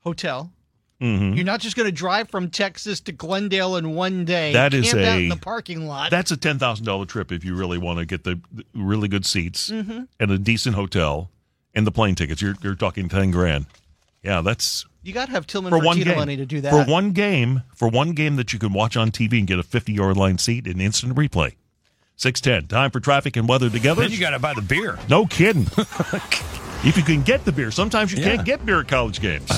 [0.00, 0.52] hotel.
[1.00, 4.52] hmm You're not just going to drive from Texas to Glendale in one day.
[4.52, 6.10] That is camp out a- in the parking lot.
[6.10, 9.08] That's a ten thousand dollar trip if you really want to get the, the really
[9.08, 10.08] good seats Mhm.
[10.18, 11.30] and a decent hotel
[11.74, 12.42] and the plane tickets.
[12.42, 13.66] You're you're talking ten grand.
[14.24, 16.16] Yeah, that's you got to have Tilman for one Fertitta game.
[16.16, 16.70] money to do that.
[16.70, 19.62] For one game, for one game that you can watch on TV and get a
[19.62, 21.54] 50 yard line seat and instant replay.
[22.16, 22.68] 610.
[22.68, 24.02] Time for traffic and weather together.
[24.02, 24.98] Then you got to buy the beer.
[25.08, 25.66] No kidding.
[26.84, 28.36] if you can get the beer, sometimes you Yeah.
[28.36, 29.48] can't get beer at college games.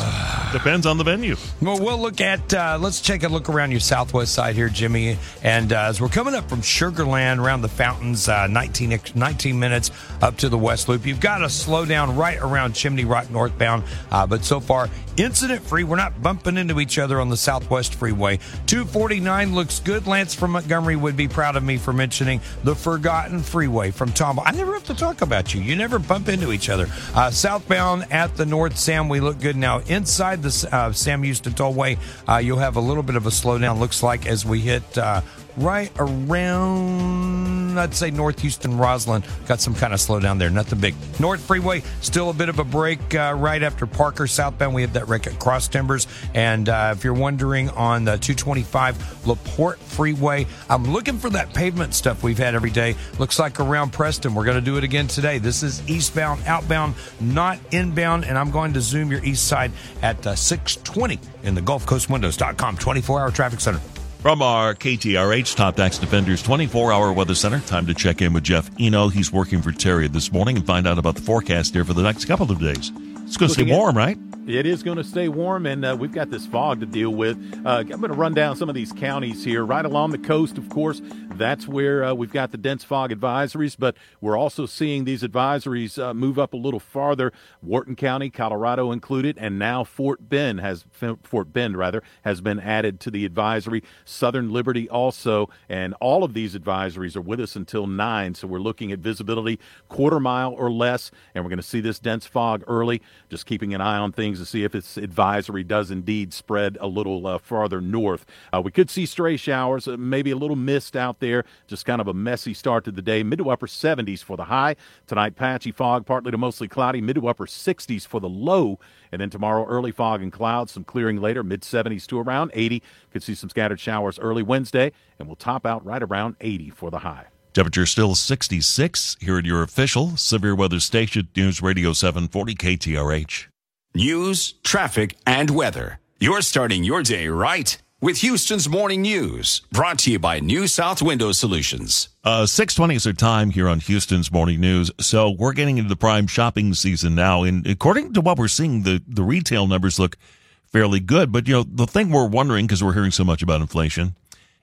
[0.53, 1.37] Depends on the venue.
[1.61, 5.19] Well, we'll look at, uh, let's take a look around your southwest side here, Jimmy.
[5.43, 9.91] And uh, as we're coming up from Sugarland around the fountains, uh, 19, 19 minutes
[10.23, 13.83] up to the West Loop, you've got to slow down right around Chimney Rock northbound.
[14.13, 15.83] Uh, but so far, incident free.
[15.83, 18.39] We're not bumping into each other on the Southwest Freeway.
[18.67, 20.07] 249 looks good.
[20.07, 24.39] Lance from Montgomery would be proud of me for mentioning the Forgotten Freeway from Tom.
[24.39, 25.61] I never have to talk about you.
[25.61, 26.89] You never bump into each other.
[27.15, 29.79] Uh, southbound at the North Sam, we look good now.
[29.87, 31.97] Inside the uh, Sam Houston Tollway,
[32.29, 35.21] uh, you'll have a little bit of a slowdown, looks like, as we hit uh,
[35.57, 39.25] right around, I'd say North Houston, Rosslyn.
[39.47, 40.51] Got some kind of slowdown there.
[40.51, 40.95] Nothing big.
[41.21, 44.75] North Freeway, still a bit of a break uh, right after Parker southbound.
[44.75, 46.07] We have that wreck at Cross Timbers.
[46.35, 51.95] And uh, if you're wondering on the 225 LaPorte Freeway, I'm looking for that pavement
[51.95, 52.97] stuff we've had every day.
[53.19, 54.35] Looks like around Preston.
[54.35, 55.39] We're going to do it again today.
[55.39, 58.25] This is eastbound, outbound, not inbound.
[58.25, 62.11] And I'm going to zoom your east side at uh, 620 in the Gulf Coast
[62.11, 63.81] Windows.com 24 hour traffic center.
[64.25, 68.43] From our KTRH Top Tax Defenders 24 hour weather center, time to check in with
[68.43, 69.09] Jeff Eno.
[69.09, 72.03] He's working for Terry this morning and find out about the forecast here for the
[72.03, 72.91] next couple of days.
[73.27, 74.17] It's going to stay warm, right?
[74.47, 77.39] It is going to stay warm, and uh, we've got this fog to deal with.
[77.65, 80.59] Uh, I'm going to run down some of these counties here, right along the coast,
[80.59, 81.01] of course.
[81.31, 85.99] That's where uh, we've got the dense fog advisories, but we're also seeing these advisories
[86.01, 87.33] uh, move up a little farther.
[87.63, 90.85] Wharton County, Colorado included, and now Fort Bend has
[91.23, 93.83] Fort Bend rather has been added to the advisory.
[94.05, 98.35] Southern Liberty also, and all of these advisories are with us until nine.
[98.35, 101.99] So we're looking at visibility quarter mile or less, and we're going to see this
[101.99, 103.01] dense fog early.
[103.31, 106.87] Just keeping an eye on things to see if its advisory does indeed spread a
[106.87, 108.27] little uh, farther north.
[108.53, 111.45] Uh, we could see stray showers, uh, maybe a little mist out there.
[111.67, 113.23] Just kind of a messy start to the day.
[113.23, 114.77] Mid to upper 70s for the high.
[115.07, 117.01] Tonight, patchy fog, partly to mostly cloudy.
[117.01, 118.79] Mid to upper 60s for the low.
[119.13, 122.83] And then tomorrow, early fog and clouds, some clearing later, mid 70s to around 80.
[123.13, 126.91] Could see some scattered showers early Wednesday, and we'll top out right around 80 for
[126.91, 127.27] the high.
[127.55, 133.54] Temperature still 66 here at your official severe weather station, News Radio 740 KTRH.
[133.97, 136.01] News, traffic, and weather.
[136.19, 141.01] You're starting your day right with Houston's Morning News, brought to you by New South
[141.01, 142.09] Window Solutions.
[142.25, 144.91] Uh, 620 is our time here on Houston's Morning News.
[144.99, 147.45] So we're getting into the prime shopping season now.
[147.45, 150.17] And according to what we're seeing, the, the retail numbers look
[150.65, 151.31] fairly good.
[151.31, 154.17] But, you know, the thing we're wondering, because we're hearing so much about inflation,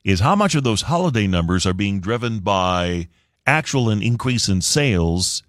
[0.04, 3.08] is how much of those holiday numbers are being driven by
[3.48, 5.42] actual an increase in sales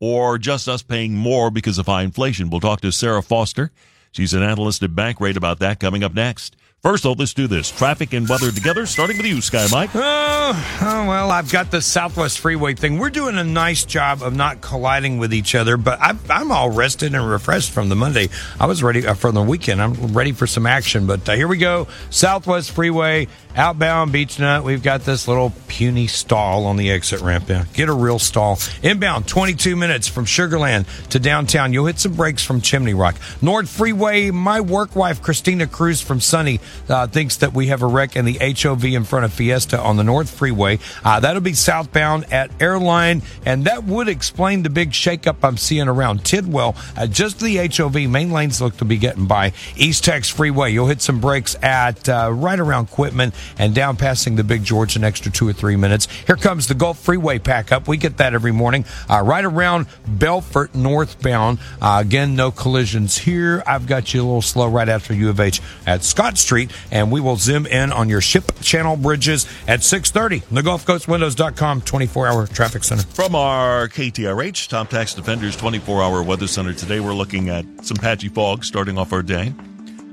[0.00, 2.50] or just us paying more because of high inflation.
[2.50, 3.70] We'll talk to Sarah Foster.
[4.12, 6.56] She's an analyst at Bankrate about that coming up next.
[6.82, 7.70] First, though, let's do this.
[7.70, 9.90] Traffic and weather together, starting with you, Sky Mike.
[9.92, 12.98] Oh, oh, well, I've got the Southwest Freeway thing.
[12.98, 16.70] We're doing a nice job of not colliding with each other, but I'm, I'm all
[16.70, 18.30] rested and refreshed from the Monday.
[18.58, 19.82] I was ready uh, for the weekend.
[19.82, 21.86] I'm ready for some action, but uh, here we go.
[22.08, 24.64] Southwest Freeway, outbound Beech Nut.
[24.64, 27.64] We've got this little puny stall on the exit ramp now.
[27.74, 28.58] Get a real stall.
[28.82, 31.74] Inbound, 22 minutes from Sugarland to downtown.
[31.74, 33.16] You'll hit some brakes from Chimney Rock.
[33.42, 36.58] North Freeway, my work wife, Christina Cruz from Sunny
[36.88, 39.96] uh, thinks that we have a wreck in the HOV in front of Fiesta on
[39.96, 40.78] the North Freeway.
[41.04, 45.88] Uh, that'll be southbound at Airline, and that would explain the big shakeup I'm seeing
[45.88, 46.76] around Tidwell.
[46.96, 49.50] Uh, just the HOV main lanes look to be getting by.
[49.76, 54.44] Eastex Freeway, you'll hit some brakes at uh, right around Quitman and down passing the
[54.44, 56.08] Big George an extra two or three minutes.
[56.26, 57.88] Here comes the Gulf Freeway pack up.
[57.88, 58.84] We get that every morning.
[59.08, 61.58] Uh, right around Bellfort northbound.
[61.80, 63.62] Uh, again, no collisions here.
[63.66, 66.59] I've got you a little slow right after U of H at Scott Street
[66.90, 70.44] and we will zoom in on your ship channel bridges at 6.30.
[70.48, 73.02] The GulfCoastWindows.com 24-hour traffic center.
[73.02, 78.28] From our KTRH Top Tax Defenders 24-hour weather center today, we're looking at some patchy
[78.28, 79.54] fog starting off our day.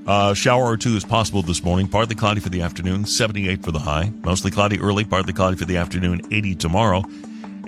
[0.08, 1.88] Uh, shower or two is possible this morning.
[1.88, 4.12] Partly cloudy for the afternoon, 78 for the high.
[4.24, 7.04] Mostly cloudy early, partly cloudy for the afternoon, 80 tomorrow.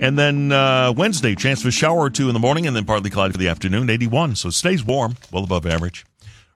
[0.00, 2.86] And then uh, Wednesday, chance for a shower or two in the morning, and then
[2.86, 4.36] partly cloudy for the afternoon, 81.
[4.36, 6.06] So stays warm, well above average.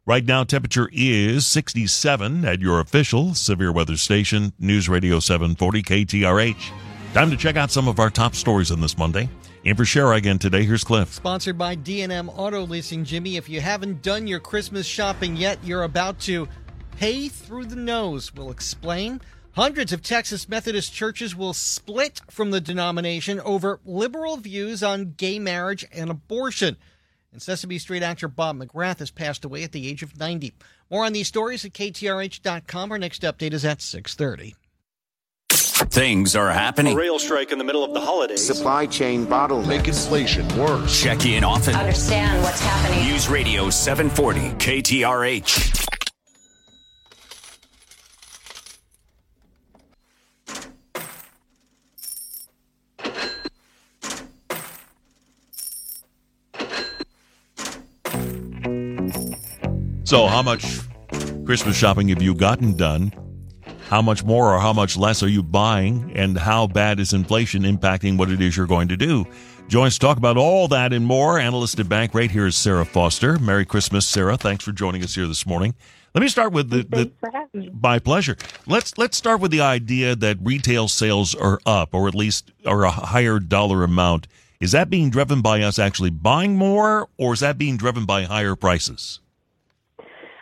[0.07, 6.73] Right now, temperature is 67 at your official severe weather station, News Radio 740 KTRH.
[7.15, 9.31] Time to check out some of our top stories on this Monday.
[9.65, 11.11] In for Shara again today, here's Cliff.
[11.11, 13.03] Sponsored by D&M Auto Leasing.
[13.03, 16.49] Jimmy, if you haven't done your Christmas shopping yet, you're about to
[16.99, 18.31] pay through the nose.
[18.35, 19.23] We'll explain.
[19.53, 25.39] Hundreds of Texas Methodist churches will split from the denomination over liberal views on gay
[25.39, 26.77] marriage and abortion.
[27.35, 30.55] And Sesame Street actor Bob McGrath has passed away at the age of 90.
[30.89, 32.93] More on these stories at ktrh.com.
[32.93, 34.55] Our next update is at 630.
[35.51, 36.95] Things are happening.
[36.95, 38.47] A rail strike in the middle of the holidays.
[38.47, 39.67] Supply chain bottleneck.
[39.67, 41.03] Make inflation worse.
[41.03, 41.75] Check in often.
[41.75, 43.05] Understand what's happening.
[43.09, 45.84] News Radio 740 KTRH.
[60.05, 60.81] So, how much
[61.47, 63.11] Christmas shopping have you gotten done?
[63.89, 66.13] How much more or how much less are you buying?
[66.15, 69.27] And how bad is inflation impacting what it is you're going to do?
[69.69, 71.39] Join us to talk about all that and more.
[71.39, 73.39] Analyst at Bankrate here is Sarah Foster.
[73.39, 74.37] Merry Christmas, Sarah.
[74.37, 75.75] Thanks for joining us here this morning.
[76.15, 77.71] Let me start with the, the for having me.
[77.83, 78.37] my pleasure.
[78.67, 82.85] Let's let's start with the idea that retail sales are up, or at least are
[82.85, 84.27] a higher dollar amount.
[84.61, 88.25] Is that being driven by us actually buying more, or is that being driven by
[88.25, 89.21] higher prices?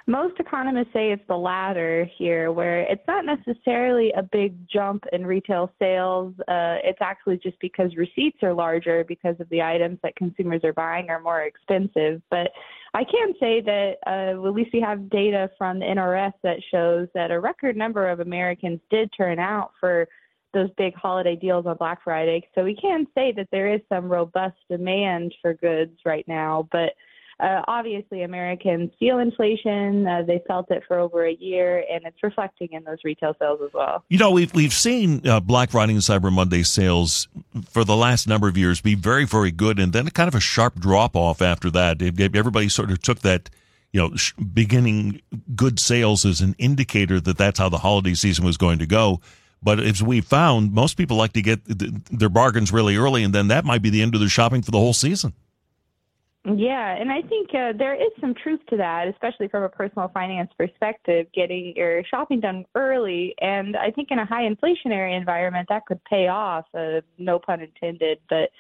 [0.07, 5.25] Most economists say it's the latter here, where it's not necessarily a big jump in
[5.25, 6.35] retail sales.
[6.41, 10.73] Uh, it's actually just because receipts are larger because of the items that consumers are
[10.73, 12.21] buying are more expensive.
[12.31, 12.51] But
[12.95, 17.09] I can say that uh, at least we have data from the NRF that shows
[17.15, 20.09] that a record number of Americans did turn out for
[20.53, 22.47] those big holiday deals on Black Friday.
[22.55, 26.93] So we can say that there is some robust demand for goods right now, but
[27.43, 30.07] uh, obviously Americans feel inflation.
[30.07, 33.61] Uh, they felt it for over a year, and it's reflecting in those retail sales
[33.65, 34.05] as well.
[34.09, 37.27] You know, we've we've seen uh, Black Friday and Cyber Monday sales
[37.69, 40.41] for the last number of years be very very good, and then kind of a
[40.41, 42.01] sharp drop off after that.
[42.01, 43.51] Everybody sort of took that.
[43.95, 44.17] You know,
[44.55, 45.21] beginning
[45.55, 49.21] good sales as an indicator that that's how the holiday season was going to go.
[49.63, 53.49] But as we found, most people like to get their bargains really early, and then
[53.49, 55.35] that might be the end of their shopping for the whole season.
[56.45, 60.09] Yeah, and I think uh, there is some truth to that, especially from a personal
[60.13, 63.33] finance perspective, getting your shopping done early.
[63.41, 67.61] And I think in a high inflationary environment, that could pay off, uh, no pun
[67.61, 68.19] intended.
[68.29, 68.51] But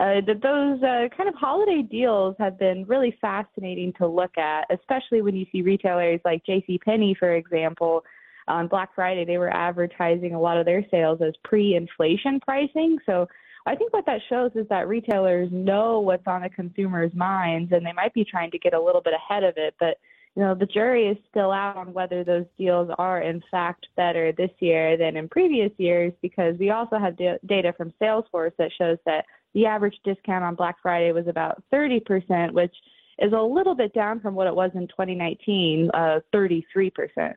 [0.00, 4.66] uh, that those uh, kind of holiday deals have been really fascinating to look at,
[4.70, 6.78] especially when you see retailers like J.C.
[6.84, 8.04] Penney, for example.
[8.48, 12.98] On Black Friday, they were advertising a lot of their sales as pre-inflation pricing.
[13.06, 13.28] So
[13.68, 17.84] I think what that shows is that retailers know what's on the consumer's minds and
[17.84, 19.74] they might be trying to get a little bit ahead of it.
[19.78, 19.98] But,
[20.34, 24.32] you know, the jury is still out on whether those deals are in fact better
[24.32, 28.96] this year than in previous years because we also have data from Salesforce that shows
[29.04, 32.74] that the average discount on Black Friday was about 30%, which
[33.18, 37.34] is a little bit down from what it was in 2019, uh, 33%.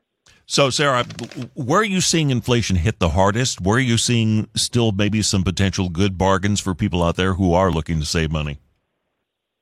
[0.52, 1.06] So, Sarah,
[1.54, 3.62] where are you seeing inflation hit the hardest?
[3.62, 7.54] Where are you seeing still maybe some potential good bargains for people out there who
[7.54, 8.58] are looking to save money?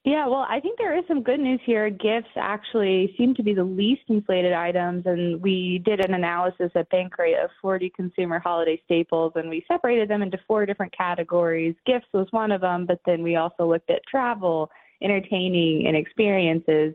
[0.04, 1.90] Yeah, well, I think there is some good news here.
[1.90, 6.90] Gifts actually seem to be the least inflated items, and we did an analysis at
[6.90, 11.76] Bankrate of 40 consumer holiday staples, and we separated them into four different categories.
[11.86, 16.94] Gifts was one of them, but then we also looked at travel, entertaining, and experiences.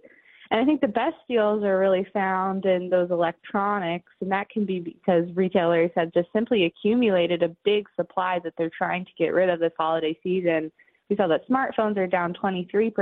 [0.52, 4.66] And I think the best deals are really found in those electronics, and that can
[4.66, 9.34] be because retailers have just simply accumulated a big supply that they're trying to get
[9.34, 10.72] rid of this holiday season.
[11.10, 12.94] We saw that smartphones are down 23%,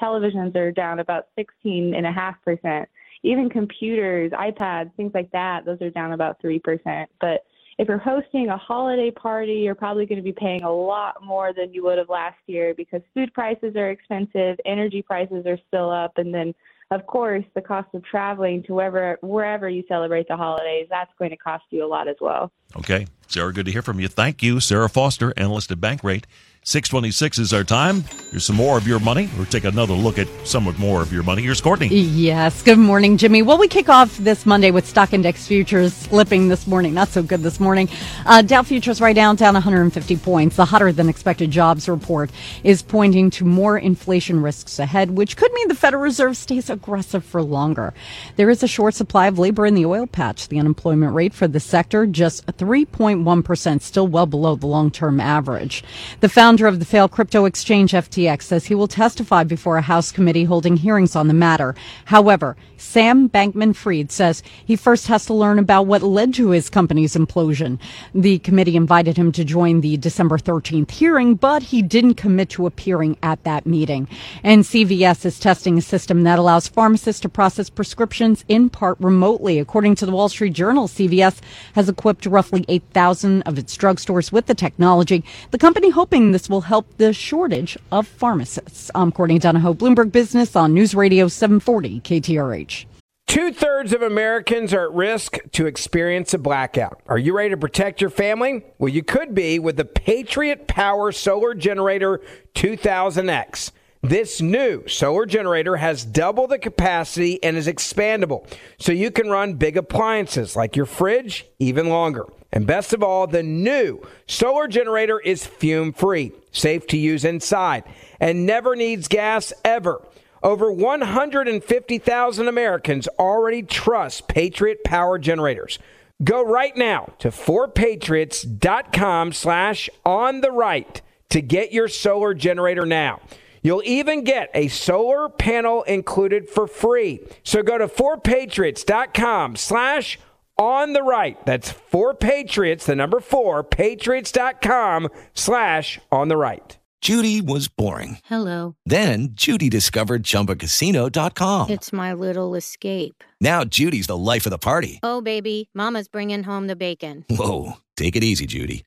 [0.00, 2.86] televisions are down about 16.5%,
[3.22, 7.06] even computers, iPads, things like that, those are down about 3%.
[7.20, 7.44] But
[7.78, 11.52] if you're hosting a holiday party, you're probably going to be paying a lot more
[11.52, 15.90] than you would have last year because food prices are expensive, energy prices are still
[15.90, 16.54] up, and then
[16.90, 21.30] of course, the cost of traveling to wherever wherever you celebrate the holidays, that's going
[21.30, 22.52] to cost you a lot as well.
[22.76, 23.06] Okay.
[23.26, 24.08] Sarah, good to hear from you.
[24.08, 24.60] Thank you.
[24.60, 26.24] Sarah Foster, analyst at Bankrate.
[26.66, 28.04] 626 is our time.
[28.30, 29.28] Here's some more of your money.
[29.36, 31.42] We'll take another look at somewhat more of your money.
[31.42, 31.88] Here's Courtney.
[31.88, 32.62] Yes.
[32.62, 33.42] Good morning, Jimmy.
[33.42, 36.94] Well, we kick off this Monday with stock index futures slipping this morning.
[36.94, 37.90] Not so good this morning.
[38.24, 40.56] Uh, Dow futures right down, down 150 points.
[40.56, 42.30] The hotter than expected jobs report
[42.64, 47.26] is pointing to more inflation risks ahead, which could mean the Federal Reserve stays aggressive
[47.26, 47.92] for longer.
[48.36, 50.48] There is a short supply of labor in the oil patch.
[50.48, 55.84] The unemployment rate for the sector just 3.1%, still well below the long-term average.
[56.20, 60.12] The founder of the failed crypto exchange FTX says he will testify before a House
[60.12, 61.74] committee holding hearings on the matter.
[62.04, 66.70] However, Sam Bankman Fried says he first has to learn about what led to his
[66.70, 67.80] company's implosion.
[68.14, 72.66] The committee invited him to join the December 13th hearing, but he didn't commit to
[72.66, 74.06] appearing at that meeting.
[74.44, 79.58] And CVS is testing a system that allows pharmacists to process prescriptions in part remotely.
[79.58, 81.40] According to the Wall Street Journal, CVS
[81.74, 85.24] has equipped roughly 8,000 of its drugstores with the technology.
[85.50, 88.90] The company hoping this will help the shortage of pharmacists.
[88.94, 92.86] I'm Courtney Donohoe, Bloomberg Business on News Radio 740 KTRH.
[93.26, 97.00] Two thirds of Americans are at risk to experience a blackout.
[97.08, 98.64] Are you ready to protect your family?
[98.78, 102.20] Well, you could be with the Patriot Power Solar Generator
[102.54, 103.72] 2000X.
[104.04, 108.46] This new solar generator has double the capacity and is expandable,
[108.78, 112.26] so you can run big appliances like your fridge even longer.
[112.54, 117.82] And best of all, the new solar generator is fume free, safe to use inside,
[118.20, 120.00] and never needs gas ever.
[120.40, 125.80] Over 150,000 Americans already trust Patriot Power Generators.
[126.22, 133.20] Go right now to 4patriots.com slash on the right to get your solar generator now.
[133.62, 137.18] You'll even get a solar panel included for free.
[137.42, 141.36] So go to 4patriots.com slash on the right.
[141.46, 146.78] That's for Patriots, the number 4, patriots.com slash on the right.
[147.00, 148.18] Judy was boring.
[148.24, 148.76] Hello.
[148.86, 151.68] Then Judy discovered ChumbaCasino.com.
[151.68, 153.22] It's my little escape.
[153.42, 155.00] Now Judy's the life of the party.
[155.02, 157.26] Oh, baby, mama's bringing home the bacon.
[157.28, 158.86] Whoa, take it easy, Judy.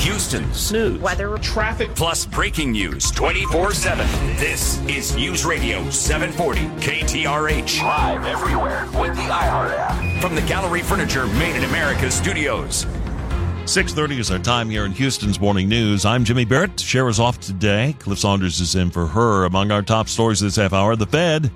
[0.00, 4.06] Houston snooze, weather, traffic, plus breaking news 24 7.
[4.36, 7.82] This is News Radio 740 KTRH.
[7.82, 10.22] Live everywhere with the iHeart app.
[10.22, 12.86] From the Gallery Furniture Made in America studios.
[13.66, 16.06] 6.30 is our time here in Houston's Morning News.
[16.06, 16.80] I'm Jimmy Barrett.
[16.80, 17.94] Cher is off today.
[17.98, 19.44] Cliff Saunders is in for her.
[19.44, 21.50] Among our top stories this half hour, the Fed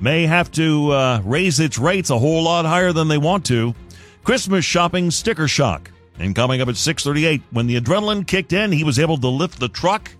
[0.00, 3.74] may have to uh, raise its rates a whole lot higher than they want to.
[4.22, 5.90] Christmas shopping sticker shock.
[6.18, 9.60] And coming up at 6:38, when the adrenaline kicked in, he was able to lift
[9.60, 10.10] the truck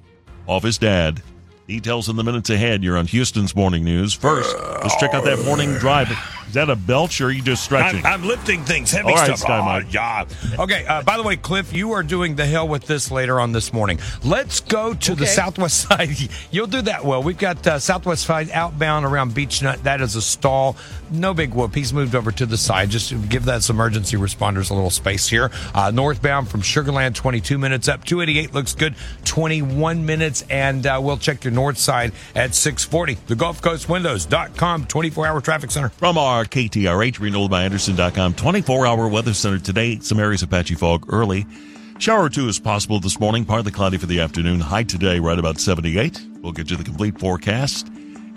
[0.47, 1.23] off his dad.
[1.67, 2.83] Details in the minutes ahead.
[2.83, 4.15] You're on Houston's Morning News.
[4.15, 6.09] First, let's check out that morning drive.
[6.49, 8.05] Is that a belch or are you just stretching?
[8.05, 9.39] I'm, I'm lifting things, heavy All right, stuff.
[9.41, 9.93] Sky Oh, Mike.
[9.93, 10.25] yeah.
[10.59, 10.87] Okay.
[10.87, 13.73] Uh, by the way, Cliff, you are doing the hell with this later on this
[13.73, 13.99] morning.
[14.25, 16.11] Let's go to the southwest side.
[16.51, 17.23] You'll do that well.
[17.23, 19.83] We've got uh, southwest side outbound around Beechnut.
[19.83, 20.77] That is a stall.
[21.11, 21.75] No big whoop.
[21.75, 22.91] He's moved over to the side.
[22.91, 25.51] Just to give those emergency responders a little space here.
[25.75, 28.05] Uh, northbound from Sugarland, 22 minutes up.
[28.05, 28.95] 288 looks good.
[29.25, 30.45] 21 minutes.
[30.51, 33.15] And uh, we'll check your north side at 640.
[33.27, 35.89] The Gulf Coast Windows.com 24 hour traffic center.
[35.91, 39.99] From our KTRH, renewed by Andersen.com 24 hour weather center today.
[40.01, 41.47] Some areas of patchy fog early.
[41.99, 44.61] Shower two is possible this morning, partly cloudy for the afternoon.
[44.61, 46.20] High today, right about 78.
[46.41, 47.89] We'll get you the complete forecast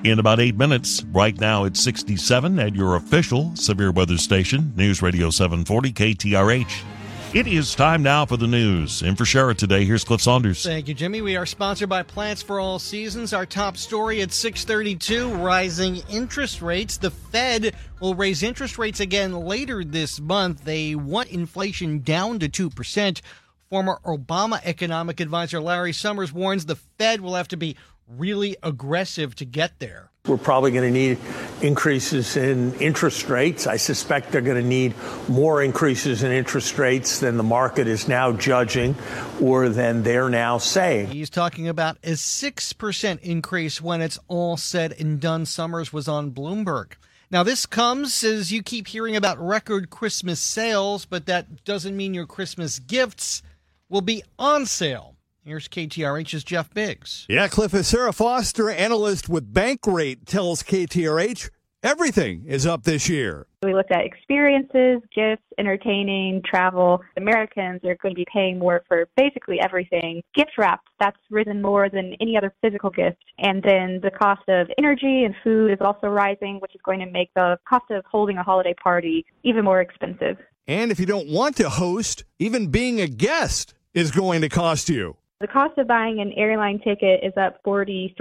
[0.03, 1.03] in about eight minutes.
[1.11, 7.00] Right now, it's 67 at your official severe weather station, News Radio 740 KTRH.
[7.34, 9.01] It is time now for the news.
[9.01, 10.65] And for Shara today, here's Cliff Saunders.
[10.65, 11.21] Thank you, Jimmy.
[11.21, 13.32] We are sponsored by Plants for All Seasons.
[13.32, 16.97] Our top story at 632, rising interest rates.
[16.97, 20.65] The Fed will raise interest rates again later this month.
[20.65, 23.21] They want inflation down to 2%.
[23.69, 27.77] Former Obama economic advisor Larry Summers warns the Fed will have to be
[28.09, 30.11] really aggressive to get there.
[30.28, 31.17] We're probably going to need
[31.63, 33.65] increases in interest rates.
[33.65, 34.93] I suspect they're going to need
[35.28, 38.95] more increases in interest rates than the market is now judging
[39.41, 41.07] or than they're now saying.
[41.07, 45.47] He's talking about a 6% increase when it's all said and done.
[45.47, 46.91] Summers was on Bloomberg.
[47.32, 52.13] Now, this comes as you keep hearing about record Christmas sales, but that doesn't mean
[52.13, 53.41] your Christmas gifts
[53.89, 55.16] will be on sale.
[55.43, 57.26] Here's KTRH's Jeff Biggs.
[57.28, 61.50] Yeah, Cliff, as Sarah Foster, analyst with Bankrate, tells KTRH
[61.82, 63.47] everything is up this year.
[63.63, 67.01] We looked at experiences, gifts, entertaining, travel.
[67.18, 70.22] Americans are going to be paying more for basically everything.
[70.36, 73.24] Gift wrap, that's risen more than any other physical gift.
[73.39, 77.08] And then the cost of energy and food is also rising, which is going to
[77.08, 80.38] make the cost of holding a holiday party even more expensive.
[80.68, 84.88] And if you don't want to host, even being a guest is going to cost
[84.88, 85.18] you.
[85.42, 88.13] The cost of buying an airline ticket is up 43%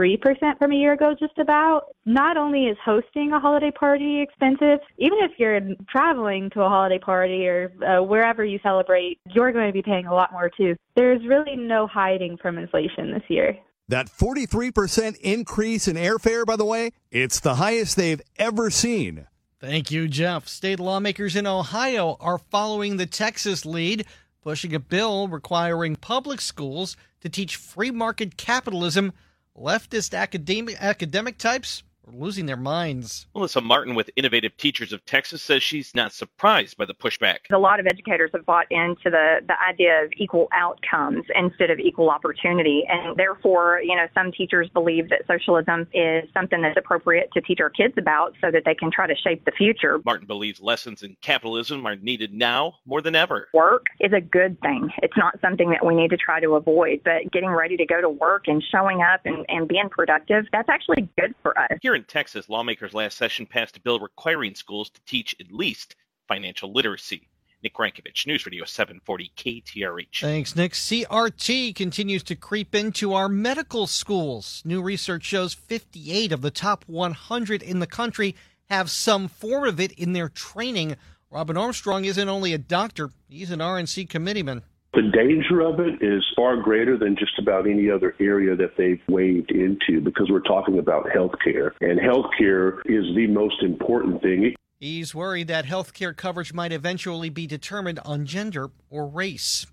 [0.59, 1.95] from a year ago, just about.
[2.07, 5.61] Not only is hosting a holiday party expensive, even if you're
[5.91, 10.07] traveling to a holiday party or uh, wherever you celebrate, you're going to be paying
[10.07, 10.75] a lot more too.
[10.97, 13.55] There's really no hiding from inflation this year.
[13.89, 19.27] That 43% increase in airfare, by the way, it's the highest they've ever seen.
[19.61, 20.49] Thank you, Jeff.
[20.49, 24.07] State lawmakers in Ohio are following the Texas lead,
[24.43, 29.13] pushing a bill requiring public schools to teach free market capitalism.
[29.57, 33.27] Leftist academic, academic types losing their minds.
[33.35, 37.39] Melissa Martin with Innovative Teachers of Texas says she's not surprised by the pushback.
[37.53, 41.79] A lot of educators have bought into the, the idea of equal outcomes instead of
[41.79, 42.85] equal opportunity.
[42.89, 47.61] And therefore, you know, some teachers believe that socialism is something that's appropriate to teach
[47.61, 50.01] our kids about so that they can try to shape the future.
[50.05, 53.49] Martin believes lessons in capitalism are needed now more than ever.
[53.55, 54.91] Work is a good thing.
[55.03, 58.01] It's not something that we need to try to avoid, but getting ready to go
[58.01, 61.79] to work and showing up and, and being productive, that's actually good for us.
[61.83, 65.97] Here in Texas, lawmakers last session passed a bill requiring schools to teach at least
[66.29, 67.29] financial literacy.
[67.63, 70.21] Nick Rankovich, News Radio 740 KTRH.
[70.21, 70.73] Thanks, Nick.
[70.73, 74.63] CRT continues to creep into our medical schools.
[74.65, 78.35] New research shows 58 of the top 100 in the country
[78.71, 80.97] have some form of it in their training.
[81.31, 84.63] Robin Armstrong isn't only a doctor, he's an RNC committeeman.
[84.93, 89.01] The danger of it is far greater than just about any other area that they've
[89.09, 91.71] waded into because we're talking about healthcare.
[91.81, 94.57] And healthcare is the most important thing.
[94.81, 99.67] He's worried that healthcare coverage might eventually be determined on gender or race.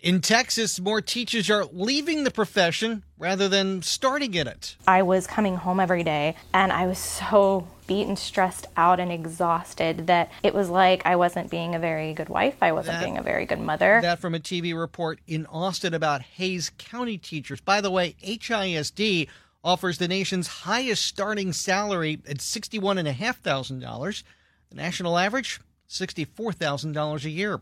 [0.00, 4.76] In Texas, more teachers are leaving the profession rather than starting in it.
[4.86, 10.06] I was coming home every day and I was so beaten, stressed out, and exhausted
[10.06, 12.56] that it was like I wasn't being a very good wife.
[12.62, 13.98] I wasn't that, being a very good mother.
[14.00, 17.60] That from a TV report in Austin about Hays County teachers.
[17.60, 19.26] By the way, HISD
[19.64, 24.22] offers the nation's highest starting salary at $61,500.
[24.68, 25.60] The national average,
[25.90, 27.60] $64,000 a year.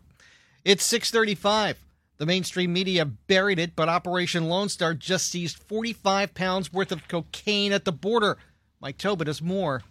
[0.65, 1.79] It's 635.
[2.19, 7.09] The mainstream media buried it, but Operation Lone Star just seized 45 pounds worth of
[7.09, 8.39] cocaine at the border.
[8.81, 9.83] Mike Tobin has more.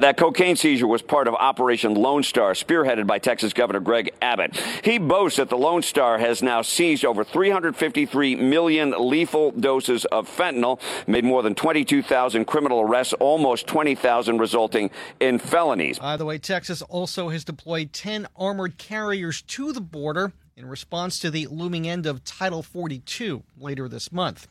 [0.00, 4.56] That cocaine seizure was part of Operation Lone Star, spearheaded by Texas Governor Greg Abbott.
[4.82, 10.34] He boasts that the Lone Star has now seized over 353 million lethal doses of
[10.34, 14.90] fentanyl, made more than 22,000 criminal arrests, almost 20,000 resulting
[15.20, 15.98] in felonies.
[15.98, 21.18] By the way, Texas also has deployed 10 armored carriers to the border in response
[21.18, 24.48] to the looming end of Title 42 later this month.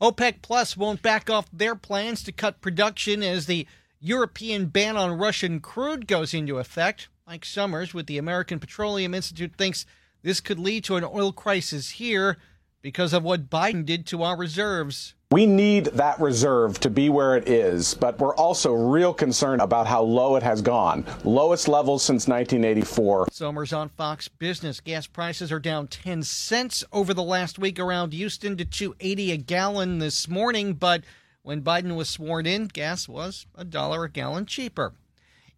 [0.00, 3.66] OPEC Plus won't back off their plans to cut production as the
[4.00, 7.08] European ban on Russian crude goes into effect.
[7.26, 9.86] Mike Sommers with the American Petroleum Institute thinks
[10.22, 12.36] this could lead to an oil crisis here
[12.80, 15.14] because of what Biden did to our reserves.
[15.32, 19.86] We need that reserve to be where it is, but we're also real concerned about
[19.86, 21.06] how low it has gone.
[21.24, 23.28] Lowest levels since 1984.
[23.32, 24.78] Sommers on Fox Business.
[24.80, 29.36] Gas prices are down 10 cents over the last week around Houston to 280 a
[29.38, 31.02] gallon this morning, but
[31.40, 34.92] when Biden was sworn in, gas was a dollar a gallon cheaper.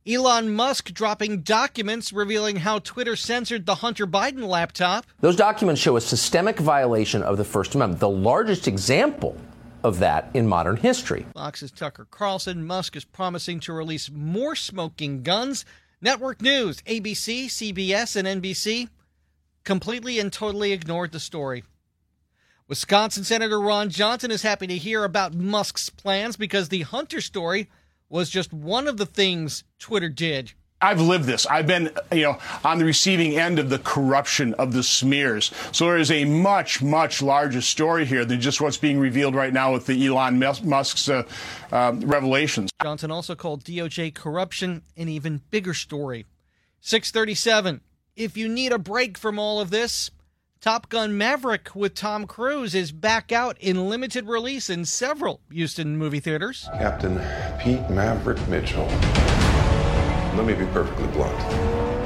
[0.06, 5.04] Elon Musk dropping documents revealing how Twitter censored the Hunter Biden laptop.
[5.18, 9.36] Those documents show a systemic violation of the First Amendment, the largest example
[9.84, 11.26] of that in modern history.
[11.34, 12.66] Fox's Tucker Carlson.
[12.66, 15.64] Musk is promising to release more smoking guns.
[16.00, 18.88] Network news, ABC, CBS, and NBC
[19.62, 21.64] completely and totally ignored the story.
[22.66, 27.68] Wisconsin Senator Ron Johnson is happy to hear about Musk's plans because the Hunter story
[28.08, 30.52] was just one of the things Twitter did.
[30.80, 31.46] I've lived this.
[31.46, 35.50] I've been, you know, on the receiving end of the corruption of the smears.
[35.72, 39.52] So there is a much, much larger story here than just what's being revealed right
[39.52, 41.22] now with the Elon Musk's uh,
[41.72, 42.70] uh, revelations.
[42.82, 46.26] Johnson also called DOJ corruption an even bigger story.
[46.80, 47.80] 637.
[48.14, 50.10] If you need a break from all of this,
[50.60, 55.96] Top Gun Maverick with Tom Cruise is back out in limited release in several Houston
[55.98, 56.68] movie theaters.
[56.78, 57.20] Captain
[57.58, 58.88] Pete Maverick Mitchell.
[60.34, 61.38] Let me be perfectly blunt.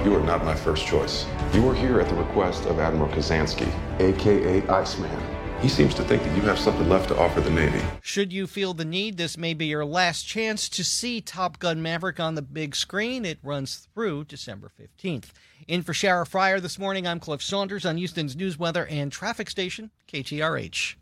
[0.05, 1.27] You are not my first choice.
[1.55, 5.39] You are here at the request of Admiral Kazansky, aka Iceman.
[5.63, 7.81] He seems to think that you have something left to offer the Navy.
[8.03, 11.81] Should you feel the need, this may be your last chance to see Top Gun
[11.81, 13.25] Maverick on the big screen.
[13.25, 15.31] It runs through December 15th.
[15.67, 19.49] In for Shara Fryer this morning, I'm Cliff Saunders on Houston's news, weather, and traffic
[19.49, 20.97] station, KTRH.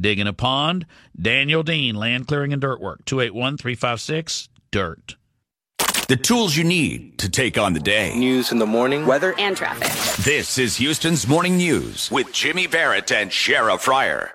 [0.00, 0.86] Digging a pond?
[1.20, 5.16] Daniel Dean, Land Clearing and Dirt Work, 281 356 DIRT.
[6.06, 8.14] The tools you need to take on the day.
[8.14, 9.88] News in the morning, weather, and traffic.
[10.22, 14.32] This is Houston's Morning News with Jimmy Barrett and Shara Fryer.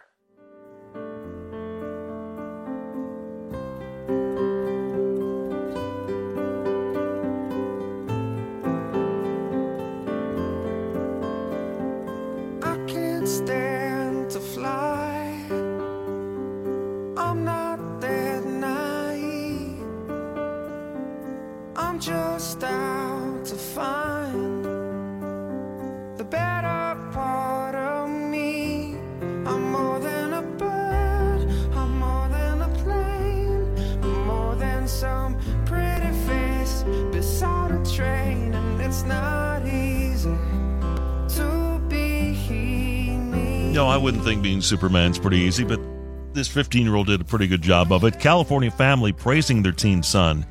[44.60, 45.80] Being Superman's pretty easy, but
[46.34, 48.20] this 15 year old did a pretty good job of it.
[48.20, 50.46] California family praising their teen son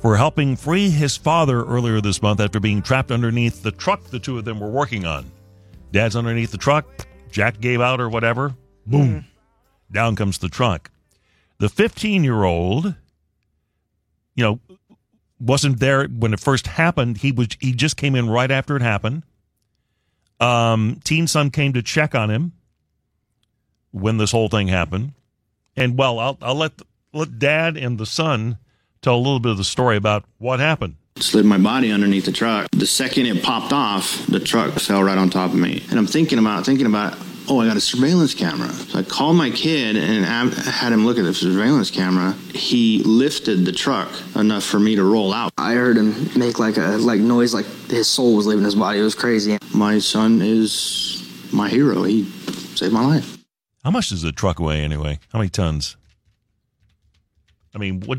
[0.00, 4.20] for helping free his father earlier this month after being trapped underneath the truck the
[4.20, 5.26] two of them were working on.
[5.90, 6.86] Dad's underneath the truck,
[7.32, 8.54] Jack gave out or whatever,
[8.86, 9.24] boom, mm.
[9.90, 10.92] down comes the truck.
[11.58, 12.94] The 15 year old,
[14.36, 14.60] you know,
[15.40, 17.18] wasn't there when it first happened.
[17.18, 19.24] He was he just came in right after it happened.
[20.38, 22.52] Um, teen son came to check on him
[23.92, 25.12] when this whole thing happened,
[25.76, 26.72] and well, I'll I'll let
[27.12, 28.58] let dad and the son
[29.02, 30.96] tell a little bit of the story about what happened.
[31.16, 32.68] Slid my body underneath the truck.
[32.70, 36.06] The second it popped off, the truck fell right on top of me, and I'm
[36.06, 37.16] thinking about thinking about
[37.50, 38.68] oh, I got a surveillance camera.
[38.68, 42.32] So I called my kid and had him look at the surveillance camera.
[42.54, 45.52] He lifted the truck enough for me to roll out.
[45.58, 49.00] I heard him make like a like noise, like his soul was leaving his body.
[49.00, 49.58] It was crazy.
[49.74, 52.04] My son is my hero.
[52.04, 52.24] He
[52.76, 53.39] saved my life.
[53.84, 55.18] How much does a truck weigh anyway?
[55.32, 55.96] How many tons?
[57.74, 58.18] I mean, what?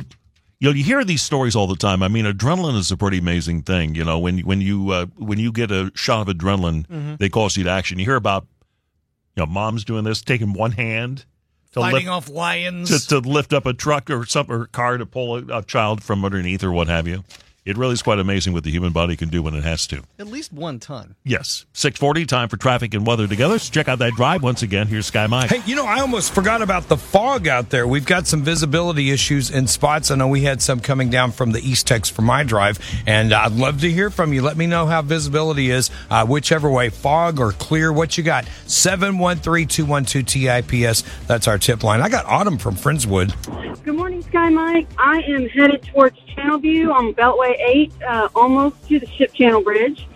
[0.59, 2.03] You know, you hear these stories all the time.
[2.03, 3.95] I mean, adrenaline is a pretty amazing thing.
[3.95, 7.15] You know, when when you uh, when you get a shot of adrenaline, mm-hmm.
[7.15, 7.99] they cause you to action.
[7.99, 8.47] You hear about
[9.35, 11.25] you know, mom's doing this, taking one hand
[11.71, 14.97] to fighting lift, off lions to, to lift up a truck or some or car
[14.97, 17.23] to pull a, a child from underneath or what have you.
[17.63, 20.01] It really is quite amazing what the human body can do when it has to.
[20.17, 21.15] At least one ton.
[21.23, 21.67] Yes.
[21.73, 23.59] 640, time for traffic and weather together.
[23.59, 24.87] So check out that drive once again.
[24.87, 25.51] Here's Sky Mike.
[25.51, 27.87] Hey, you know, I almost forgot about the fog out there.
[27.87, 30.09] We've got some visibility issues in spots.
[30.09, 33.51] I know we had some coming down from the Eastex for my drive, and I'd
[33.51, 34.41] love to hear from you.
[34.41, 38.45] Let me know how visibility is, uh, whichever way, fog or clear, what you got.
[38.65, 41.03] 713 212 TIPS.
[41.27, 42.01] That's our tip line.
[42.01, 43.83] I got Autumn from Friendswood.
[43.83, 44.87] Good morning, Sky Mike.
[44.97, 50.07] I am headed towards Channelview on Beltway 8, uh, almost to the Ship Channel Bridge.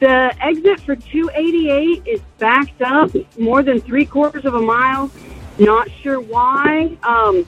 [0.00, 5.10] The exit for 288 is backed up more than three quarters of a mile.
[5.58, 6.96] Not sure why.
[7.02, 7.46] Um,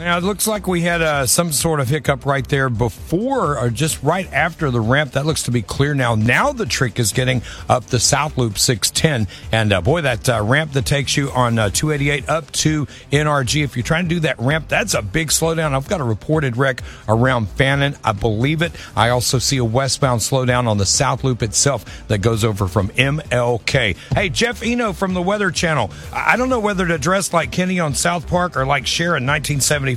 [0.00, 3.68] now, it looks like we had uh, some sort of hiccup right there before or
[3.68, 5.12] just right after the ramp.
[5.12, 6.14] That looks to be clear now.
[6.14, 9.28] Now the trick is getting up the South Loop 610.
[9.52, 13.62] And uh, boy, that uh, ramp that takes you on uh, 288 up to NRG,
[13.62, 15.72] if you're trying to do that ramp, that's a big slowdown.
[15.72, 17.94] I've got a reported wreck around Fannin.
[18.02, 18.72] I believe it.
[18.96, 22.88] I also see a westbound slowdown on the South Loop itself that goes over from
[22.90, 23.96] MLK.
[24.14, 25.90] Hey, Jeff Eno from the Weather Channel.
[26.12, 29.26] I don't know whether to dress like Kenny on South Park or like Cher in
[29.26, 29.89] 1970.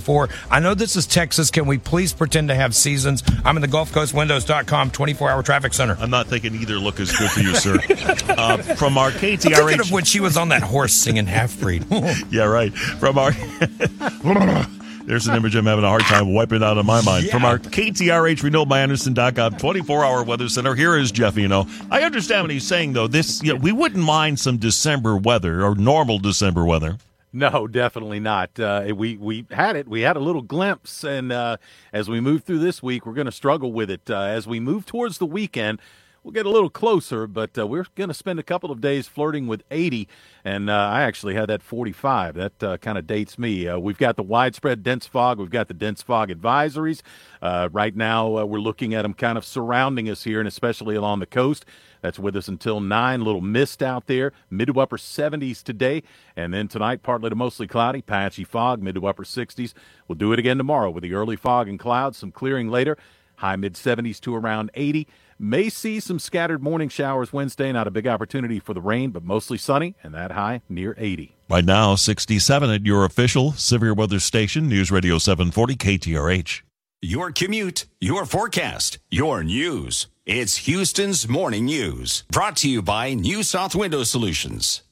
[0.49, 1.51] I know this is Texas.
[1.51, 3.23] Can we please pretend to have seasons?
[3.43, 5.97] I'm in the Gulf Coast Windows.com 24 hour traffic center.
[5.99, 7.75] I'm not thinking either look is good for you, sir.
[8.29, 9.55] uh, from our KTRH.
[9.55, 11.85] Thinking of when she was on that horse singing half breed.
[12.29, 12.73] yeah, right.
[12.73, 13.31] From our.
[15.05, 17.25] There's an image I'm having a hard time wiping out of my mind.
[17.25, 17.33] Yeah.
[17.33, 21.67] From our KTRH RenewalByAndersen.com 24 hour weather center, here is Jeff Eno.
[21.91, 23.07] I understand what he's saying, though.
[23.07, 26.97] This, you know, we wouldn't mind some December weather or normal December weather.
[27.35, 28.59] No, definitely not.
[28.59, 29.87] Uh, we we had it.
[29.87, 31.57] We had a little glimpse, and uh,
[31.91, 34.07] as we move through this week, we're going to struggle with it.
[34.07, 35.81] Uh, as we move towards the weekend,
[36.23, 39.07] we'll get a little closer, but uh, we're going to spend a couple of days
[39.07, 40.07] flirting with 80,
[40.43, 42.35] and uh, I actually had that 45.
[42.35, 43.71] That uh, kind of dates me.
[43.75, 45.39] we've got the widespread dense fog.
[45.39, 47.01] We've got the dense fog advisories.
[47.41, 51.25] right now, we're looking at them kind of surrounding us here, and especially along the
[51.25, 51.65] coast.
[52.03, 53.23] That's with us until 9.
[53.23, 54.33] Little mist out there.
[54.49, 56.03] Mid to upper 70s today.
[56.35, 59.73] And then tonight, partly to mostly cloudy, patchy fog, mid to upper 60s.
[60.07, 62.97] We'll do it again tomorrow with the early fog and clouds, some clearing later.
[63.37, 65.07] High mid 70s to around 80.
[65.43, 67.69] May see some scattered morning showers Wednesday.
[67.73, 71.35] Not a big opportunity for the rain, but mostly sunny, and that high near 80.
[71.49, 76.61] Right now, 67 at your official severe weather station, News Radio 740 KTRH.
[77.01, 80.07] Your commute, your forecast, your news.
[80.25, 84.83] It's Houston's Morning News, brought to you by New South Window Solutions.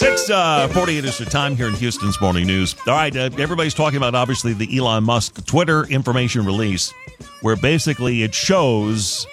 [0.00, 2.74] Six uh, forty-eight is the time here in Houston's Morning News.
[2.86, 6.94] All right, uh, everybody's talking about obviously the Elon Musk Twitter information release,
[7.42, 9.26] where basically it shows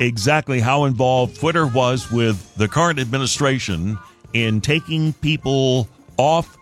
[0.00, 3.98] exactly how involved Twitter was with the current administration
[4.32, 6.56] in taking people off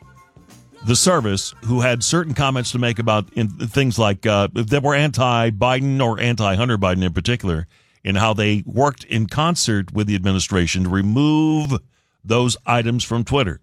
[0.84, 4.97] the service who had certain comments to make about in, things like uh, that were
[4.97, 7.68] anti-Biden or anti-Hunter Biden in particular,
[8.05, 11.78] and how they worked in concert with the administration to remove
[12.24, 13.61] those items from Twitter.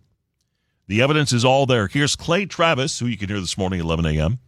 [0.87, 1.87] The evidence is all there.
[1.87, 4.39] Here's Clay Travis, who you can hear this morning at 11 a.m.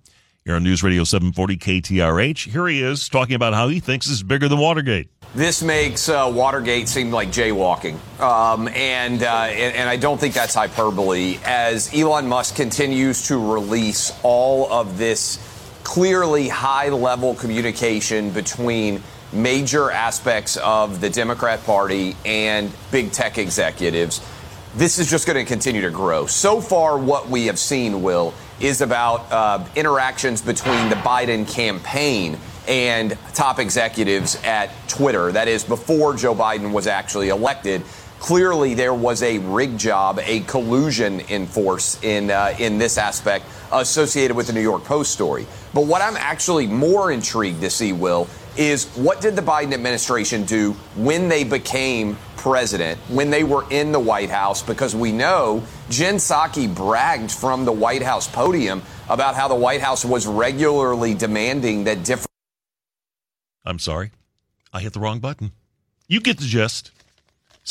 [0.43, 2.51] here on News Radio 740 KTRH.
[2.51, 5.09] Here he is talking about how he thinks this is bigger than Watergate.
[5.35, 10.33] This makes uh, Watergate seem like jaywalking, um, and, uh, and, and I don't think
[10.33, 11.37] that's hyperbole.
[11.45, 15.37] As Elon Musk continues to release all of this
[15.83, 19.01] clearly high-level communication between
[19.33, 24.21] major aspects of the Democrat Party and big tech executives,
[24.75, 26.25] this is just going to continue to grow.
[26.25, 32.37] So far, what we have seen, Will, is about uh, interactions between the Biden campaign
[32.67, 35.31] and top executives at Twitter.
[35.31, 37.81] That is, before Joe Biden was actually elected.
[38.19, 43.45] Clearly, there was a rig job, a collusion in force in uh, in this aspect
[43.71, 45.47] associated with the New York Post story.
[45.73, 48.27] But what I'm actually more intrigued to see, Will,
[48.61, 53.91] is what did the Biden administration do when they became president, when they were in
[53.91, 54.61] the White House?
[54.63, 59.81] Because we know Jen Psaki bragged from the White House podium about how the White
[59.81, 62.27] House was regularly demanding that different
[63.65, 64.11] I'm sorry.
[64.73, 65.51] I hit the wrong button.
[66.07, 66.91] You get the gist.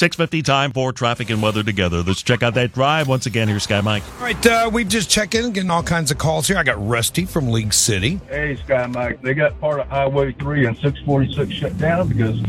[0.01, 2.03] 650 time for traffic and weather together.
[2.03, 3.07] Let's check out that drive.
[3.07, 4.03] Once again, here's Sky Mike.
[4.17, 6.57] All right, uh, we just check in, getting all kinds of calls here.
[6.57, 8.19] I got Rusty from League City.
[8.31, 9.21] Hey, Sky Mike.
[9.21, 12.41] They got part of Highway 3 and 646 shut down because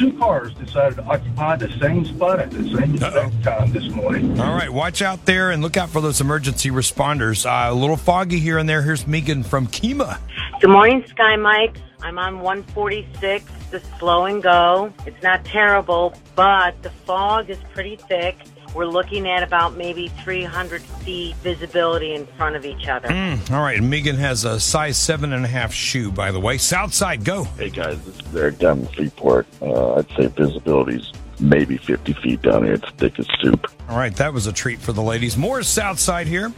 [0.00, 2.96] two cars decided to occupy the same spot at the same
[3.42, 4.40] time this morning.
[4.40, 7.44] All right, watch out there and look out for those emergency responders.
[7.44, 8.80] Uh, a little foggy here and there.
[8.80, 10.20] Here's Megan from Kemah.
[10.58, 11.76] Good morning, Sky Mike.
[12.04, 14.92] I'm on 146, the slow and go.
[15.06, 18.36] It's not terrible, but the fog is pretty thick.
[18.74, 23.08] We're looking at about maybe 300 feet visibility in front of each other.
[23.08, 26.58] Mm, all right, Megan has a size seven and a half shoe, by the way.
[26.58, 27.44] South side, go.
[27.44, 29.46] Hey guys, this is Eric down in Freeport.
[29.62, 31.10] Uh, I'd say visibility's
[31.40, 32.74] maybe 50 feet down here.
[32.74, 33.66] It's thick as soup.
[33.88, 35.38] All right, that was a treat for the ladies.
[35.38, 36.52] More South side here.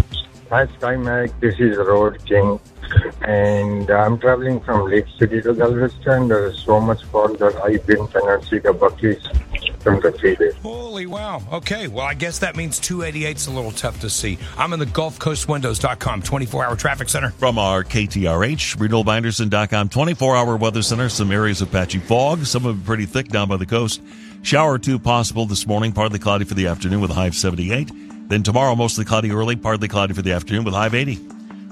[0.50, 1.38] Hi, Sky Mike.
[1.40, 2.60] This is Road King
[3.22, 6.28] and I'm traveling from Lake City to Galveston.
[6.28, 9.26] There is so much fog that I didn't cannot see the Buc-ee's
[9.80, 10.52] from the freeway.
[10.62, 11.42] Holy wow.
[11.52, 14.38] Okay, well, I guess that means 288's a little tough to see.
[14.56, 17.30] I'm in the Gulf Coast GulfCoastWindows.com 24 hour traffic center.
[17.30, 22.80] From our KTRH, RenewalByAndersen.com 24 hour weather center, some areas of patchy fog, some of
[22.80, 24.00] it pretty thick down by the coast.
[24.42, 27.34] Shower or two possible this morning, partly cloudy for the afternoon with a high of
[27.34, 28.05] 78.
[28.28, 31.18] Then tomorrow, mostly cloudy early, partly cloudy for the afternoon with high of 80.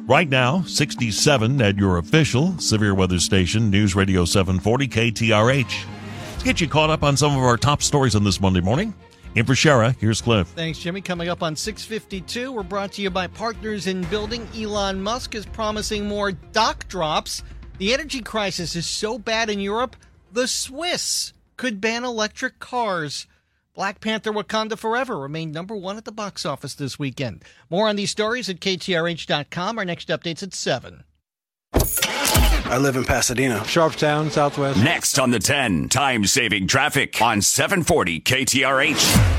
[0.06, 5.84] Right now, 67 at your official severe weather station, News Radio 740 KTRH.
[6.32, 8.94] Let's get you caught up on some of our top stories on this Monday morning.
[9.34, 10.46] In for Shara, here's Cliff.
[10.48, 11.00] Thanks, Jimmy.
[11.00, 14.46] Coming up on 652, we're brought to you by Partners in Building.
[14.54, 17.42] Elon Musk is promising more dock drops.
[17.78, 19.96] The energy crisis is so bad in Europe,
[20.30, 23.26] the Swiss could ban electric cars.
[23.74, 27.42] Black Panther Wakanda Forever remained number one at the box office this weekend.
[27.68, 29.78] More on these stories at KTRH.com.
[29.78, 31.02] Our next update's at 7.
[32.66, 33.58] I live in Pasadena.
[33.60, 34.82] Sharpstown, Southwest.
[34.82, 39.34] Next on the 10, time saving traffic on 740 KTRH.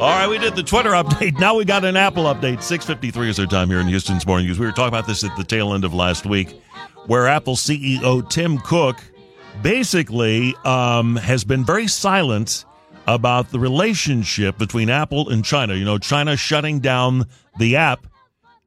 [0.00, 1.38] All right, we did the Twitter update.
[1.40, 2.62] Now we got an Apple update.
[2.62, 4.58] 6:53 is our time here in Houston's Morning News.
[4.58, 6.60] We were talking about this at the tail end of last week,
[7.06, 8.98] where Apple CEO Tim Cook
[9.62, 12.66] basically um, has been very silent
[13.06, 15.74] about the relationship between Apple and China.
[15.74, 17.26] You know, China shutting down
[17.58, 18.06] the app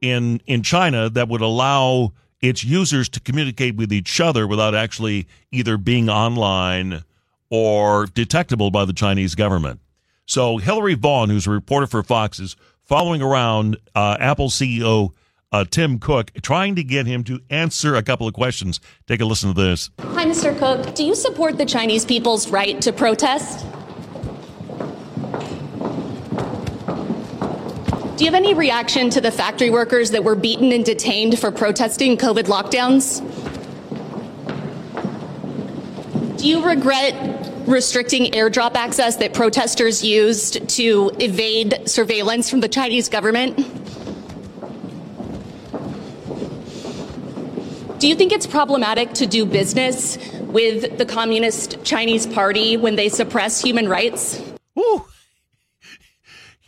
[0.01, 5.27] in in China that would allow its users to communicate with each other without actually
[5.51, 7.03] either being online
[7.49, 9.80] or detectable by the Chinese government.
[10.26, 15.11] So Hillary Vaughn, who's a reporter for Fox, is following around uh, Apple CEO
[15.51, 18.80] uh, Tim Cook, trying to get him to answer a couple of questions.
[19.07, 19.89] Take a listen to this.
[19.99, 20.57] Hi, Mr.
[20.57, 20.93] Cook.
[20.95, 23.65] Do you support the Chinese people's right to protest?
[28.17, 31.51] Do you have any reaction to the factory workers that were beaten and detained for
[31.51, 33.26] protesting COVID lockdowns?
[36.40, 43.10] Do you regret restricting airdrop access that protesters used to evade surveillance from the Chinese
[43.10, 43.57] government?
[47.99, 53.10] Do you think it's problematic to do business with the Communist Chinese Party when they
[53.10, 54.41] suppress human rights?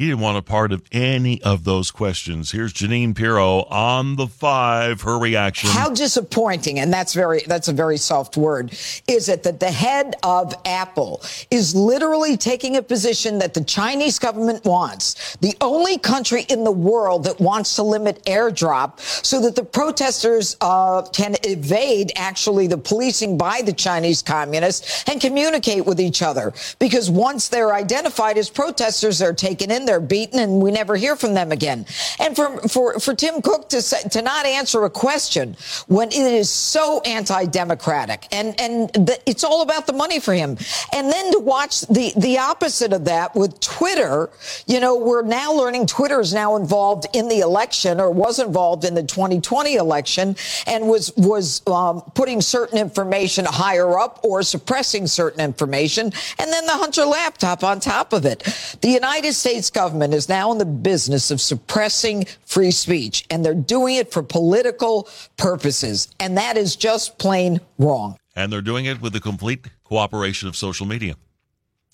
[0.01, 2.49] He didn't want a part of any of those questions.
[2.49, 5.69] Here's Jeanine Pirro on the five, her reaction.
[5.69, 8.71] How disappointing, and that's very that's a very soft word,
[9.07, 11.21] is it that the head of Apple
[11.51, 16.71] is literally taking a position that the Chinese government wants, the only country in the
[16.71, 22.75] world that wants to limit airdrop so that the protesters uh, can evade actually the
[22.75, 26.53] policing by the Chinese communists and communicate with each other.
[26.79, 31.17] Because once they're identified as protesters, they're taken in, they're beaten and we never hear
[31.17, 31.85] from them again.
[32.17, 35.57] And for, for, for Tim Cook to say, to not answer a question
[35.87, 40.57] when it is so anti-democratic and, and the, it's all about the money for him.
[40.93, 44.29] And then to watch the, the opposite of that with Twitter,
[44.65, 48.85] you know, we're now learning Twitter is now involved in the election or was involved
[48.85, 50.37] in the 2020 election
[50.67, 56.13] and was, was um, putting certain information higher up or suppressing certain information.
[56.39, 58.39] And then the Hunter laptop on top of it.
[58.79, 59.80] The United States government
[60.13, 65.07] is now in the business of suppressing free speech, and they're doing it for political
[65.37, 66.07] purposes.
[66.19, 68.17] And that is just plain wrong.
[68.35, 71.15] And they're doing it with the complete cooperation of social media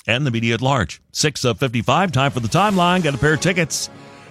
[0.05, 1.01] and the media at large.
[1.11, 3.03] 6 of 55, time for the timeline.
[3.03, 3.89] Got a pair of tickets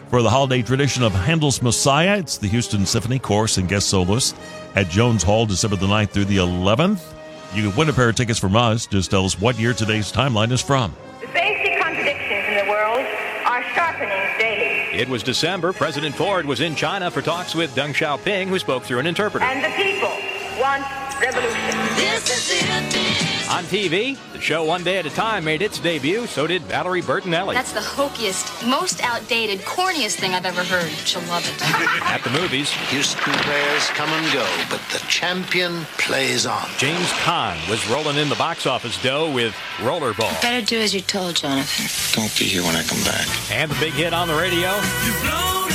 [0.08, 2.18] for the holiday tradition of Handel's Messiah.
[2.18, 4.36] It's the Houston Symphony Chorus and guest soloist
[4.74, 7.00] at Jones Hall, December the 9th through the 11th.
[7.54, 8.86] You can win a pair of tickets from us.
[8.86, 10.94] Just tell us what year today's timeline is from.
[13.56, 14.98] Are sharpening daily.
[14.98, 15.72] It was December.
[15.72, 19.46] President Ford was in China for talks with Deng Xiaoping, who spoke through an interpreter.
[19.46, 20.12] And the people
[20.60, 20.84] want
[21.18, 21.96] revolution.
[21.96, 22.75] This is it.
[23.48, 26.26] On TV, the show One Day at a Time made its debut.
[26.26, 27.54] So did Valerie Bertinelli.
[27.54, 30.90] That's the hokiest, most outdated, corniest thing I've ever heard.
[31.06, 31.62] She'll love it.
[32.02, 36.66] At the movies, Houston players come and go, but the champion plays on.
[36.76, 40.42] James Caan was rolling in the box office dough with Rollerball.
[40.42, 42.20] Better do as you're told, Jonathan.
[42.20, 43.26] Don't be here when I come back.
[43.52, 45.65] And the big hit on the radio.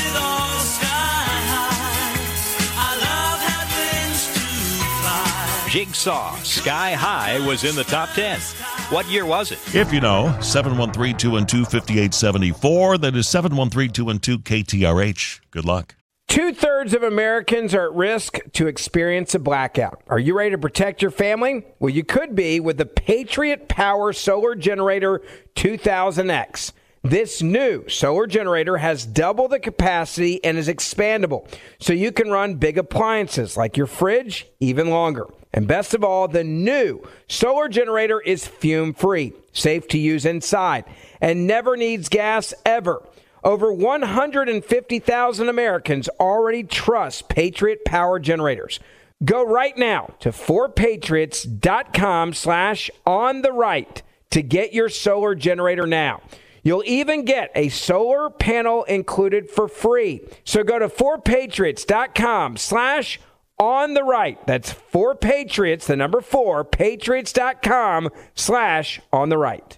[5.72, 8.41] Jigsaw, Sky High was in the top 10.
[8.89, 9.60] What year was it?
[9.73, 12.98] If you know, 713 212 5874.
[12.98, 15.39] That is 713 212 KTRH.
[15.49, 15.95] Good luck.
[16.27, 20.03] Two thirds of Americans are at risk to experience a blackout.
[20.07, 21.64] Are you ready to protect your family?
[21.80, 25.22] Well, you could be with the Patriot Power Solar Generator
[25.56, 26.73] 2000X.
[27.02, 31.48] This new solar generator has double the capacity and is expandable,
[31.80, 35.27] so you can run big appliances like your fridge even longer.
[35.53, 40.85] And best of all, the new solar generator is fume free, safe to use inside,
[41.19, 43.03] and never needs gas ever.
[43.43, 48.79] Over 150,000 Americans already trust Patriot Power Generators.
[49.23, 56.21] Go right now to 4patriots.com slash on the right to get your solar generator now.
[56.63, 60.21] You'll even get a solar panel included for free.
[60.43, 63.23] So go to 4patriots.com slash on
[63.93, 64.43] the right.
[64.47, 69.77] That's for Patriots, the number four, patriots.com slash on the right.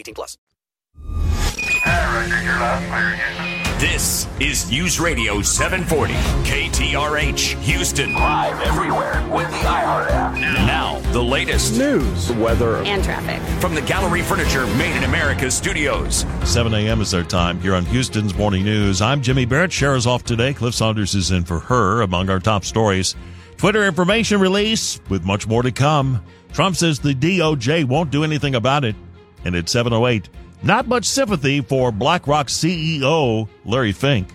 [0.00, 0.36] 18 plus.
[3.78, 6.12] This is News Radio 740
[6.44, 8.12] KTRH Houston.
[8.12, 10.34] Live everywhere with the iHeart app.
[10.34, 16.26] Now, the latest news, weather, and traffic from the Gallery Furniture Made in America studios.
[16.44, 17.00] 7 a.m.
[17.00, 19.00] is our time here on Houston's Morning News.
[19.00, 19.70] I'm Jimmy Barrett.
[19.70, 20.52] Cher's off today.
[20.52, 22.02] Cliff Saunders is in for her.
[22.02, 23.16] Among our top stories,
[23.56, 26.22] Twitter information release with much more to come.
[26.52, 28.94] Trump says the DOJ won't do anything about it.
[29.44, 30.28] And at 708,
[30.62, 34.28] not much sympathy for BlackRock CEO Larry Fink.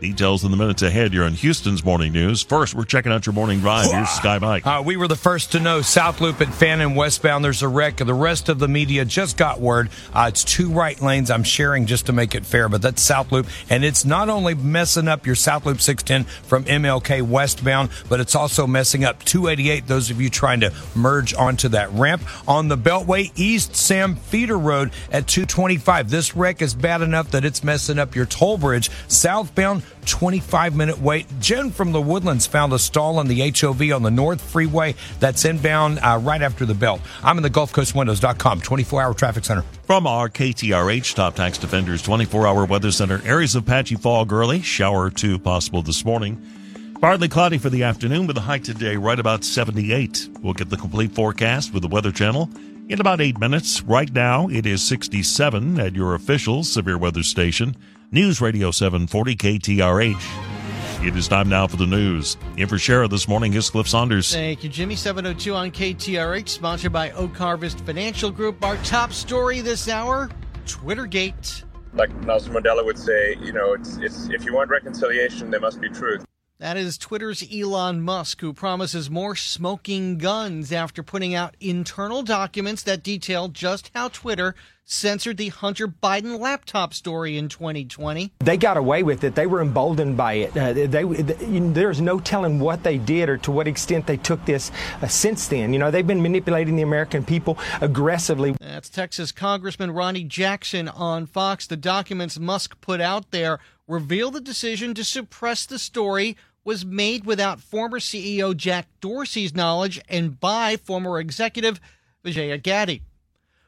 [0.00, 1.12] Details in the minutes ahead.
[1.12, 2.42] You're on Houston's Morning News.
[2.42, 3.90] First, we're checking out your morning drive.
[3.90, 4.64] Here's Sky Mike.
[4.64, 7.44] Uh, we were the first to know South Loop at Fannin westbound.
[7.44, 7.96] There's a wreck.
[7.96, 9.90] The rest of the media just got word.
[10.14, 11.32] Uh, it's two right lanes.
[11.32, 13.48] I'm sharing just to make it fair, but that's South Loop.
[13.70, 18.36] And it's not only messing up your South Loop 610 from MLK westbound, but it's
[18.36, 19.88] also messing up 288.
[19.88, 24.58] Those of you trying to merge onto that ramp on the Beltway East Sam Feeder
[24.58, 26.08] Road at 225.
[26.08, 31.00] This wreck is bad enough that it's messing up your toll bridge southbound 25 minute
[31.00, 31.26] wait.
[31.40, 35.44] Jen from the Woodlands found a stall on the HOV on the North Freeway that's
[35.44, 37.00] inbound uh, right after the belt.
[37.22, 39.62] I'm in the GulfCoastWindows.com 24 hour traffic center.
[39.84, 44.60] From our KTRH Top Tax Defenders 24 hour weather center, areas of patchy fog early,
[44.60, 46.42] shower or two possible this morning.
[47.00, 50.28] Partly cloudy for the afternoon with a high today right about 78.
[50.40, 52.50] We'll get the complete forecast with the Weather Channel
[52.88, 53.82] in about eight minutes.
[53.82, 57.76] Right now, it is 67 at your official severe weather station,
[58.10, 61.06] News Radio 740 KTRH.
[61.06, 62.36] It is time now for the news.
[62.56, 64.32] In for Shara this morning is Cliff Saunders.
[64.32, 64.96] Thank you, Jimmy.
[64.96, 68.64] 702 on KTRH, sponsored by Oak Harvest Financial Group.
[68.64, 70.28] Our top story this hour
[70.64, 71.64] Twittergate.
[71.94, 75.80] Like Nelson Mandela would say, you know, it's, it's if you want reconciliation, there must
[75.80, 76.24] be truth.
[76.60, 82.82] That is Twitter's Elon Musk, who promises more smoking guns after putting out internal documents
[82.82, 88.32] that detail just how Twitter censored the Hunter Biden laptop story in 2020.
[88.40, 89.36] They got away with it.
[89.36, 90.56] They were emboldened by it.
[90.56, 91.04] Uh, they, they,
[91.60, 95.46] there's no telling what they did or to what extent they took this uh, since
[95.46, 95.72] then.
[95.72, 98.56] You know, they've been manipulating the American people aggressively.
[98.58, 101.68] That's Texas Congressman Ronny Jackson on Fox.
[101.68, 107.24] The documents Musk put out there reveal the decision to suppress the story was made
[107.24, 111.80] without former CEO Jack Dorsey's knowledge and by former executive
[112.22, 113.00] Vijaya Gadde.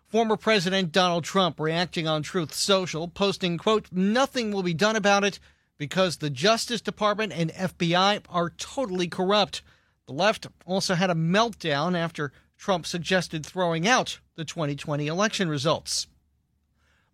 [0.09, 5.23] Former President Donald Trump reacting on Truth Social, posting, quote, nothing will be done about
[5.23, 5.39] it
[5.79, 9.63] because the Justice Department and FBI are totally corrupt.
[10.07, 16.07] The left also had a meltdown after Trump suggested throwing out the 2020 election results.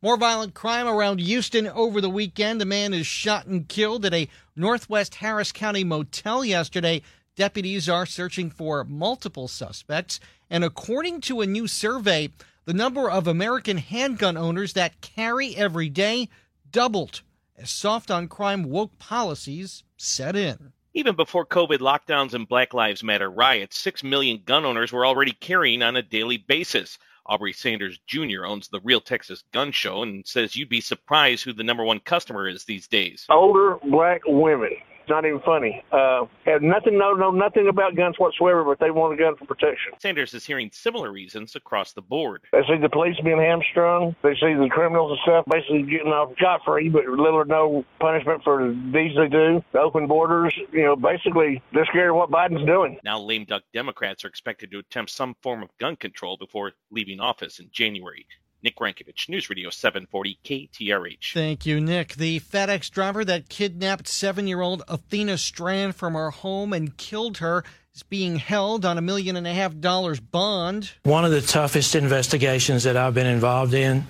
[0.03, 2.61] More violent crime around Houston over the weekend.
[2.61, 7.01] A man is shot and killed at a Northwest Harris County motel yesterday.
[7.35, 10.21] Deputies are searching for multiple suspects.
[10.51, 12.31] And according to a new survey,
[12.67, 16.29] the number of American handgun owners that carry every day
[16.71, 17.23] doubled
[17.57, 20.73] as soft on crime woke policies set in.
[20.93, 25.33] Even before COVID lockdowns and Black Lives Matter riots, 6 million gun owners were already
[25.33, 26.99] carrying on a daily basis.
[27.29, 28.47] Aubrey Sanders Jr.
[28.47, 32.01] owns the Real Texas Gun Show and says you'd be surprised who the number one
[32.01, 33.27] customer is these days.
[33.29, 34.77] Older black women.
[35.07, 35.85] It's not even funny.
[35.93, 39.45] Uh, have nothing, no, know nothing about guns whatsoever, but they want a gun for
[39.45, 39.93] protection.
[40.01, 42.43] Sanders is hearing similar reasons across the board.
[42.51, 44.17] They see the police being hamstrung.
[44.25, 47.85] They see the criminals and stuff basically getting off scot free, but little or no
[48.01, 49.63] punishment for the deeds they do.
[49.73, 52.99] The open borders, you know, basically they're scared of what Biden's doing.
[53.05, 57.21] Now, lame duck Democrats are expected to attempt some form of gun control before leaving
[57.21, 58.27] office in January.
[58.67, 61.33] Nick Rankovich, News Radio 740 KTRH.
[61.33, 62.15] Thank you, Nick.
[62.15, 67.39] The FedEx driver that kidnapped seven year old Athena Strand from her home and killed
[67.39, 67.63] her
[67.95, 70.91] is being held on a million and a half dollars bond.
[71.05, 74.05] One of the toughest investigations that I've been involved in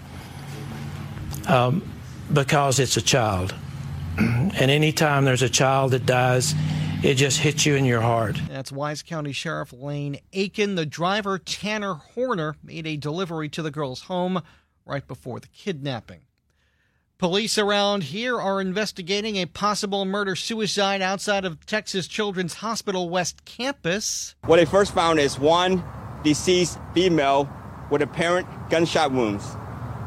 [1.48, 1.86] um,
[2.32, 3.54] because it's a child.
[4.16, 6.54] and anytime there's a child that dies,
[7.06, 8.36] it just hits you in your heart.
[8.48, 10.74] That's Wise County Sheriff Lane Akin.
[10.74, 14.42] The driver, Tanner Horner, made a delivery to the girl's home
[14.84, 16.22] right before the kidnapping.
[17.18, 23.44] Police around here are investigating a possible murder suicide outside of Texas Children's Hospital West
[23.44, 24.34] Campus.
[24.44, 25.84] What they first found is one
[26.24, 27.48] deceased female
[27.88, 29.46] with apparent gunshot wounds,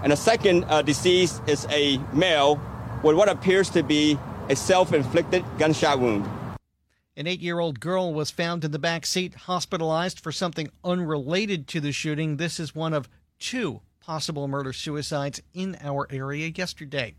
[0.03, 2.61] and the second uh, deceased is a male
[3.05, 4.19] with what appears to be
[4.49, 6.29] a self inflicted gunshot wound.
[7.19, 11.67] An eight year old girl was found in the back seat, hospitalized for something unrelated
[11.67, 12.37] to the shooting.
[12.37, 13.09] This is one of
[13.39, 17.15] two possible murder suicides in our area yesterday.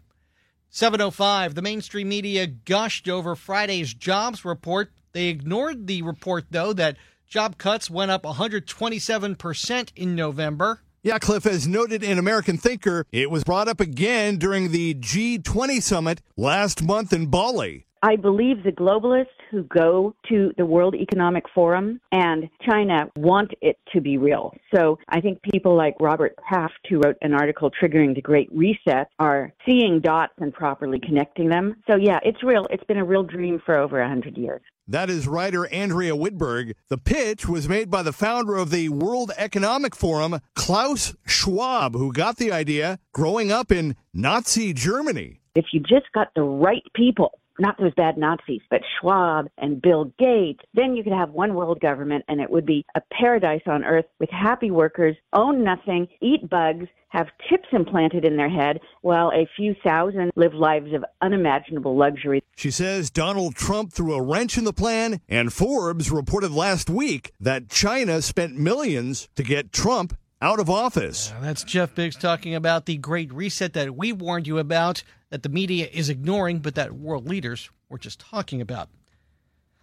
[0.71, 4.91] 705, the mainstream media gushed over Friday's jobs report.
[5.13, 6.97] They ignored the report, though, that
[7.29, 10.81] job cuts went up 127% in November.
[11.03, 15.83] Yeah, Cliff, as noted in American Thinker, it was brought up again during the G20
[15.83, 17.85] summit last month in Bali.
[18.03, 23.79] I believe the globalists who go to the World Economic Forum and China want it
[23.93, 24.55] to be real.
[24.75, 29.09] So I think people like Robert Kraft, who wrote an article triggering the Great Reset,
[29.19, 31.77] are seeing dots and properly connecting them.
[31.89, 32.67] So yeah, it's real.
[32.71, 34.63] It's been a real dream for over a hundred years.
[34.89, 36.73] That is writer Andrea Widburg.
[36.89, 42.13] The pitch was made by the founder of the World Economic Forum, Klaus Schwab, who
[42.13, 45.43] got the idea growing up in Nazi Germany.
[45.55, 50.13] If you just got the right people not those bad Nazis, but Schwab and Bill
[50.19, 53.85] Gates, then you could have one world government and it would be a paradise on
[53.85, 59.31] earth with happy workers, own nothing, eat bugs, have chips implanted in their head, while
[59.33, 62.43] a few thousand live lives of unimaginable luxury.
[62.57, 67.33] She says Donald Trump threw a wrench in the plan, and Forbes reported last week
[67.41, 71.35] that China spent millions to get Trump out of office.
[71.43, 75.03] that's Jeff Biggs talking about the great reset that we warned you about.
[75.31, 78.89] That the media is ignoring, but that world leaders were just talking about.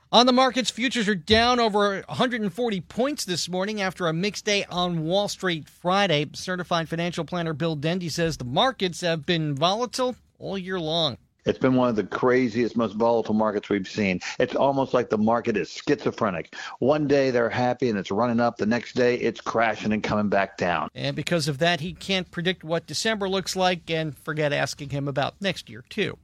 [0.10, 4.64] On the markets, futures are down over 140 points this morning after a mixed day
[4.70, 6.30] on Wall Street Friday.
[6.34, 11.18] Certified financial planner Bill Dendy says the markets have been volatile all year long.
[11.48, 14.20] It's been one of the craziest, most volatile markets we've seen.
[14.38, 16.54] It's almost like the market is schizophrenic.
[16.80, 20.28] One day they're happy and it's running up, the next day it's crashing and coming
[20.28, 20.90] back down.
[20.94, 25.08] And because of that, he can't predict what December looks like and forget asking him
[25.08, 26.18] about next year, too.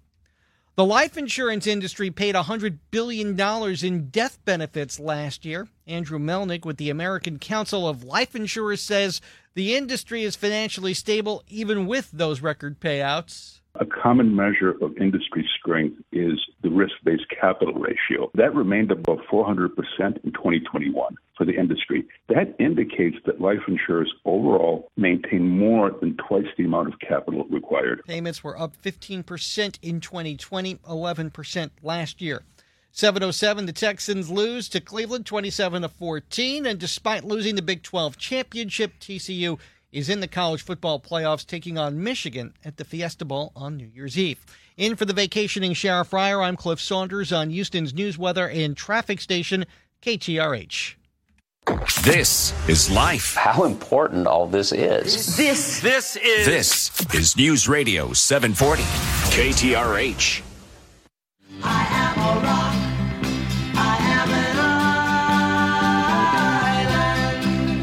[0.76, 5.70] The life insurance industry paid $100 billion in death benefits last year.
[5.88, 9.22] Andrew Melnyk with the American Council of Life Insurers says
[9.54, 13.62] the industry is financially stable even with those record payouts.
[13.80, 18.30] A common measure of industry strength is the risk based capital ratio.
[18.36, 19.70] That remained above 400%
[20.24, 22.06] in 2021 for the industry.
[22.30, 28.04] That indicates that life insurers overall maintain more than twice the amount of capital required.
[28.06, 32.44] Payments were up 15% in 2020, 11% last year.
[32.92, 38.18] 707 the Texans lose to Cleveland 27 to 14 and despite losing the Big 12
[38.18, 39.58] championship TCU
[39.94, 43.86] is in the college football playoffs, taking on Michigan at the Fiesta Bowl on New
[43.86, 44.44] Year's Eve.
[44.76, 49.22] In for the vacationing Shara Fryer, I'm Cliff Saunders on Houston's news, weather, and traffic
[49.22, 49.66] station,
[50.02, 50.96] KTRH.
[52.04, 53.36] This is life.
[53.36, 55.38] How important all this is.
[55.38, 56.46] This, this is.
[56.46, 58.84] This is News Radio 740,
[59.32, 60.42] KTRH.
[61.64, 62.83] I am a rock.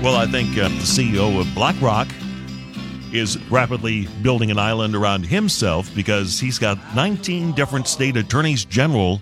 [0.03, 2.09] Well, I think uh, the CEO of BlackRock
[3.13, 9.21] is rapidly building an island around himself because he's got 19 different state attorneys general,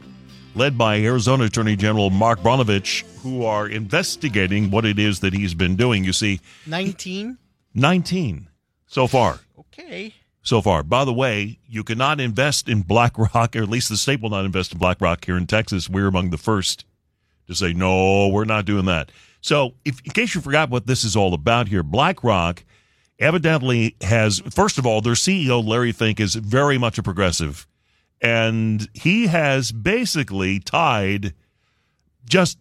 [0.54, 5.52] led by Arizona Attorney General Mark Brnovich, who are investigating what it is that he's
[5.52, 6.04] been doing.
[6.04, 7.36] You see, 19?
[7.74, 8.48] 19
[8.86, 9.40] so far.
[9.58, 10.14] Okay.
[10.42, 10.84] So far.
[10.84, 14.44] By the way, you cannot invest in BlackRock, or at least the state will not
[14.44, 15.88] invest in BlackRock here in Texas.
[15.88, 16.84] We're among the first
[17.48, 19.10] to say, no, we're not doing that.
[19.40, 22.64] So, if, in case you forgot what this is all about here, BlackRock
[23.18, 27.66] evidently has, first of all, their CEO, Larry Fink, is very much a progressive.
[28.20, 31.34] And he has basically tied
[32.28, 32.58] just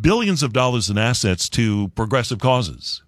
[0.00, 3.02] billions of dollars in assets to progressive causes,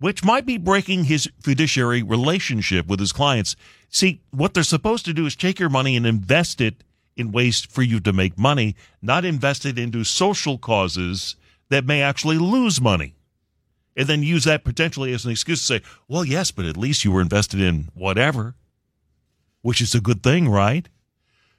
[0.00, 3.54] which might be breaking his fiduciary relationship with his clients.
[3.88, 6.82] See, what they're supposed to do is take your money and invest it
[7.16, 11.36] in ways for you to make money, not invest it into social causes
[11.68, 13.14] that may actually lose money.
[13.96, 17.04] And then use that potentially as an excuse to say, well, yes, but at least
[17.04, 18.54] you were invested in whatever,
[19.62, 20.88] which is a good thing, right?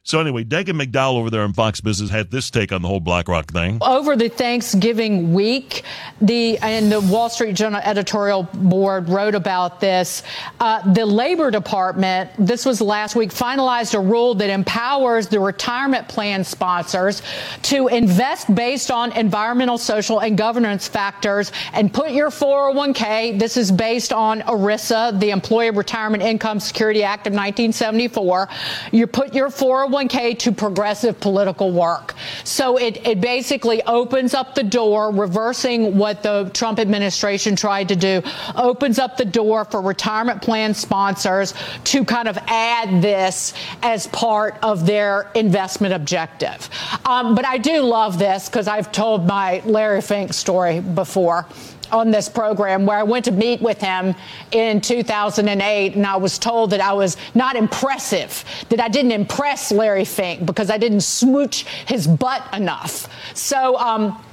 [0.08, 3.02] So anyway, Dagen McDowell over there on Fox Business had this take on the whole
[3.02, 3.80] BlackRock thing.
[3.82, 5.84] Over the Thanksgiving week,
[6.22, 10.24] the and the Wall Street Journal editorial board wrote about this.
[10.62, 16.08] Uh, the Labor Department, this was last week, finalized a rule that empowers the retirement
[16.08, 17.22] plan sponsors
[17.64, 23.38] to invest based on environmental, social, and governance factors and put your 401k.
[23.38, 28.48] This is based on ERISA, the Employee Retirement Income Security Act of 1974.
[28.94, 32.16] You put your 401 401k to progressive political work.
[32.44, 37.96] So it, it basically opens up the door, reversing what the Trump administration tried to
[37.96, 38.22] do,
[38.56, 41.54] opens up the door for retirement plan sponsors
[41.86, 46.70] to kind of add this as part of their investment objective.
[47.06, 51.46] Um, but I do love this because I've told my Larry Fink story before
[51.92, 54.16] on this program where I went to meet with him
[54.52, 59.72] in 2008 and I was told that I was not impressive, that I didn't impress
[59.72, 63.08] Larry Fink because I didn't smooch his butt enough.
[63.36, 64.24] So um,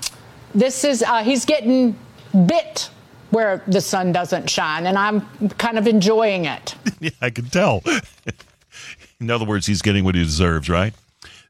[0.55, 1.97] this is, uh, he's getting
[2.47, 2.91] bit
[3.31, 6.75] where the sun doesn't shine and I'm kind of enjoying it.
[7.01, 7.83] yeah, I can tell.
[9.21, 10.95] in other words, he's getting what he deserves, right?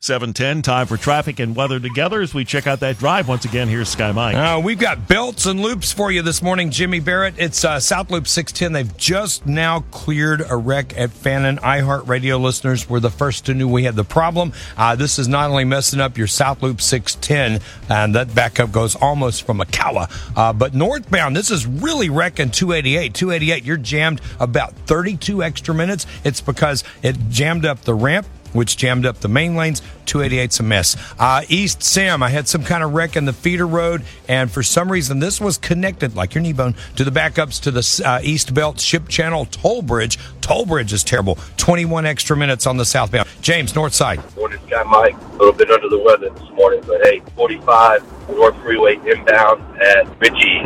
[0.05, 3.27] 710, time for traffic and weather together as we check out that drive.
[3.27, 4.37] Once again, here's Sky Mike.
[4.37, 7.37] Uh, we've got belts and loops for you this morning, Jimmy Barrett.
[7.39, 8.75] It's uh, South Loop 610.
[8.75, 11.57] They've just now cleared a wreck at Fannin.
[11.57, 14.53] iHeart Radio listeners were the first to know we had the problem.
[14.77, 18.97] Uh, this is not only messing up your South Loop 610, and that backup goes
[18.97, 23.15] almost from Ocala, uh, but northbound, this is really wrecking 288.
[23.15, 26.07] 288, you're jammed about 32 extra minutes.
[26.25, 29.83] It's because it jammed up the ramp which jammed up the main lanes.
[30.07, 30.97] 288's a miss.
[31.19, 34.63] Uh, East Sam, I had some kind of wreck in the feeder road, and for
[34.63, 38.21] some reason, this was connected, like your knee bone, to the backups to the uh,
[38.23, 40.19] East Belt Ship Channel toll bridge.
[40.41, 41.39] Toll bridge is terrible.
[41.57, 43.29] 21 extra minutes on the southbound.
[43.41, 44.21] James, north side.
[44.37, 45.17] Morning, Sky Mike.
[45.17, 50.21] A little bit under the weather this morning, but hey, 45 North Freeway inbound at
[50.21, 50.63] Ritchie.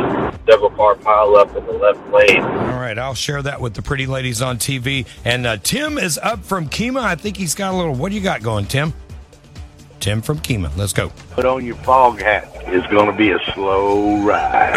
[0.49, 2.41] Several car pile up in the left lane.
[2.41, 5.05] All right, I'll share that with the pretty ladies on TV.
[5.23, 7.01] And uh, Tim is up from Kemah.
[7.01, 7.95] I think he's got a little.
[7.95, 8.93] What do you got going, Tim?
[9.99, 10.75] Tim from Kemah.
[10.77, 11.11] Let's go.
[11.31, 12.49] Put on your fog hat.
[12.71, 14.73] It's going to be a slow ride.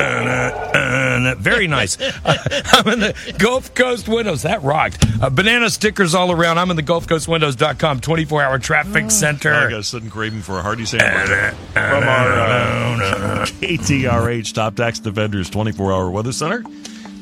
[0.74, 1.98] Uh, uh, very nice.
[2.24, 4.42] I'm in the Gulf Coast Windows.
[4.42, 5.04] That rocked.
[5.20, 6.58] Uh, banana stickers all around.
[6.58, 9.52] I'm in the GulfCoastWindows.com 24 hour traffic center.
[9.52, 14.98] I got a sudden craving for a hearty sandwich from our uh, KTRH Top Tax
[14.98, 16.64] Defenders 24 hour weather center.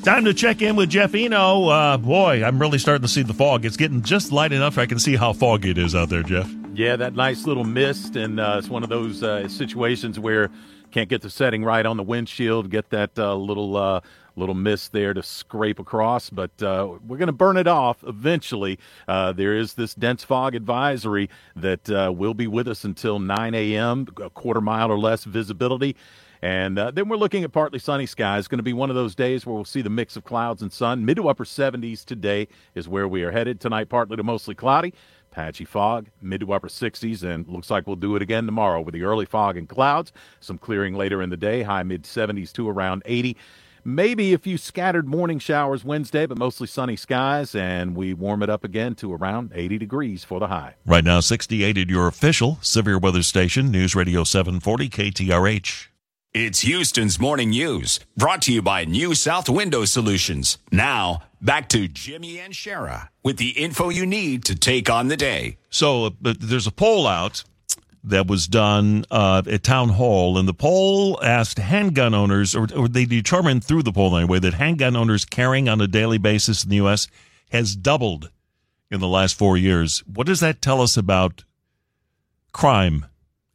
[0.02, 1.68] Time to check in with Jeff Eno.
[1.68, 3.66] Uh, boy, I'm really starting to see the fog.
[3.66, 6.50] It's getting just light enough I can see how foggy it is out there, Jeff.
[6.72, 10.50] Yeah, that nice little mist, and uh, it's one of those uh, situations where
[10.90, 14.00] can't get the setting right on the windshield, get that uh, little uh,
[14.36, 18.78] little mist there to scrape across, but uh, we're going to burn it off eventually.
[19.06, 23.54] Uh, there is this dense fog advisory that uh, will be with us until 9
[23.54, 25.94] a.m., a quarter mile or less visibility.
[26.42, 28.48] And uh, then we're looking at partly sunny skies.
[28.48, 30.72] Going to be one of those days where we'll see the mix of clouds and
[30.72, 31.04] sun.
[31.04, 33.60] Mid to upper 70s today is where we are headed.
[33.60, 34.94] Tonight, partly to mostly cloudy.
[35.30, 38.94] Patchy fog, mid to upper 60s, and looks like we'll do it again tomorrow with
[38.94, 40.12] the early fog and clouds.
[40.40, 43.36] Some clearing later in the day, high mid 70s to around 80.
[43.84, 48.50] Maybe a few scattered morning showers Wednesday, but mostly sunny skies, and we warm it
[48.50, 50.74] up again to around 80 degrees for the high.
[50.84, 55.89] Right now, 68 at your official severe weather station, News Radio 740 KTRH.
[56.32, 60.58] It's Houston's Morning News, brought to you by New South Window Solutions.
[60.70, 65.16] Now, back to Jimmy and Shara with the info you need to take on the
[65.16, 65.58] day.
[65.70, 67.42] So, uh, there's a poll out
[68.04, 72.86] that was done uh, at Town Hall, and the poll asked handgun owners, or, or
[72.86, 76.70] they determined through the poll anyway, that handgun owners carrying on a daily basis in
[76.70, 77.08] the U.S.
[77.50, 78.30] has doubled
[78.88, 80.04] in the last four years.
[80.06, 81.42] What does that tell us about
[82.52, 83.06] crime?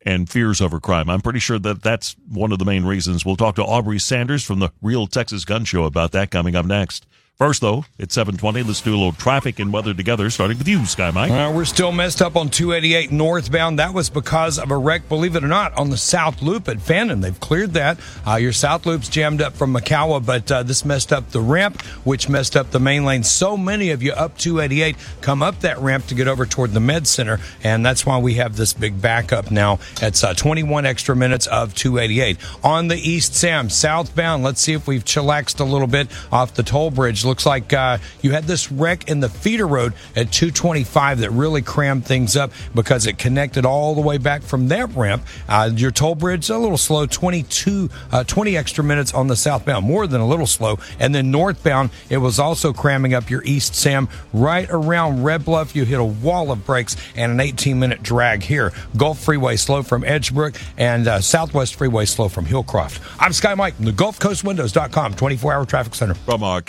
[0.05, 1.09] And fears over crime.
[1.09, 3.25] I'm pretty sure that that's one of the main reasons.
[3.25, 6.65] We'll talk to Aubrey Sanders from the Real Texas Gun Show about that coming up
[6.65, 7.07] next.
[7.37, 8.63] First, though, it's 720.
[8.63, 11.31] Let's do a little traffic and weather together, starting with you, Sky Mike.
[11.31, 13.77] Uh, we're still messed up on 288 northbound.
[13.77, 16.79] That was because of a wreck, believe it or not, on the South Loop at
[16.79, 17.19] Fannin.
[17.19, 17.99] They've cleared that.
[18.25, 21.81] Uh, your South Loop's jammed up from Mykawa, but uh, this messed up the ramp,
[22.05, 23.23] which messed up the main lane.
[23.23, 26.79] So many of you up 288 come up that ramp to get over toward the
[26.79, 29.79] Med Center, and that's why we have this big backup now.
[30.01, 32.37] It's uh, 21 extra minutes of 288.
[32.63, 36.63] On the East Sam, southbound, let's see if we've chillaxed a little bit off the
[36.63, 41.19] toll bridge looks like uh, you had this wreck in the feeder road at 225
[41.19, 45.23] that really crammed things up because it connected all the way back from that ramp.
[45.47, 49.85] Uh, your toll bridge a little slow, 22, uh, 20 extra minutes on the southbound,
[49.85, 50.77] more than a little slow.
[50.99, 55.75] And then northbound, it was also cramming up your East Sam right around Red Bluff.
[55.75, 58.71] You hit a wall of brakes and an 18 minute drag here.
[58.97, 62.99] Gulf Freeway slow from Edgebrook and uh, Southwest Freeway slow from Hillcroft.
[63.19, 66.13] I'm Sky Mike from the GulfCoastWindows.com 24 hour traffic center.
[66.13, 66.61] From our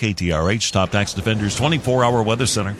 [0.46, 2.74] KTRH Top Tax Defenders 24 hour weather center.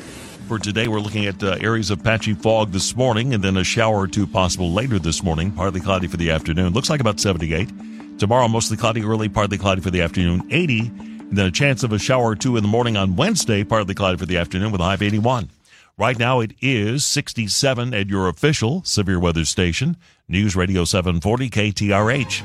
[0.47, 3.65] For today, we're looking at uh, areas of patchy fog this morning and then a
[3.65, 5.51] shower or two possible later this morning.
[5.51, 6.73] Partly cloudy for the afternoon.
[6.73, 8.19] Looks like about 78.
[8.21, 10.79] Tomorrow, mostly cloudy early, partly cloudy for the afternoon, 80.
[10.79, 13.95] And then a chance of a shower or two in the morning on Wednesday, partly
[13.95, 15.51] cloudy for the afternoon with a high of 81.
[15.99, 19.97] Right now, it is 67 at your official severe weather station,
[20.29, 22.45] News Radio 740 KTRH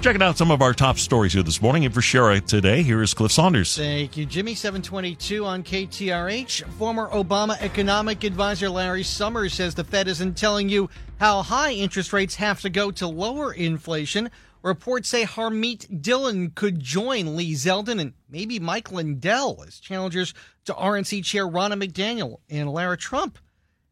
[0.00, 1.84] checking out some of our top stories here this morning.
[1.84, 3.76] And for Shara today, here is Cliff Saunders.
[3.76, 4.54] Thank you, Jimmy.
[4.54, 6.64] 722 on KTRH.
[6.78, 12.12] Former Obama economic advisor Larry Summers says the Fed isn't telling you how high interest
[12.12, 14.30] rates have to go to lower inflation.
[14.62, 20.32] Reports say Harmeet Dillon could join Lee Zeldin and maybe Mike Lindell as challengers
[20.64, 22.38] to RNC chair Ronna McDaniel.
[22.48, 23.38] And Lara Trump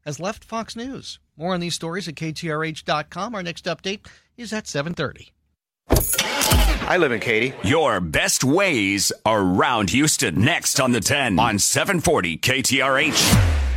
[0.06, 1.18] has left Fox News.
[1.36, 3.34] More on these stories at KTRH.com.
[3.34, 4.06] Our next update
[4.36, 5.32] is at 730.
[5.90, 7.54] I live in Katy.
[7.62, 10.42] Your best ways around Houston.
[10.42, 13.67] Next on the 10 on 740 KTRH.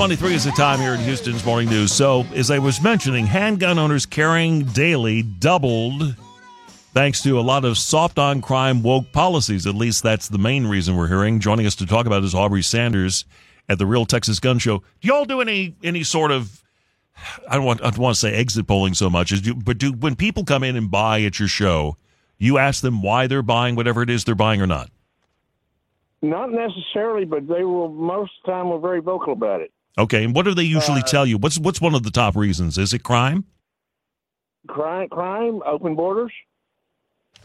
[0.00, 1.92] 723 is the time here in Houston's Morning News.
[1.92, 6.16] So, as I was mentioning, handgun owners carrying daily doubled
[6.94, 9.66] thanks to a lot of soft on crime woke policies.
[9.66, 11.38] At least that's the main reason we're hearing.
[11.38, 13.26] Joining us to talk about is Aubrey Sanders
[13.68, 14.78] at the Real Texas Gun Show.
[15.02, 16.64] Do y'all do any any sort of
[17.46, 19.76] I don't want I don't want to say exit polling so much as do, but
[19.76, 21.98] do when people come in and buy at your show,
[22.38, 24.90] you ask them why they're buying whatever it is they're buying or not?
[26.22, 29.70] Not necessarily, but they will most of the time were very vocal about it.
[29.98, 31.36] Okay, and what do they usually Uh, tell you?
[31.38, 32.78] What's what's one of the top reasons?
[32.78, 33.44] Is it crime?
[34.68, 36.32] Crime, crime, open borders.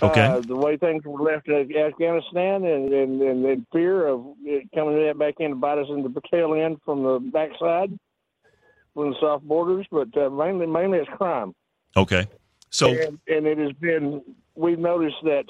[0.02, 0.26] Okay.
[0.26, 4.70] Uh, the way things were left in Afghanistan and, and, and the fear of it
[4.76, 7.98] coming back in to bite us in the tail end from the backside,
[8.94, 11.56] from the soft borders, but uh, mainly mainly it's crime.
[11.96, 12.28] Okay.
[12.70, 14.22] So and, and it has been
[14.56, 15.46] we've noticed that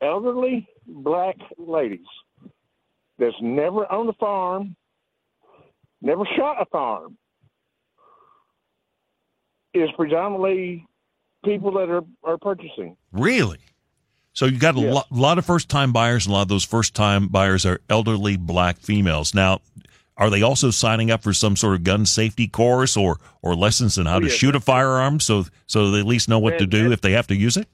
[0.00, 2.06] elderly black ladies
[3.18, 4.76] that's never on the farm,
[6.04, 7.16] never shot a farm,
[9.72, 10.86] is predominantly
[11.44, 12.96] people that are, are purchasing.
[13.12, 13.58] Really?
[14.32, 14.94] So you've got a Yes.
[14.94, 17.80] lot, lot of first time buyers, and a lot of those first time buyers are
[17.88, 19.34] elderly black females.
[19.34, 19.60] Now,
[20.16, 23.98] are they also signing up for some sort of gun safety course or or lessons
[23.98, 24.36] in how to Yes.
[24.36, 27.12] shoot a firearm, so so they at least know what to do and- if they
[27.12, 27.68] have to use it?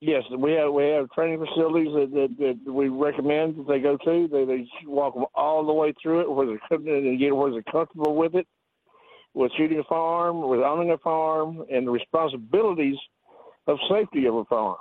[0.00, 3.96] Yes, we have we have training facilities that, that, that we recommend that they go
[3.96, 4.28] to.
[4.28, 8.14] They they walk them all the way through it, where they're get where they're comfortable
[8.14, 8.46] with it,
[9.34, 12.96] with shooting a farm, with owning a farm, and the responsibilities
[13.66, 14.76] of safety of a farm.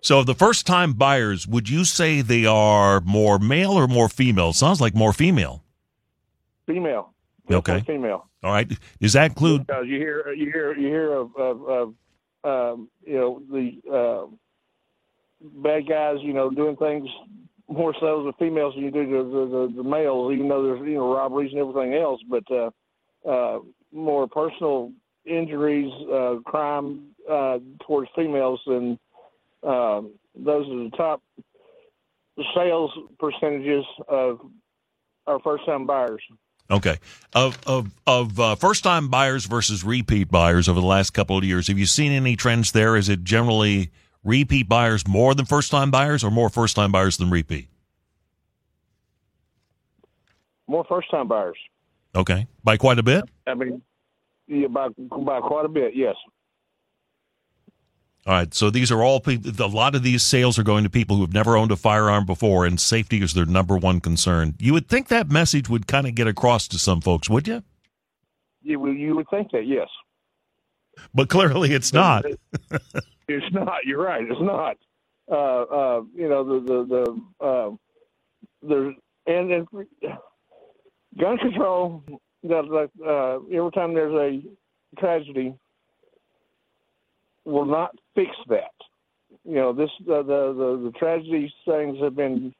[0.00, 4.52] So, the first time buyers, would you say they are more male or more female?
[4.52, 5.62] Sounds like more female.
[6.66, 7.14] Female.
[7.48, 7.84] Okay.
[7.86, 8.28] Female.
[8.42, 8.68] All right.
[9.00, 9.66] Does that include?
[9.66, 11.94] Because you hear you hear you hear of, of, of
[12.44, 14.26] um, you know the uh,
[15.62, 17.08] bad guys, you know, doing things
[17.68, 20.80] more so with females than you do to the, the, the males, even though there's
[20.80, 22.20] you know robberies and everything else.
[22.28, 22.70] But uh,
[23.28, 23.60] uh,
[23.92, 24.92] more personal
[25.24, 28.98] injuries, uh, crime uh, towards females, and
[29.62, 31.22] um those are the top
[32.54, 34.40] sales percentages of
[35.26, 36.22] our first time buyers.
[36.72, 36.96] Okay.
[37.34, 41.44] Of of of uh, first time buyers versus repeat buyers over the last couple of
[41.44, 42.96] years, have you seen any trends there?
[42.96, 43.90] Is it generally
[44.24, 47.68] repeat buyers more than first time buyers, or more first time buyers than repeat?
[50.66, 51.58] More first time buyers.
[52.14, 53.24] Okay, by quite a bit.
[53.46, 53.82] I mean,
[54.46, 55.94] yeah, by by quite a bit.
[55.94, 56.16] Yes.
[58.26, 58.54] All right.
[58.54, 59.50] So these are all people.
[59.64, 62.24] A lot of these sales are going to people who have never owned a firearm
[62.24, 64.54] before, and safety is their number one concern.
[64.60, 67.62] You would think that message would kind of get across to some folks, would you?
[68.62, 69.88] You would you would think that yes.
[71.12, 72.24] But clearly, it's not.
[73.28, 73.84] It's not.
[73.84, 74.24] You're right.
[74.28, 74.76] It's not.
[75.30, 76.84] Uh, uh, you know the the
[77.40, 77.70] the uh,
[78.62, 78.94] there's
[79.26, 79.66] and, and
[81.18, 82.02] gun control.
[82.42, 85.54] That that uh, every time there's a tragedy,
[87.44, 88.72] will not fix that.
[89.44, 92.54] You know this the the the, the tragedy things have been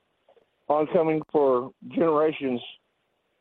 [0.68, 2.60] oncoming for generations.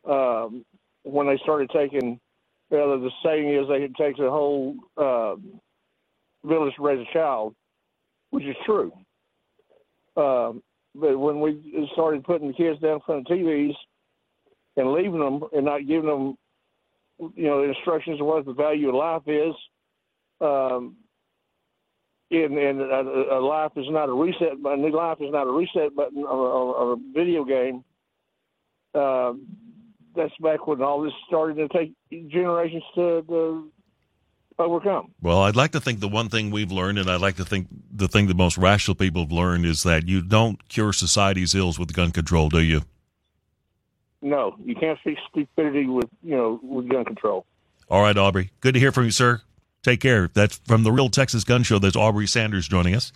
[0.08, 0.66] Um,
[1.04, 2.20] when they started taking,
[2.78, 5.36] know, the saying is they it takes a whole uh,
[6.48, 7.56] village to raise a child,
[8.32, 8.92] which is true.
[10.18, 10.62] Um,
[10.94, 13.76] but when we started putting the kids down in front of TVs
[14.78, 16.36] and leaving them and not giving them,
[17.36, 19.56] you know, instructions of what the value of life is,
[20.42, 20.96] um,
[22.32, 25.52] and, and a, a life is not a reset, a new life is not a
[25.52, 27.84] reset button on a, video game.
[28.94, 29.48] Um,
[30.16, 31.94] that's back when all this started to take
[32.30, 33.72] generations to, to
[34.60, 35.12] overcome.
[35.22, 37.68] Well, I'd like to think the one thing we've learned, and I'd like to think
[37.92, 41.80] the thing the most rational people have learned, is that you don't cure society's ills
[41.80, 42.82] with gun control, do you?
[44.22, 47.46] No, you can't fix stupidity with you know with gun control.
[47.90, 48.52] All right, Aubrey.
[48.62, 49.42] Good to hear from you, sir.
[49.84, 50.30] Take care.
[50.34, 51.80] That's from the Real Texas Gun Show.
[51.80, 53.12] That's Aubrey Sanders joining us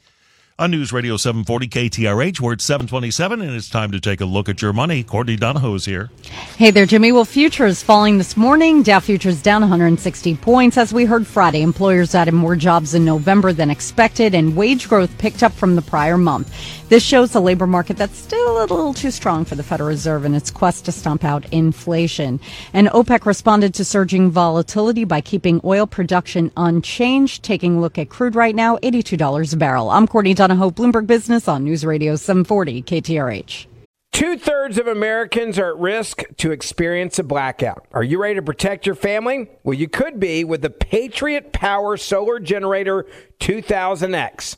[0.58, 2.40] on News Radio 740 KTRH.
[2.40, 5.04] We're at 727, and it's time to take a look at your money.
[5.04, 6.10] Courtney Donohoe is here.
[6.58, 7.12] Hey there, Jimmy.
[7.12, 8.82] Well, futures falling this morning.
[8.82, 10.78] Dow futures down 160 points.
[10.78, 15.16] As we heard Friday, employers added more jobs in November than expected, and wage growth
[15.18, 16.52] picked up from the prior month.
[16.88, 20.24] This shows a labor market that's still a little too strong for the Federal Reserve
[20.24, 22.40] in its quest to stomp out inflation.
[22.74, 27.42] And OPEC responded to surging volatility by keeping oil production unchanged.
[27.42, 29.90] Taking a look at crude right now, $82 a barrel.
[29.90, 33.66] I'm Courtney Donohoe, Bloomberg Business on News Radio 740 KTRH.
[34.12, 37.88] Two thirds of Americans are at risk to experience a blackout.
[37.94, 39.50] Are you ready to protect your family?
[39.64, 43.08] Well, you could be with the Patriot Power Solar Generator
[43.40, 44.58] 2000X.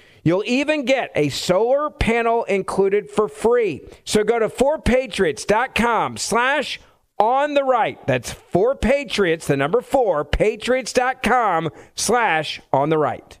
[0.23, 3.81] You'll even get a solar panel included for free.
[4.03, 6.79] So go to 4patriots.com slash
[7.19, 8.05] on the right.
[8.07, 13.40] That's 4patriots, the number 4, patriots.com slash on the right.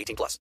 [0.01, 0.39] 18 plus.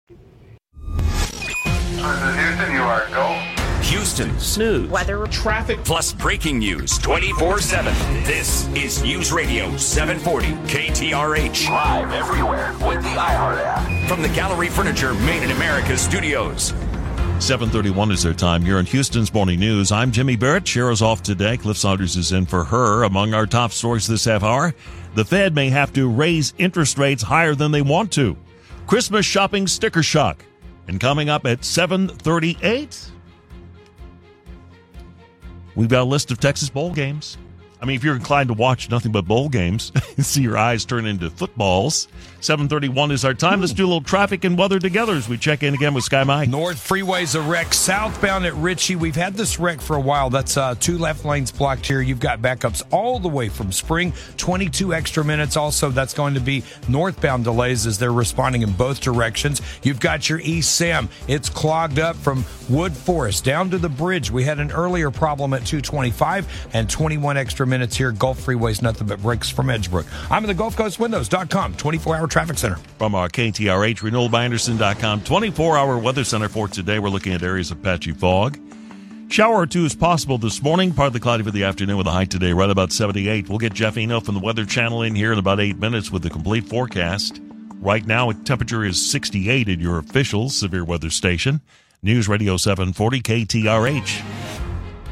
[2.01, 3.57] Houston, you are go.
[3.83, 7.93] Houston snooze, weather, traffic, plus breaking news 24 7.
[8.25, 11.69] This is News Radio 740 KTRH.
[11.69, 14.09] Live everywhere with the iHeart app.
[14.09, 16.73] From the Gallery Furniture Made in America studios.
[17.41, 19.91] 731 is their time here in Houston's Morning News.
[19.91, 20.65] I'm Jimmy Barrett.
[20.65, 21.57] Shara's off today.
[21.57, 23.03] Cliff Saunders is in for her.
[23.05, 24.75] Among our top stories this half hour,
[25.15, 28.37] the Fed may have to raise interest rates higher than they want to.
[28.91, 30.45] Christmas shopping sticker shock.
[30.89, 33.11] And coming up at 738,
[35.77, 37.39] we've got a list of Texas bowl games.
[37.81, 40.85] I mean, if you're inclined to watch nothing but bowl games and see your eyes
[40.85, 42.09] turn into footballs,
[42.43, 43.61] 731 is our time.
[43.61, 46.25] Let's do a little traffic and weather together as we check in again with Sky
[46.25, 46.49] Mike.
[46.49, 47.75] North Freeway's a wreck.
[47.75, 50.31] Southbound at Ritchie, we've had this wreck for a while.
[50.31, 52.01] That's uh, two left lanes blocked here.
[52.01, 55.57] You've got backups all the way from Spring, 22 extra minutes.
[55.57, 59.61] Also, that's going to be northbound delays as they're responding in both directions.
[59.83, 61.09] You've got your East Sam.
[61.29, 64.31] It's clogged up from Wood Forest down to the bridge.
[64.31, 68.13] We had an earlier problem at 225 and 21 extra minutes here.
[68.13, 70.07] Gulf Freeway's nothing but breaks from Edgebrook.
[70.31, 72.77] I'm in the Gulf Coast Windows.com, 24 hour traffic center.
[72.99, 76.99] From uh, our KTRH, RenewalByAndersen.com, 24 hour weather center for today.
[76.99, 78.59] We're looking at areas of patchy fog.
[79.29, 82.25] Shower or two is possible this morning, partly cloudy for the afternoon with a high
[82.25, 83.49] today right about 78.
[83.49, 86.23] We'll get Jeff Eno from the Weather Channel in here in about eight minutes with
[86.23, 87.41] the complete forecast.
[87.81, 91.61] Right now, temperature is 68 at your official severe weather station.
[92.03, 94.50] News Radio 740 KTRH.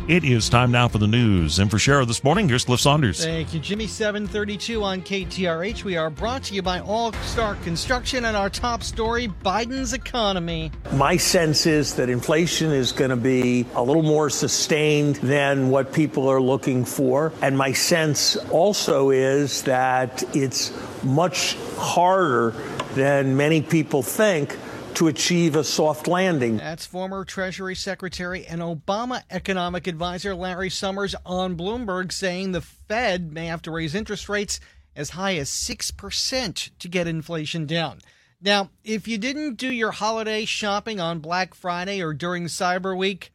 [0.08, 1.58] It is time now for the news.
[1.58, 3.22] And for Shara this morning, here's Cliff Saunders.
[3.22, 3.86] Thank you, Jimmy.
[3.86, 5.84] 732 on KTRH.
[5.84, 10.72] We are brought to you by All Star Construction and our top story Biden's economy.
[10.92, 15.92] My sense is that inflation is going to be a little more sustained than what
[15.92, 17.30] people are looking for.
[17.42, 20.72] And my sense also is that it's
[21.04, 22.54] much harder
[22.94, 24.56] than many people think
[24.98, 26.56] to achieve a soft landing.
[26.56, 33.32] That's former Treasury Secretary and Obama economic advisor Larry Summers on Bloomberg saying the Fed
[33.32, 34.58] may have to raise interest rates
[34.96, 38.00] as high as 6% to get inflation down.
[38.42, 43.32] Now, if you didn't do your holiday shopping on Black Friday or during Cyber Week,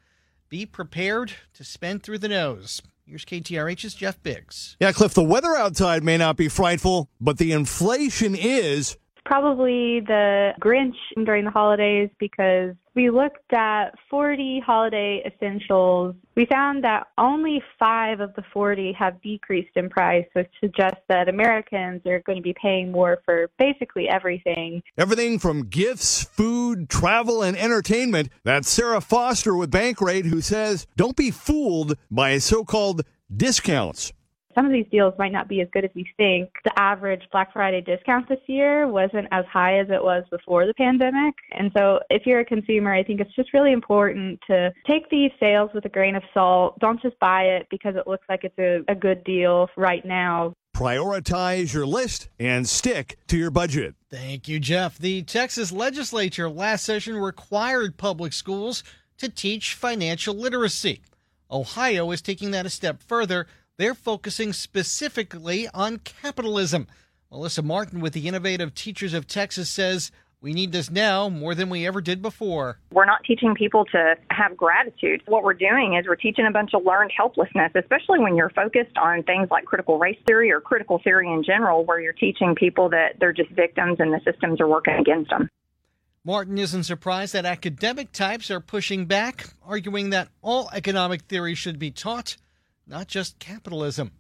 [0.50, 2.82] be prepared to spend through the nose.
[3.06, 4.76] Here's KTRH's Jeff Biggs.
[4.82, 10.54] Yeah, Cliff, the weather outside may not be frightful, but the inflation is probably the
[10.60, 10.96] Grinch
[11.26, 16.16] during the holidays because we looked at 40 holiday essentials.
[16.36, 21.28] We found that only five of the 40 have decreased in price, which suggests that
[21.28, 24.84] Americans are going to be paying more for basically everything.
[24.98, 28.30] Everything from gifts, food, travel, and entertainment.
[28.44, 33.02] That's Sarah Foster with Bankrate who says don't be fooled by so called
[33.36, 34.14] discounts
[34.56, 36.50] some of these deals might not be as good as we think.
[36.64, 40.74] The average Black Friday discount this year wasn't as high as it was before the
[40.74, 41.36] pandemic.
[41.52, 45.32] And so if you're a consumer, I think it's just really important to take these
[45.40, 46.80] sales with a grain of salt.
[46.80, 50.54] Don't just buy it because it looks like it's a, a good deal right now.
[50.76, 53.94] Prioritize your list and stick to your budget.
[54.10, 54.98] Thank you, Jeff.
[54.98, 58.84] The Texas legislature last session required public schools
[59.20, 61.02] to teach financial literacy.
[61.52, 63.46] Ohio is taking that a step further
[63.78, 66.88] they're focusing specifically on capitalism.
[67.32, 71.70] Melissa Martin with the Innovative Teachers of Texas says we need this now more than
[71.70, 72.78] we ever did before.
[72.92, 75.24] We're not teaching people to have gratitude.
[75.26, 78.98] What we're doing is we're teaching a bunch of learned helplessness, especially when you're focused
[78.98, 82.90] on things like critical race theory or critical theory in general, where you're teaching people
[82.90, 85.50] that they're just victims and the systems are working against them.
[86.26, 91.80] Martin isn't surprised that academic types are pushing back, arguing that all economic theory should
[91.80, 92.36] be taught,
[92.88, 94.12] not just capitalism.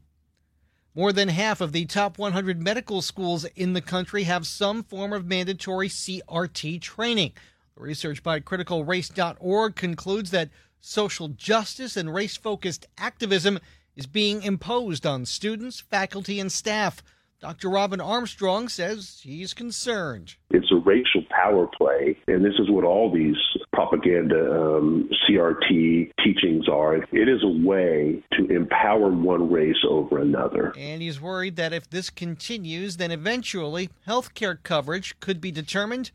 [0.95, 5.11] More than half of the top 100 medical schools in the country have some form
[5.11, 7.33] of mandatory CRT training.
[7.75, 10.49] Research by criticalrace.org concludes that
[10.79, 13.59] social justice and race focused activism
[13.95, 17.01] is being imposed on students, faculty, and staff.
[17.39, 17.69] Dr.
[17.69, 20.35] Robin Armstrong says he's concerned.
[20.51, 23.35] It's a racial power play, and this is what all these
[23.71, 26.95] propaganda um, CRT teachings are.
[26.95, 30.73] It is a way to empower one race over another.
[30.77, 36.11] And he's worried that if this continues, then eventually health care coverage could be determined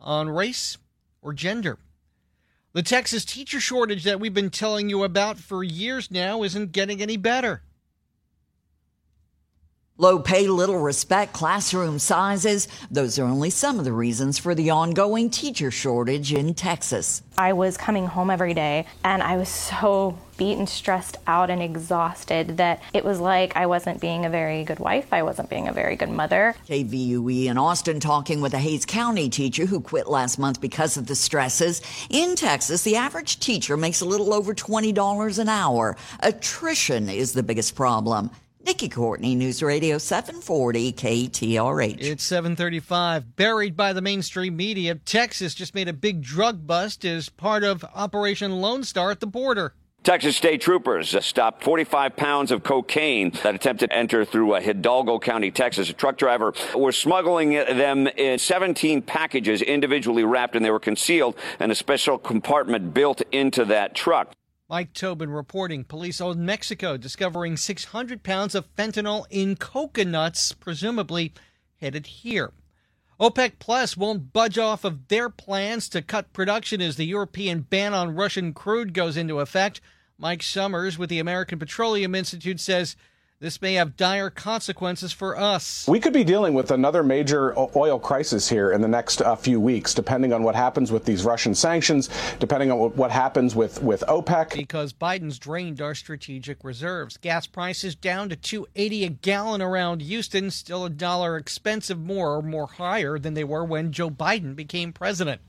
[0.00, 0.78] on race
[1.20, 1.78] or gender.
[2.72, 7.02] The Texas teacher shortage that we've been telling you about for years now isn't getting
[7.02, 7.62] any better.
[10.02, 14.68] Low pay, little respect, classroom sizes, those are only some of the reasons for the
[14.68, 17.22] ongoing teacher shortage in Texas.
[17.38, 22.56] I was coming home every day and I was so beaten, stressed out, and exhausted
[22.56, 25.12] that it was like I wasn't being a very good wife.
[25.12, 26.56] I wasn't being a very good mother.
[26.68, 31.06] KVUE in Austin talking with a Hays County teacher who quit last month because of
[31.06, 31.80] the stresses.
[32.10, 35.96] In Texas, the average teacher makes a little over $20 an hour.
[36.18, 38.32] Attrition is the biggest problem.
[38.64, 41.96] Nikki Courtney, News Radio 740 KTRH.
[42.00, 43.34] It's 735.
[43.34, 47.84] Buried by the mainstream media, Texas just made a big drug bust as part of
[47.94, 49.74] Operation Lone Star at the border.
[50.04, 55.20] Texas state troopers stopped 45 pounds of cocaine that attempted to enter through uh, Hidalgo
[55.20, 55.90] County, Texas.
[55.90, 61.36] A truck driver was smuggling them in 17 packages individually wrapped, and they were concealed
[61.60, 64.32] in a special compartment built into that truck.
[64.72, 71.34] Mike Tobin reporting police in Mexico discovering 600 pounds of fentanyl in coconuts, presumably
[71.76, 72.52] headed here.
[73.20, 77.92] OPEC Plus won't budge off of their plans to cut production as the European ban
[77.92, 79.82] on Russian crude goes into effect.
[80.16, 82.96] Mike Sommers with the American Petroleum Institute says
[83.42, 85.84] this may have dire consequences for us.
[85.88, 89.60] We could be dealing with another major oil crisis here in the next uh, few
[89.60, 92.08] weeks, depending on what happens with these Russian sanctions,
[92.38, 94.54] depending on what happens with, with OPEC.
[94.54, 97.16] Because Biden's drained our strategic reserves.
[97.16, 102.42] Gas prices down to 280 a gallon around Houston, still a dollar expensive more or
[102.42, 105.40] more higher than they were when Joe Biden became president.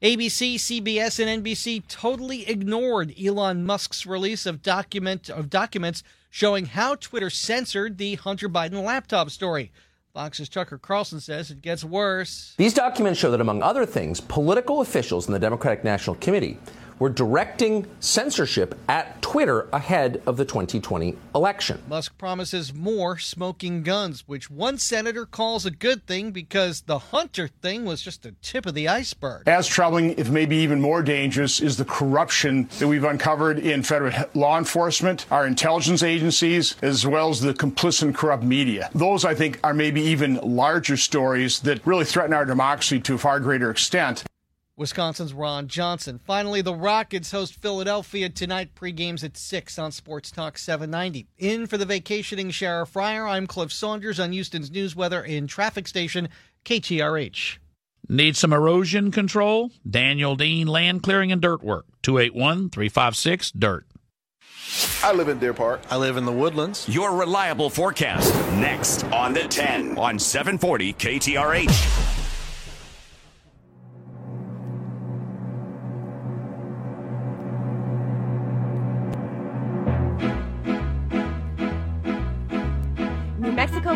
[0.00, 6.04] ABC, CBS, and NBC totally ignored Elon Musk's release of document of documents
[6.34, 9.70] showing how Twitter censored the Hunter Biden laptop story.
[10.12, 12.54] Fox's Tucker Carlson says it gets worse.
[12.56, 16.58] These documents show that, among other things, political officials in the Democratic National Committee
[16.98, 21.82] were directing censorship at Twitter ahead of the 2020 election.
[21.88, 27.48] Musk promises more smoking guns, which one senator calls a good thing because the Hunter
[27.48, 29.48] thing was just the tip of the iceberg.
[29.48, 34.12] As troubling, if maybe even more dangerous, is the corruption that we've uncovered in federal
[34.34, 38.90] law enforcement, our intelligence agencies, as well as the complicit and corrupt media.
[38.94, 43.18] Those, I think, are maybe even larger stories that really threaten our democracy to a
[43.18, 44.24] far greater extent.
[44.76, 46.18] Wisconsin's Ron Johnson.
[46.18, 48.74] Finally, the Rockets host Philadelphia tonight.
[48.74, 51.28] Pre-games at 6 on Sports Talk 790.
[51.38, 55.86] In for the vacationing Shara Fryer, I'm Cliff Saunders on Houston's News Weather and Traffic
[55.86, 56.28] Station,
[56.64, 57.58] KTRH.
[58.08, 59.70] Need some erosion control?
[59.88, 61.86] Daniel Dean Land Clearing and Dirt Work.
[62.02, 63.84] 281 356 DIRT.
[65.02, 65.82] I live in Deer Park.
[65.88, 66.88] I live in the Woodlands.
[66.88, 72.13] Your reliable forecast next on the 10 on 740 KTRH.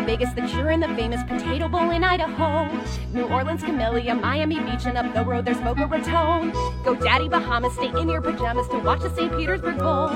[0.09, 2.67] Vegas, the Cure, and the famous Potato Bowl in Idaho.
[3.13, 6.49] New Orleans, Camellia, Miami Beach, and up the road there's Boca Raton.
[6.83, 9.31] Go Daddy Bahamas, stay in your pajamas to watch the St.
[9.37, 10.09] Petersburg Bowl.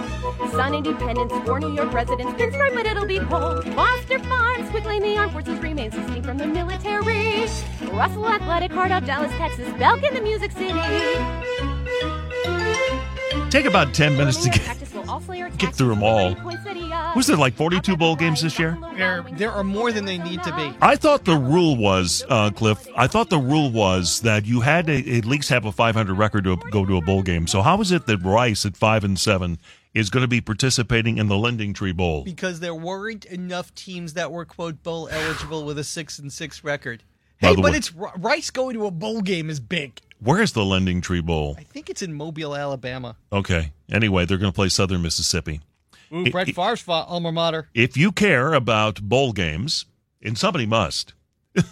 [0.49, 3.63] Sun Independence, for New York residents, pinstripe, but it'll be cold.
[3.75, 7.45] Foster Farms, quickly the armed forces remains distinct from the military.
[7.91, 12.22] Russell Athletic, Heart of Dallas, Texas, Belk in the Music City.
[13.53, 14.63] Take about 10 minutes to get,
[15.59, 16.35] get through them all.
[17.15, 18.75] Was there like 42 bowl games this year?
[18.97, 20.75] There, there are more than they need to be.
[20.81, 24.87] I thought the rule was, uh, Cliff, I thought the rule was that you had
[24.87, 27.45] to at least have a 500 record to go to a bowl game.
[27.45, 29.59] So how is it that Rice at 5 and 7
[29.93, 32.23] is going to be participating in the Lending Tree Bowl?
[32.23, 36.63] Because there weren't enough teams that were, quote, bowl eligible with a 6 and 6
[36.63, 37.03] record.
[37.43, 39.99] Hey, but way, it's Rice going to a bowl game is big.
[40.19, 41.55] Where's the Lending Tree Bowl?
[41.59, 43.17] I think it's in Mobile, Alabama.
[43.31, 43.73] Okay.
[43.91, 45.59] Anyway, they're going to play Southern Mississippi.
[46.13, 47.69] Ooh, Brett Favre's alma mater.
[47.73, 49.85] If you care about bowl games,
[50.21, 51.13] and somebody must,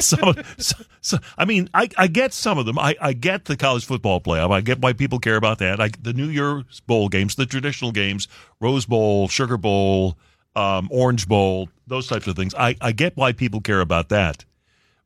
[0.00, 2.78] some, some, some, I mean, I, I get some of them.
[2.78, 4.50] I, I get the college football playoff.
[4.50, 5.80] I get why people care about that.
[5.80, 8.26] I, the New Year's Bowl games, the traditional games,
[8.60, 10.18] Rose Bowl, Sugar Bowl,
[10.56, 12.54] um, Orange Bowl, those types of things.
[12.54, 14.44] I, I get why people care about that.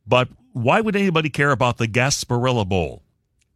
[0.06, 3.02] But why would anybody care about the Gasparilla Bowl?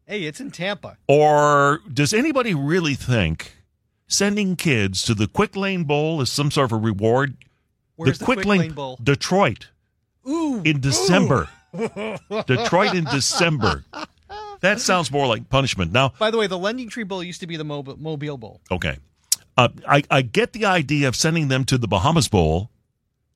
[0.06, 0.98] Hey, it's in Tampa.
[1.06, 3.56] Or does anybody really think
[4.08, 7.36] sending kids to the Quick Lane Bowl is some sort of a reward?
[7.96, 8.98] Where's the, Quick, Lane, Bowl?
[9.02, 9.68] Detroit.
[10.28, 10.62] Ooh.
[10.64, 11.48] In December.
[11.78, 12.16] Ooh.
[12.46, 13.84] Detroit in December.
[14.60, 15.92] That sounds more like punishment.
[15.92, 18.60] Now, by the way, the Lending Tree Bowl used to be the Mobile, Mobile Bowl.
[18.70, 18.98] Okay.
[19.56, 22.69] Uh, I, I get the idea of sending them to the Bahamas Bowl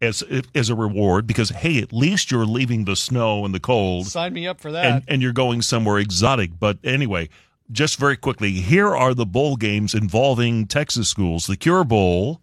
[0.05, 0.23] as
[0.55, 4.07] as a reward because hey, at least you're leaving the snow and the cold.
[4.07, 4.85] Sign me up for that.
[4.85, 6.59] And, and you're going somewhere exotic.
[6.59, 7.29] But anyway,
[7.71, 12.41] just very quickly, here are the bowl games involving Texas schools: the Cure Bowl.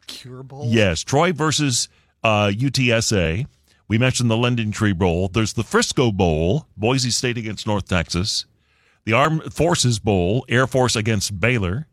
[0.00, 0.66] The Cure Bowl.
[0.66, 1.88] Yes, Troy versus
[2.22, 3.46] uh, UTSA.
[3.86, 5.28] We mentioned the Lending Tree Bowl.
[5.28, 8.46] There's the Frisco Bowl, Boise State against North Texas.
[9.04, 11.86] The Armed Forces Bowl, Air Force against Baylor.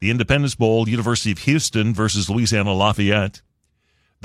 [0.00, 3.40] The Independence Bowl, University of Houston versus Louisiana Lafayette.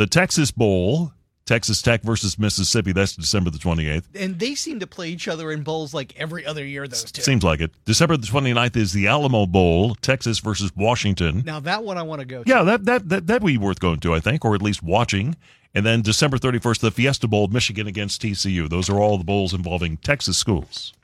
[0.01, 1.13] The Texas Bowl,
[1.45, 2.91] Texas Tech versus Mississippi.
[2.91, 4.05] That's December the 28th.
[4.15, 7.21] And they seem to play each other in bowls like every other year, those two.
[7.21, 7.69] Seems like it.
[7.85, 11.43] December the 29th is the Alamo Bowl, Texas versus Washington.
[11.45, 12.49] Now, that one I want to go to.
[12.49, 15.35] Yeah, that, that, that, that'd be worth going to, I think, or at least watching.
[15.75, 18.67] And then December 31st, the Fiesta Bowl, Michigan against TCU.
[18.67, 20.95] Those are all the bowls involving Texas schools.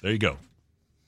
[0.00, 0.36] There you go.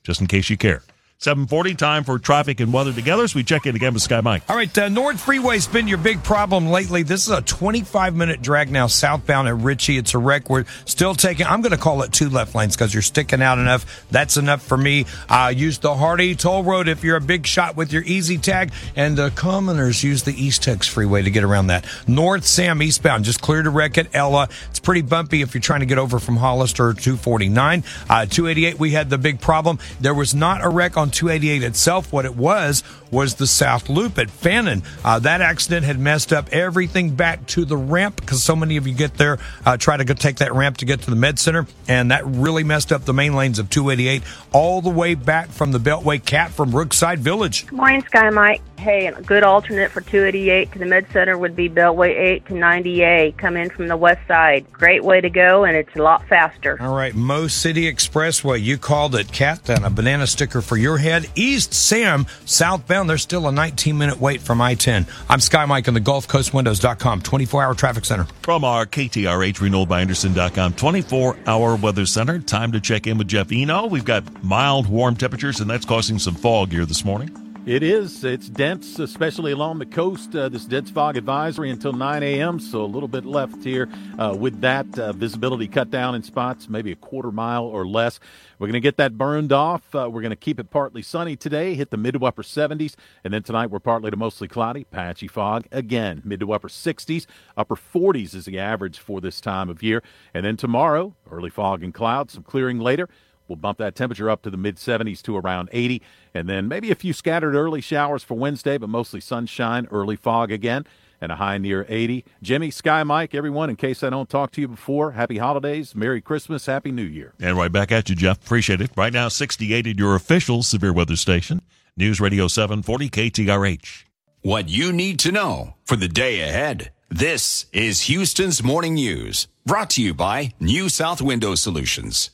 [0.03, 0.83] Just in case you care.
[1.19, 3.25] 740 time for traffic and weather together.
[3.27, 4.43] So we check in again with Sky Mike.
[4.49, 7.03] All right, uh, North Freeway's been your big problem lately.
[7.03, 9.97] This is a 25 minute drag now southbound at Richey.
[9.97, 10.49] It's a wreck.
[10.49, 13.59] We're still taking, I'm going to call it two left lanes because you're sticking out
[13.59, 14.05] enough.
[14.11, 15.05] That's enough for me.
[15.29, 18.73] Uh, use the Hardy Toll Road if you're a big shot with your easy tag.
[18.97, 21.85] And uh, commoners use the Eastex Freeway to get around that.
[22.09, 24.49] North Sam eastbound, just cleared a wreck at Ella.
[24.69, 27.85] It's pretty bumpy if you're trying to get over from Hollister 249.
[28.09, 29.79] Uh, 288, we had the big problem.
[30.01, 32.13] There was not a wreck on 288 itself.
[32.13, 32.83] What it was
[33.15, 34.83] was the South Loop at Fannin.
[35.03, 38.85] Uh, that accident had messed up everything back to the ramp because so many of
[38.85, 41.39] you get there, uh, try to go take that ramp to get to the Med
[41.39, 44.21] Center, and that really messed up the main lanes of 288
[44.51, 47.65] all the way back from the Beltway Cat from Brookside Village.
[47.67, 48.61] Good morning, Sky Mike.
[48.77, 52.53] Hey, a good alternate for 288 to the Med Center would be Beltway 8 to
[52.53, 53.37] 90A.
[53.37, 54.69] Come in from the west side.
[54.73, 56.77] Great way to go, and it's a lot faster.
[56.81, 58.61] All right, Mo City Expressway.
[58.61, 61.27] You called it cat and a banana sticker for your head.
[61.35, 63.04] East Sam, southbound.
[63.07, 65.05] There's still a 19 minute wait from I 10.
[65.29, 68.27] I'm Sky Mike on the Gulf Coast Windows.com, 24 hour traffic center.
[68.41, 72.39] From our KTRH Renewal by Andersen.com 24 hour weather center.
[72.39, 73.87] Time to check in with Jeff Eno.
[73.87, 77.44] We've got mild, warm temperatures, and that's causing some fog here this morning.
[77.65, 78.23] It is.
[78.23, 80.35] It's dense, especially along the coast.
[80.35, 83.89] Uh, this dense fog advisory until 9 a.m., so a little bit left here.
[84.19, 88.19] Uh, with that, uh, visibility cut down in spots, maybe a quarter mile or less.
[88.59, 89.95] We're going to get that burned off.
[89.95, 92.93] Uh, we're going to keep it partly sunny today, hit the mid to upper 70s.
[93.23, 95.65] And then tonight, we're partly to mostly cloudy, patchy fog.
[95.71, 97.25] Again, mid to upper 60s,
[97.57, 100.03] upper 40s is the average for this time of year.
[100.35, 103.09] And then tomorrow, early fog and clouds, some clearing later.
[103.47, 106.01] We'll bump that temperature up to the mid 70s to around 80.
[106.33, 110.51] And then maybe a few scattered early showers for Wednesday, but mostly sunshine, early fog
[110.51, 110.85] again,
[111.21, 112.25] and a high near 80.
[112.41, 116.21] Jimmy, Sky Mike, everyone, in case I don't talk to you before, happy holidays, Merry
[116.21, 117.33] Christmas, Happy New Year.
[117.39, 118.43] And right back at you, Jeff.
[118.43, 118.91] Appreciate it.
[118.95, 121.61] Right now, 68 at your official severe weather station,
[121.95, 124.03] News Radio 740 KTRH.
[124.41, 126.91] What you need to know for the day ahead.
[127.09, 132.31] This is Houston's Morning News, brought to you by New South Window Solutions.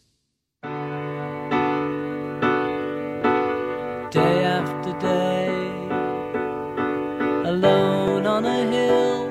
[4.11, 5.47] Day after day,
[7.49, 9.29] alone on a hill.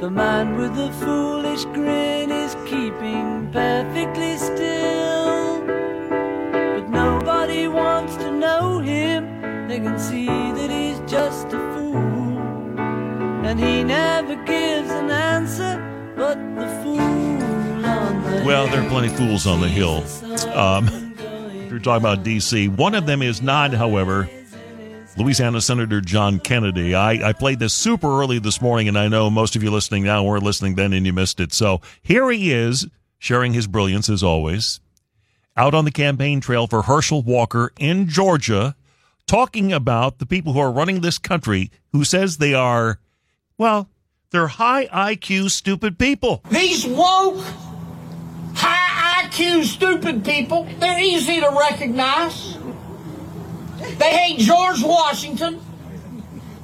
[0.00, 5.60] The man with the foolish grin is keeping perfectly still.
[5.66, 12.78] But nobody wants to know him, they can see that he's just a fool.
[13.44, 15.82] And he never gives an answer,
[16.16, 17.00] but the fool
[17.84, 20.04] on the Well, there are plenty of fools on the hill.
[20.54, 21.05] Um,
[21.76, 22.68] you're talking about D.C.
[22.68, 24.30] One of them is not, however,
[25.18, 26.94] Louisiana Senator John Kennedy.
[26.94, 30.04] I, I played this super early this morning, and I know most of you listening
[30.04, 31.52] now weren't listening then and you missed it.
[31.52, 32.86] So here he is,
[33.18, 34.80] sharing his brilliance as always,
[35.54, 38.74] out on the campaign trail for Herschel Walker in Georgia,
[39.26, 43.00] talking about the people who are running this country who says they are,
[43.58, 43.90] well,
[44.30, 46.42] they're high IQ, stupid people.
[46.50, 47.44] These woke,
[48.54, 48.85] high
[49.26, 52.56] IQ, stupid people, they're easy to recognize.
[53.98, 55.60] They hate George Washington.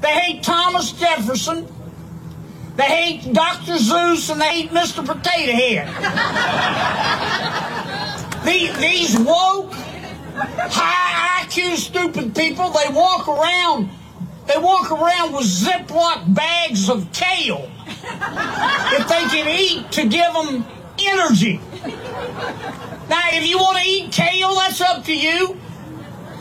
[0.00, 1.66] They hate Thomas Jefferson.
[2.76, 3.74] They hate Dr.
[3.74, 5.04] Seuss and they hate Mr.
[5.04, 5.88] Potato Head.
[8.44, 13.90] these, these woke, high IQ, stupid people, they walk around,
[14.46, 20.64] they walk around with Ziploc bags of kale if they can eat to give them
[21.08, 21.60] energy.
[23.08, 25.58] Now, if you want to eat kale, that's up to you.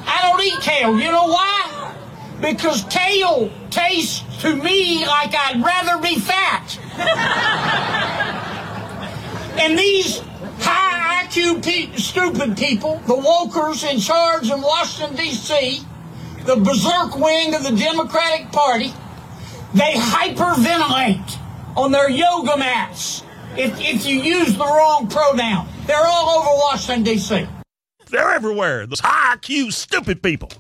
[0.06, 0.98] I don't eat kale.
[0.98, 1.96] You know why?
[2.40, 6.78] Because kale tastes to me like I'd rather be fat.
[9.60, 10.20] and these
[10.60, 15.82] high IQ pe- stupid people, the wokers in charge in Washington, D.C.,
[16.46, 18.94] the berserk wing of the Democratic Party,
[19.74, 21.38] they hyperventilate
[21.76, 23.24] on their yoga mats
[23.58, 25.68] if, if you use the wrong pronoun.
[25.86, 27.48] They're all over Washington, D.C.
[28.10, 28.86] They're everywhere.
[28.86, 30.52] Those high IQ stupid people.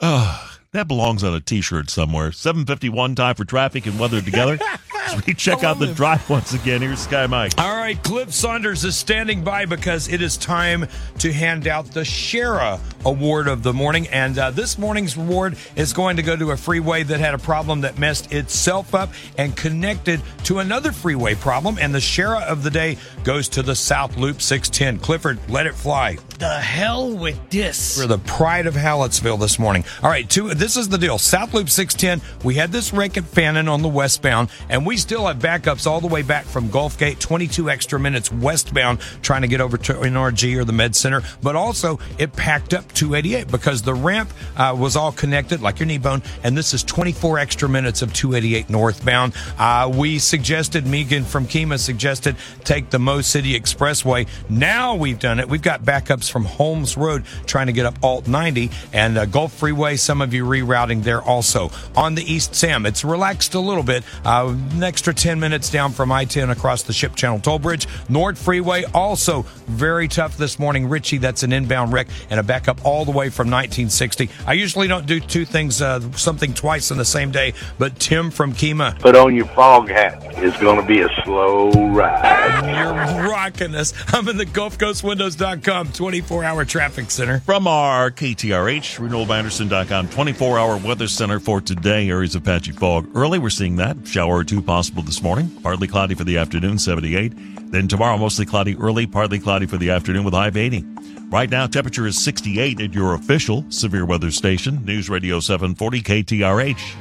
[0.00, 2.32] Oh, that belongs on a T-shirt somewhere.
[2.32, 4.58] 751 time for traffic and weather together.
[5.06, 6.80] As we check out the drive once again.
[6.80, 7.52] Here's Sky Mike.
[7.58, 10.86] All right, Cliff Saunders is standing by because it is time
[11.18, 14.06] to hand out the Shara Award of the morning.
[14.08, 17.38] And uh, this morning's reward is going to go to a freeway that had a
[17.38, 21.76] problem that messed itself up and connected to another freeway problem.
[21.78, 25.00] And the Shara of the day goes to the South Loop 610.
[25.00, 26.16] Clifford, let it fly.
[26.38, 27.98] The hell with this.
[27.98, 29.84] We're the pride of Hallettsville this morning.
[30.02, 31.18] All right, two, this is the deal.
[31.18, 35.26] South Loop 610, we had this wreck at Fannin on the westbound, and we still
[35.26, 39.48] have backups all the way back from Gulf Gate, 22 extra minutes westbound, trying to
[39.48, 41.22] get over to NRG or the Med Center.
[41.42, 45.86] But also, it packed up 288 because the ramp uh, was all connected, like your
[45.86, 49.34] knee bone, and this is 24 extra minutes of 288 northbound.
[49.58, 54.28] Uh, we suggested, Megan from Kemah suggested, take the Mo City Expressway.
[54.48, 55.48] Now we've done it.
[55.48, 59.52] We've got backups from Holmes Road trying to get up Alt 90 and uh, Gulf
[59.52, 59.96] Freeway.
[59.96, 61.70] Some of you rerouting there also.
[61.96, 64.04] On the East Sam, it's relaxed a little bit.
[64.24, 64.54] Uh,
[64.84, 67.86] extra 10 minutes down from I 10 across the Ship Channel Toll Bridge.
[68.08, 70.88] Nord Freeway also very tough this morning.
[70.88, 74.30] Richey, that's an inbound wreck and a backup all the way from 1960.
[74.46, 78.30] I usually don't do two things, uh, something twice in the same day, but Tim
[78.30, 79.00] from Kemah.
[79.00, 80.22] Put on your fog hat.
[80.38, 82.76] It's going to be a slow ride.
[82.76, 83.92] You're rocking us.
[84.12, 87.40] I'm in the GulfCoastWindows.com 24 hour traffic center.
[87.40, 92.08] From our KTRH, RenewalByAndersen.com 24 hour weather center for today.
[92.08, 93.08] Areas of patchy fog.
[93.14, 93.96] Early, we're seeing that.
[94.06, 95.48] Shower or two possible this morning.
[95.62, 97.70] Partly cloudy for the afternoon, 78.
[97.70, 100.84] Then tomorrow, mostly cloudy early, partly cloudy for the afternoon with high of 80.
[101.28, 106.96] Right now, temperature is 68 at your official severe weather station, News Radio 740 KTRH.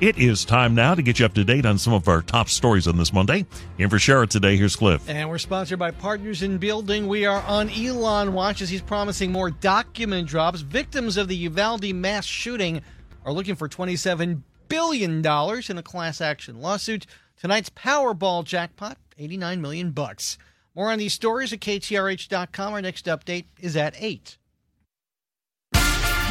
[0.00, 2.48] It is time now to get you up to date on some of our top
[2.48, 3.46] stories on this Monday.
[3.78, 5.08] In for Shara today, here's Cliff.
[5.08, 7.06] And we're sponsored by Partners in Building.
[7.06, 10.62] We are on Elon Watch as he's promising more document drops.
[10.62, 12.82] Victims of the Uvalde mass shooting
[13.24, 17.06] are looking for $27 billion dollars in a class action lawsuit.
[17.36, 20.38] Tonight's Powerball jackpot, 89 million bucks.
[20.74, 22.72] More on these stories at KTRH.com.
[22.72, 24.38] Our next update is at 8.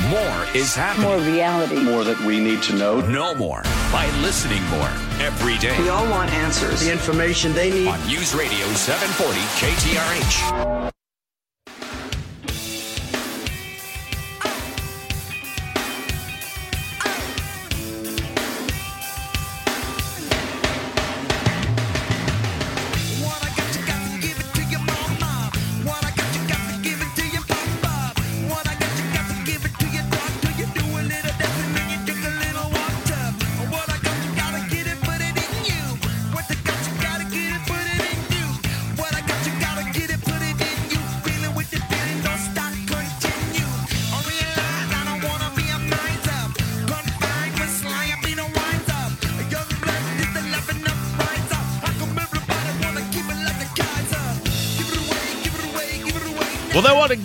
[0.10, 1.10] More is happening.
[1.10, 1.82] More reality.
[1.82, 3.02] More that we need to know.
[3.02, 3.62] Know more
[3.92, 4.88] by listening more
[5.20, 5.78] every day.
[5.82, 6.82] We all want answers.
[6.82, 7.88] The information they need.
[7.88, 10.94] On News Radio 740 KTRH.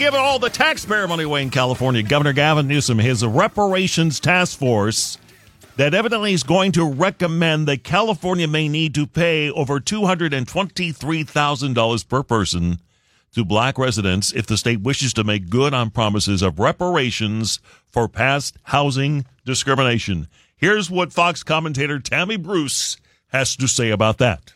[0.02, 2.02] Give all the taxpayer money away in California.
[2.02, 5.16] Governor Gavin Newsom his reparations task force
[5.76, 12.22] that evidently is going to recommend that California may need to pay over $223,000 per
[12.24, 12.80] person
[13.32, 18.08] to black residents if the state wishes to make good on promises of reparations for
[18.08, 20.26] past housing discrimination.
[20.56, 22.96] Here's what Fox commentator Tammy Bruce
[23.28, 24.52] has to say about that.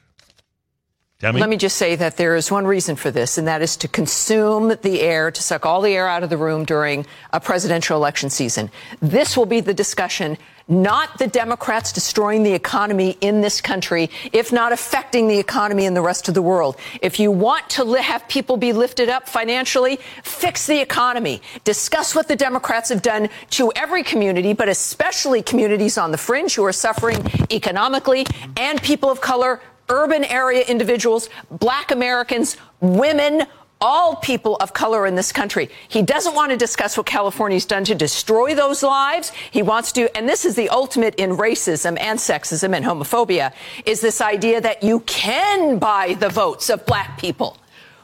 [1.22, 3.88] Let me just say that there is one reason for this, and that is to
[3.88, 7.96] consume the air, to suck all the air out of the room during a presidential
[7.96, 8.70] election season.
[9.00, 10.36] This will be the discussion,
[10.68, 15.94] not the Democrats destroying the economy in this country, if not affecting the economy in
[15.94, 16.76] the rest of the world.
[17.00, 21.40] If you want to li- have people be lifted up financially, fix the economy.
[21.64, 26.54] Discuss what the Democrats have done to every community, but especially communities on the fringe
[26.56, 28.26] who are suffering economically
[28.58, 33.46] and people of color urban area individuals, black Americans, women,
[33.80, 35.68] all people of color in this country.
[35.88, 39.32] He doesn't want to discuss what California's done to destroy those lives.
[39.50, 43.52] He wants to, and this is the ultimate in racism and sexism and homophobia,
[43.84, 47.58] is this idea that you can buy the votes of black people.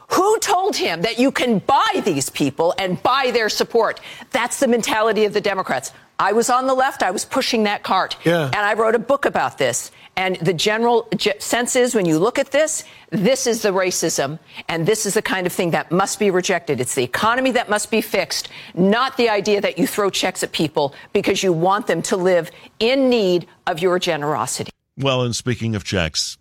[0.09, 3.99] Who told him that you can buy these people and buy their support?
[4.29, 5.91] That's the mentality of the Democrats.
[6.19, 7.01] I was on the left.
[7.01, 8.15] I was pushing that cart.
[8.23, 8.45] Yeah.
[8.45, 9.91] And I wrote a book about this.
[10.15, 11.07] And the general
[11.39, 14.37] sense is when you look at this, this is the racism,
[14.69, 16.79] and this is the kind of thing that must be rejected.
[16.79, 20.51] It's the economy that must be fixed, not the idea that you throw checks at
[20.51, 24.71] people because you want them to live in need of your generosity.
[24.97, 26.37] Well, and speaking of checks,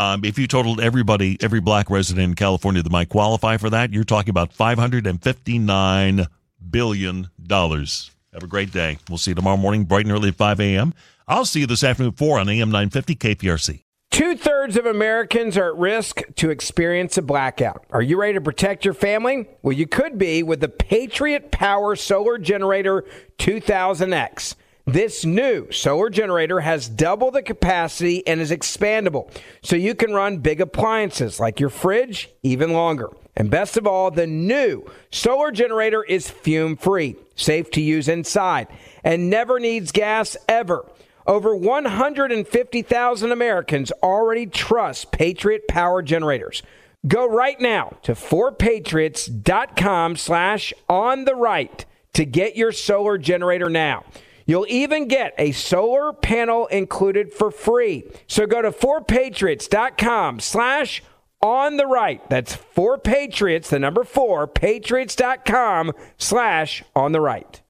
[0.00, 3.92] um, if you totaled everybody, every black resident in California that might qualify for that,
[3.92, 6.26] you're talking about $559
[6.70, 7.30] billion.
[8.32, 8.96] Have a great day.
[9.10, 10.94] We'll see you tomorrow morning, bright and early at 5 a.m.
[11.28, 13.82] I'll see you this afternoon at 4 on AM 950 KPRC.
[14.10, 17.84] Two thirds of Americans are at risk to experience a blackout.
[17.90, 19.48] Are you ready to protect your family?
[19.62, 23.04] Well, you could be with the Patriot Power Solar Generator
[23.38, 24.54] 2000X.
[24.86, 29.30] This new solar generator has double the capacity and is expandable,
[29.62, 33.10] so you can run big appliances like your fridge even longer.
[33.34, 38.68] And best of all, the new solar generator is fume free, safe to use inside,
[39.02, 40.84] and never needs gas ever.
[41.26, 46.62] Over 150,000 Americans already trust Patriot Power Generators.
[47.06, 54.04] Go right now to 4patriots.com slash on the right to get your solar generator now.
[54.46, 58.04] You'll even get a solar panel included for free.
[58.26, 61.02] So go to 4patriots.com slash
[61.42, 62.28] on the right.
[62.28, 67.61] That's for Patriots, the number 4, patriots.com slash on the right.